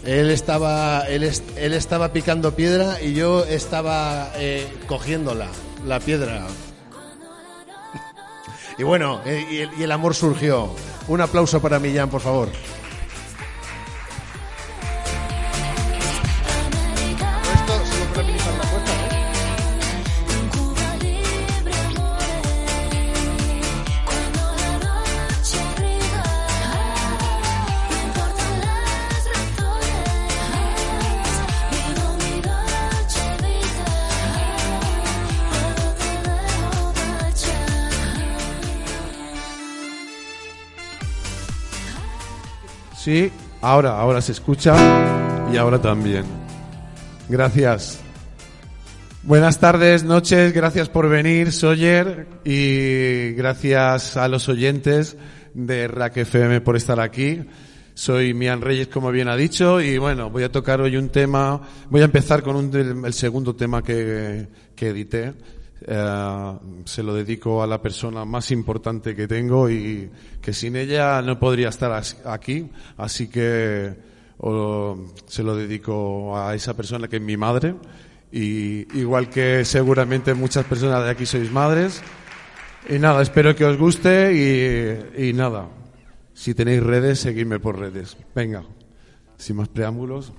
Él 0.04 0.30
estaba, 0.30 1.00
él, 1.08 1.28
él 1.56 1.72
estaba 1.74 2.12
picando 2.12 2.54
piedra 2.54 3.02
y 3.02 3.12
yo 3.12 3.44
estaba 3.44 4.30
eh, 4.36 4.68
cogiéndola, 4.86 5.48
la 5.84 5.98
piedra. 5.98 6.46
Y 8.78 8.84
bueno, 8.84 9.20
eh, 9.26 9.68
y 9.76 9.82
el 9.82 9.92
amor 9.92 10.14
surgió. 10.14 10.70
Un 11.08 11.20
aplauso 11.20 11.60
para 11.60 11.80
Millán, 11.80 12.08
por 12.08 12.20
favor. 12.20 12.48
Sí, 43.02 43.30
ahora, 43.62 43.98
ahora 43.98 44.20
se 44.20 44.32
escucha 44.32 44.74
y 45.52 45.56
ahora 45.56 45.80
también. 45.80 46.24
Gracias. 47.28 48.00
Buenas 49.22 49.58
tardes, 49.58 50.02
noches, 50.04 50.52
gracias 50.52 50.88
por 50.88 51.08
venir, 51.08 51.52
Soyer, 51.52 52.26
y 52.44 53.32
gracias 53.32 54.16
a 54.16 54.28
los 54.28 54.48
oyentes 54.48 55.16
de 55.54 55.88
Rack 55.88 56.18
FM 56.18 56.60
por 56.62 56.76
estar 56.76 57.00
aquí. 57.00 57.40
Soy 57.94 58.32
Mian 58.32 58.62
Reyes, 58.62 58.88
como 58.88 59.10
bien 59.10 59.28
ha 59.28 59.36
dicho, 59.36 59.80
y 59.80 59.98
bueno, 59.98 60.30
voy 60.30 60.42
a 60.44 60.50
tocar 60.52 60.80
hoy 60.80 60.96
un 60.96 61.10
tema, 61.10 61.60
voy 61.90 62.00
a 62.00 62.04
empezar 62.06 62.42
con 62.42 62.56
un 62.56 62.70
del- 62.70 63.04
el 63.04 63.12
segundo 63.12 63.54
tema 63.54 63.82
que, 63.82 64.48
que 64.74 64.88
edité. 64.88 65.34
Eh, 65.86 66.52
se 66.84 67.02
lo 67.02 67.14
dedico 67.14 67.62
a 67.62 67.66
la 67.66 67.80
persona 67.80 68.24
más 68.24 68.50
importante 68.50 69.16
que 69.16 69.26
tengo 69.26 69.70
y 69.70 70.10
que 70.42 70.52
sin 70.52 70.76
ella 70.76 71.22
no 71.22 71.38
podría 71.38 71.70
estar 71.70 71.90
aquí, 72.26 72.68
así 72.98 73.28
que 73.28 73.94
o- 74.38 74.98
se 75.26 75.42
lo 75.42 75.56
dedico 75.56 76.36
a 76.38 76.54
esa 76.54 76.74
persona 76.74 77.08
que 77.08 77.16
es 77.16 77.22
mi 77.22 77.36
madre 77.36 77.74
y 78.32 78.86
igual 78.98 79.28
que 79.30 79.64
seguramente 79.64 80.34
muchas 80.34 80.64
personas 80.66 81.02
de 81.04 81.10
aquí 81.10 81.24
sois 81.26 81.50
madres. 81.50 82.02
Y 82.88 82.98
nada, 82.98 83.20
espero 83.22 83.54
que 83.56 83.64
os 83.64 83.76
guste 83.78 84.32
y, 85.16 85.28
y 85.28 85.32
nada, 85.32 85.68
si 86.34 86.54
tenéis 86.54 86.82
redes, 86.82 87.20
seguidme 87.20 87.58
por 87.58 87.78
redes. 87.78 88.16
Venga, 88.34 88.64
sin 89.36 89.56
más 89.56 89.68
preámbulos. 89.68 90.32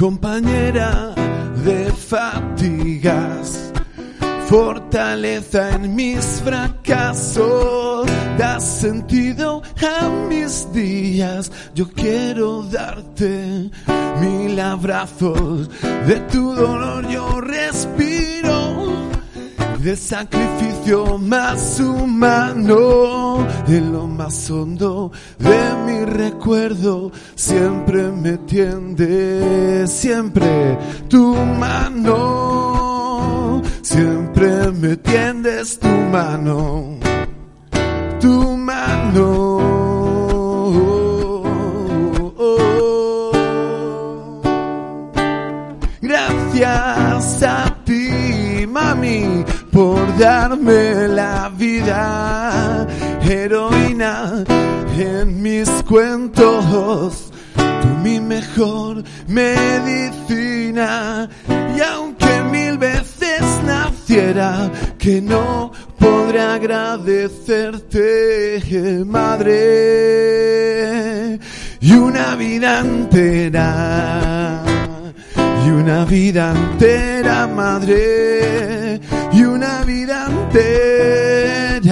Compañera 0.00 1.14
de 1.62 1.92
fatigas, 1.92 3.70
fortaleza 4.48 5.72
en 5.72 5.94
mis 5.94 6.40
fracasos, 6.42 8.08
da 8.38 8.58
sentido 8.60 9.60
a 9.76 10.08
mis 10.26 10.72
días. 10.72 11.52
Yo 11.74 11.86
quiero 11.90 12.62
darte 12.62 13.70
mil 14.22 14.58
abrazos, 14.58 15.68
de 16.06 16.18
tu 16.32 16.54
dolor 16.54 17.06
yo 17.06 17.42
respiro 17.42 18.09
de 19.82 19.96
sacrificio 19.96 21.16
más 21.18 21.80
humano, 21.80 23.46
en 23.66 23.92
lo 23.92 24.06
más 24.06 24.50
hondo 24.50 25.10
de 25.38 25.74
mi 25.86 26.04
recuerdo, 26.04 27.10
siempre 27.34 28.10
me 28.10 28.36
tiende, 28.38 29.86
siempre 29.86 30.78
tu 31.08 31.34
mano, 31.58 32.82
siempre 33.80 34.70
me 34.72 34.96
tiendes 34.96 35.78
tu 35.78 35.88
mano, 35.88 36.98
tu 38.20 38.56
mano. 38.56 39.49
Por 49.80 50.04
darme 50.18 51.08
la 51.08 51.50
vida, 51.56 52.86
heroína 53.22 54.44
en 54.98 55.40
mis 55.40 55.70
cuentos, 55.88 57.32
tú 57.54 57.88
mi 58.02 58.20
mejor 58.20 59.02
medicina, 59.26 61.30
y 61.48 61.80
aunque 61.80 62.42
mil 62.52 62.76
veces 62.76 63.40
naciera, 63.64 64.70
que 64.98 65.22
no 65.22 65.72
podré 65.98 66.42
agradecerte, 66.42 68.60
madre, 69.06 70.60
y 71.80 71.92
una 71.94 72.36
vida 72.36 72.80
entera 72.80 74.62
y 75.64 75.70
una 75.70 76.04
vida 76.04 76.52
entera, 76.54 77.46
madre, 77.46 79.00
y 79.32 79.42
una 79.42 79.82
vida 79.84 80.26
entera, 80.28 81.86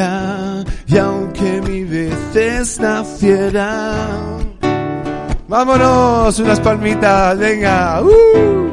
y 0.86 0.99
aunque 0.99 1.61
mi 1.62 1.84
veces 1.84 2.80
naciera. 2.80 3.95
Vámonos, 5.49 6.39
unas 6.41 6.61
palmitas, 6.61 7.39
venga. 7.39 8.03
¡uh! 8.03 8.68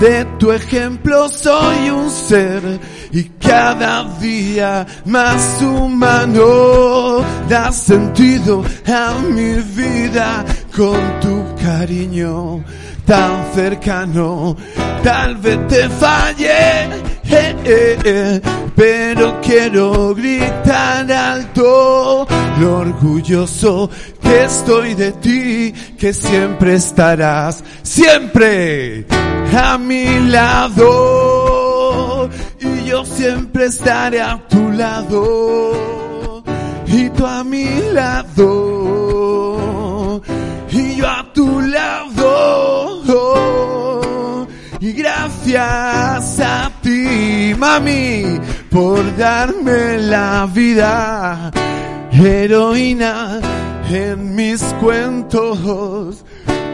De 0.00 0.24
tu 0.38 0.50
ejemplo 0.52 1.28
soy 1.28 1.88
un 1.88 2.10
ser 2.10 2.80
y 3.12 3.24
cada 3.40 4.04
día 4.18 4.84
más 5.06 5.62
humano 5.62 7.24
da 7.48 7.70
sentido 7.72 8.64
a 8.86 9.14
mi 9.30 9.54
vida 9.76 10.44
con 10.76 10.98
tu 11.20 11.54
cariño 11.62 12.62
tan 13.06 13.52
cercano. 13.54 14.56
Tal 15.02 15.36
vez 15.36 15.58
te 15.68 15.88
falle, 15.88 16.84
eh, 17.24 17.56
eh, 17.64 17.98
eh, 18.04 18.40
pero 18.74 19.40
quiero 19.42 20.14
gritar 20.14 21.10
alto 21.12 22.26
lo 22.58 22.78
orgulloso 22.78 23.90
que 24.22 24.44
estoy 24.44 24.94
de 24.94 25.12
ti, 25.12 25.74
que 25.98 26.12
siempre 26.12 26.74
estarás, 26.76 27.62
siempre 27.82 29.06
a 29.56 29.78
mi 29.78 30.18
lado 30.30 32.28
y 32.60 32.84
yo 32.84 33.04
siempre 33.04 33.66
estaré 33.66 34.20
a 34.20 34.40
tu 34.48 34.72
lado 34.72 36.42
y 36.86 37.08
tú 37.10 37.26
a 37.26 37.44
mi 37.44 37.68
lado 37.92 39.22
y 40.70 40.96
yo 40.96 41.08
a 41.08 41.32
tu 41.32 41.60
lado 41.60 42.73
y 44.84 44.92
gracias 44.92 46.40
a 46.40 46.70
ti 46.82 47.54
mami 47.56 48.38
por 48.70 49.16
darme 49.16 49.96
la 49.96 50.46
vida 50.52 51.50
heroína 52.12 53.40
en 53.90 54.34
mis 54.34 54.60
cuentos 54.82 56.22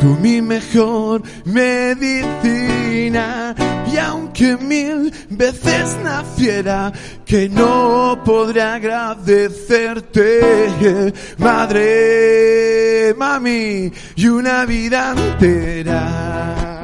tú 0.01 0.17
mi 0.21 0.43
mejor 0.43 1.23
medicina. 1.45 3.55
Y 3.93 3.97
aunque 3.99 4.57
mil 4.57 5.13
veces 5.31 5.97
naciera, 6.03 6.93
que 7.25 7.49
no 7.49 8.21
podré 8.25 8.63
agradecerte, 8.63 11.13
madre, 11.39 13.15
mami, 13.17 13.93
y 14.17 14.27
una 14.29 14.65
vida 14.65 15.15
entera. 15.17 16.80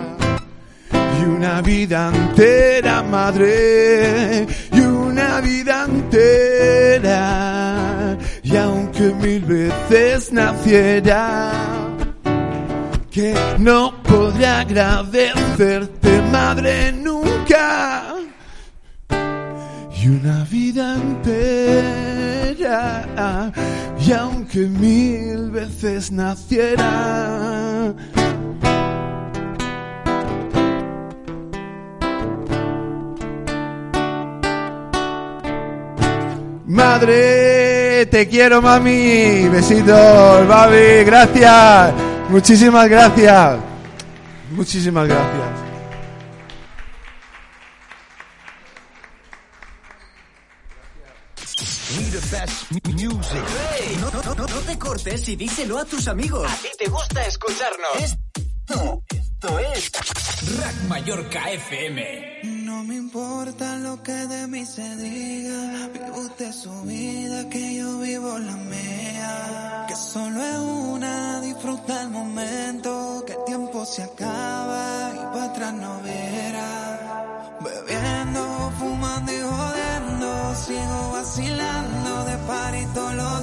Una 1.26 1.60
vida 1.60 2.10
entera, 2.14 3.02
madre, 3.02 4.46
y 4.72 4.80
una 4.80 5.40
vida 5.40 5.84
entera. 5.84 7.16
Y 8.42 8.56
aunque 8.56 9.12
mil 9.14 9.40
veces 9.40 10.32
naciera, 10.32 11.50
que 13.10 13.34
no 13.58 13.92
podré 14.04 14.46
agradecerte, 14.46 16.22
madre, 16.30 16.92
nunca. 16.92 18.14
Y 20.00 20.08
una 20.08 20.44
vida 20.44 20.94
entera, 20.94 22.46
y 23.98 24.12
aunque 24.12 24.60
mil 24.60 25.50
veces 25.50 26.12
naciera. 26.12 27.94
Madre, 36.66 38.06
te 38.06 38.26
quiero, 38.28 38.60
mami. 38.60 39.48
Besitos, 39.48 40.48
babi, 40.48 41.04
gracias. 41.04 41.94
Muchísimas 42.28 42.88
gracias. 42.88 43.58
Muchísimas 44.50 45.06
gracias. 45.06 45.66
We 51.96 52.10
the 52.10 52.20
best 52.30 52.70
music. 52.94 53.44
no, 54.00 54.10
no, 54.10 54.34
no, 54.34 54.46
no 54.46 54.60
te 54.60 54.76
cortes 54.76 55.28
y 55.28 55.36
díselo 55.36 55.78
a 55.78 55.84
tus 55.84 56.08
amigos. 56.08 56.50
A 56.50 56.56
ti 56.56 56.68
te 56.76 56.88
gusta 56.88 57.24
escucharnos. 57.26 58.16
Esto 59.46 59.58
es 59.58 60.58
Rack 60.58 60.74
Mallorca 60.88 61.50
FM. 61.50 62.40
No 62.64 62.82
me 62.84 62.96
importa 62.96 63.76
lo 63.76 64.02
que 64.02 64.12
de 64.12 64.46
mí 64.48 64.64
se 64.66 64.96
diga, 64.96 65.88
vive 65.92 66.10
usted 66.10 66.52
su 66.52 66.82
vida, 66.82 67.48
que 67.48 67.76
yo 67.76 67.98
vivo 67.98 68.38
la 68.38 68.56
mía. 68.56 69.84
Que 69.88 69.96
solo 69.96 70.42
es 70.42 70.58
una, 70.58 71.40
disfruta 71.40 72.02
el 72.02 72.10
momento, 72.10 73.24
que 73.26 73.34
el 73.34 73.44
tiempo 73.44 73.84
se 73.84 74.02
acaba 74.02 75.12
y 75.14 75.18
para 75.32 75.44
atrás 75.44 75.74
no 75.74 76.00
verá. 76.02 77.56
Bebiendo, 77.60 78.72
fumando 78.78 79.32
y 79.32 79.40
jodiendo, 79.40 80.54
sigo 80.56 81.10
vacilando 81.12 82.24
de 82.24 82.36
party 82.38 82.86
todos 82.94 83.35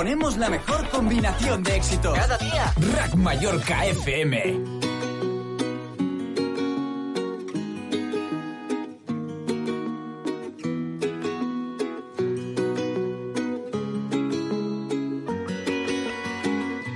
ponemos 0.00 0.38
la 0.38 0.48
mejor 0.48 0.88
combinación 0.88 1.62
de 1.62 1.76
éxito. 1.76 2.14
Cada 2.14 2.38
día. 2.38 2.72
Rack 2.94 3.16
Mallorca 3.16 3.84
FM. 3.84 4.60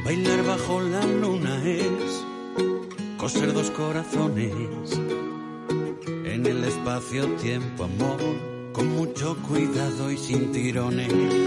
Bailar 0.03 0.43
bajo 0.47 0.81
la 0.81 1.05
luna 1.05 1.63
es 1.63 2.25
coser 3.19 3.53
dos 3.53 3.71
corazones 3.73 4.55
en 6.25 6.47
el 6.47 6.65
espacio-tiempo, 6.65 7.85
amor, 7.85 8.73
con 8.73 8.89
mucho 8.97 9.37
cuidado 9.47 10.11
y 10.11 10.17
sin 10.17 10.53
tirones 10.53 11.44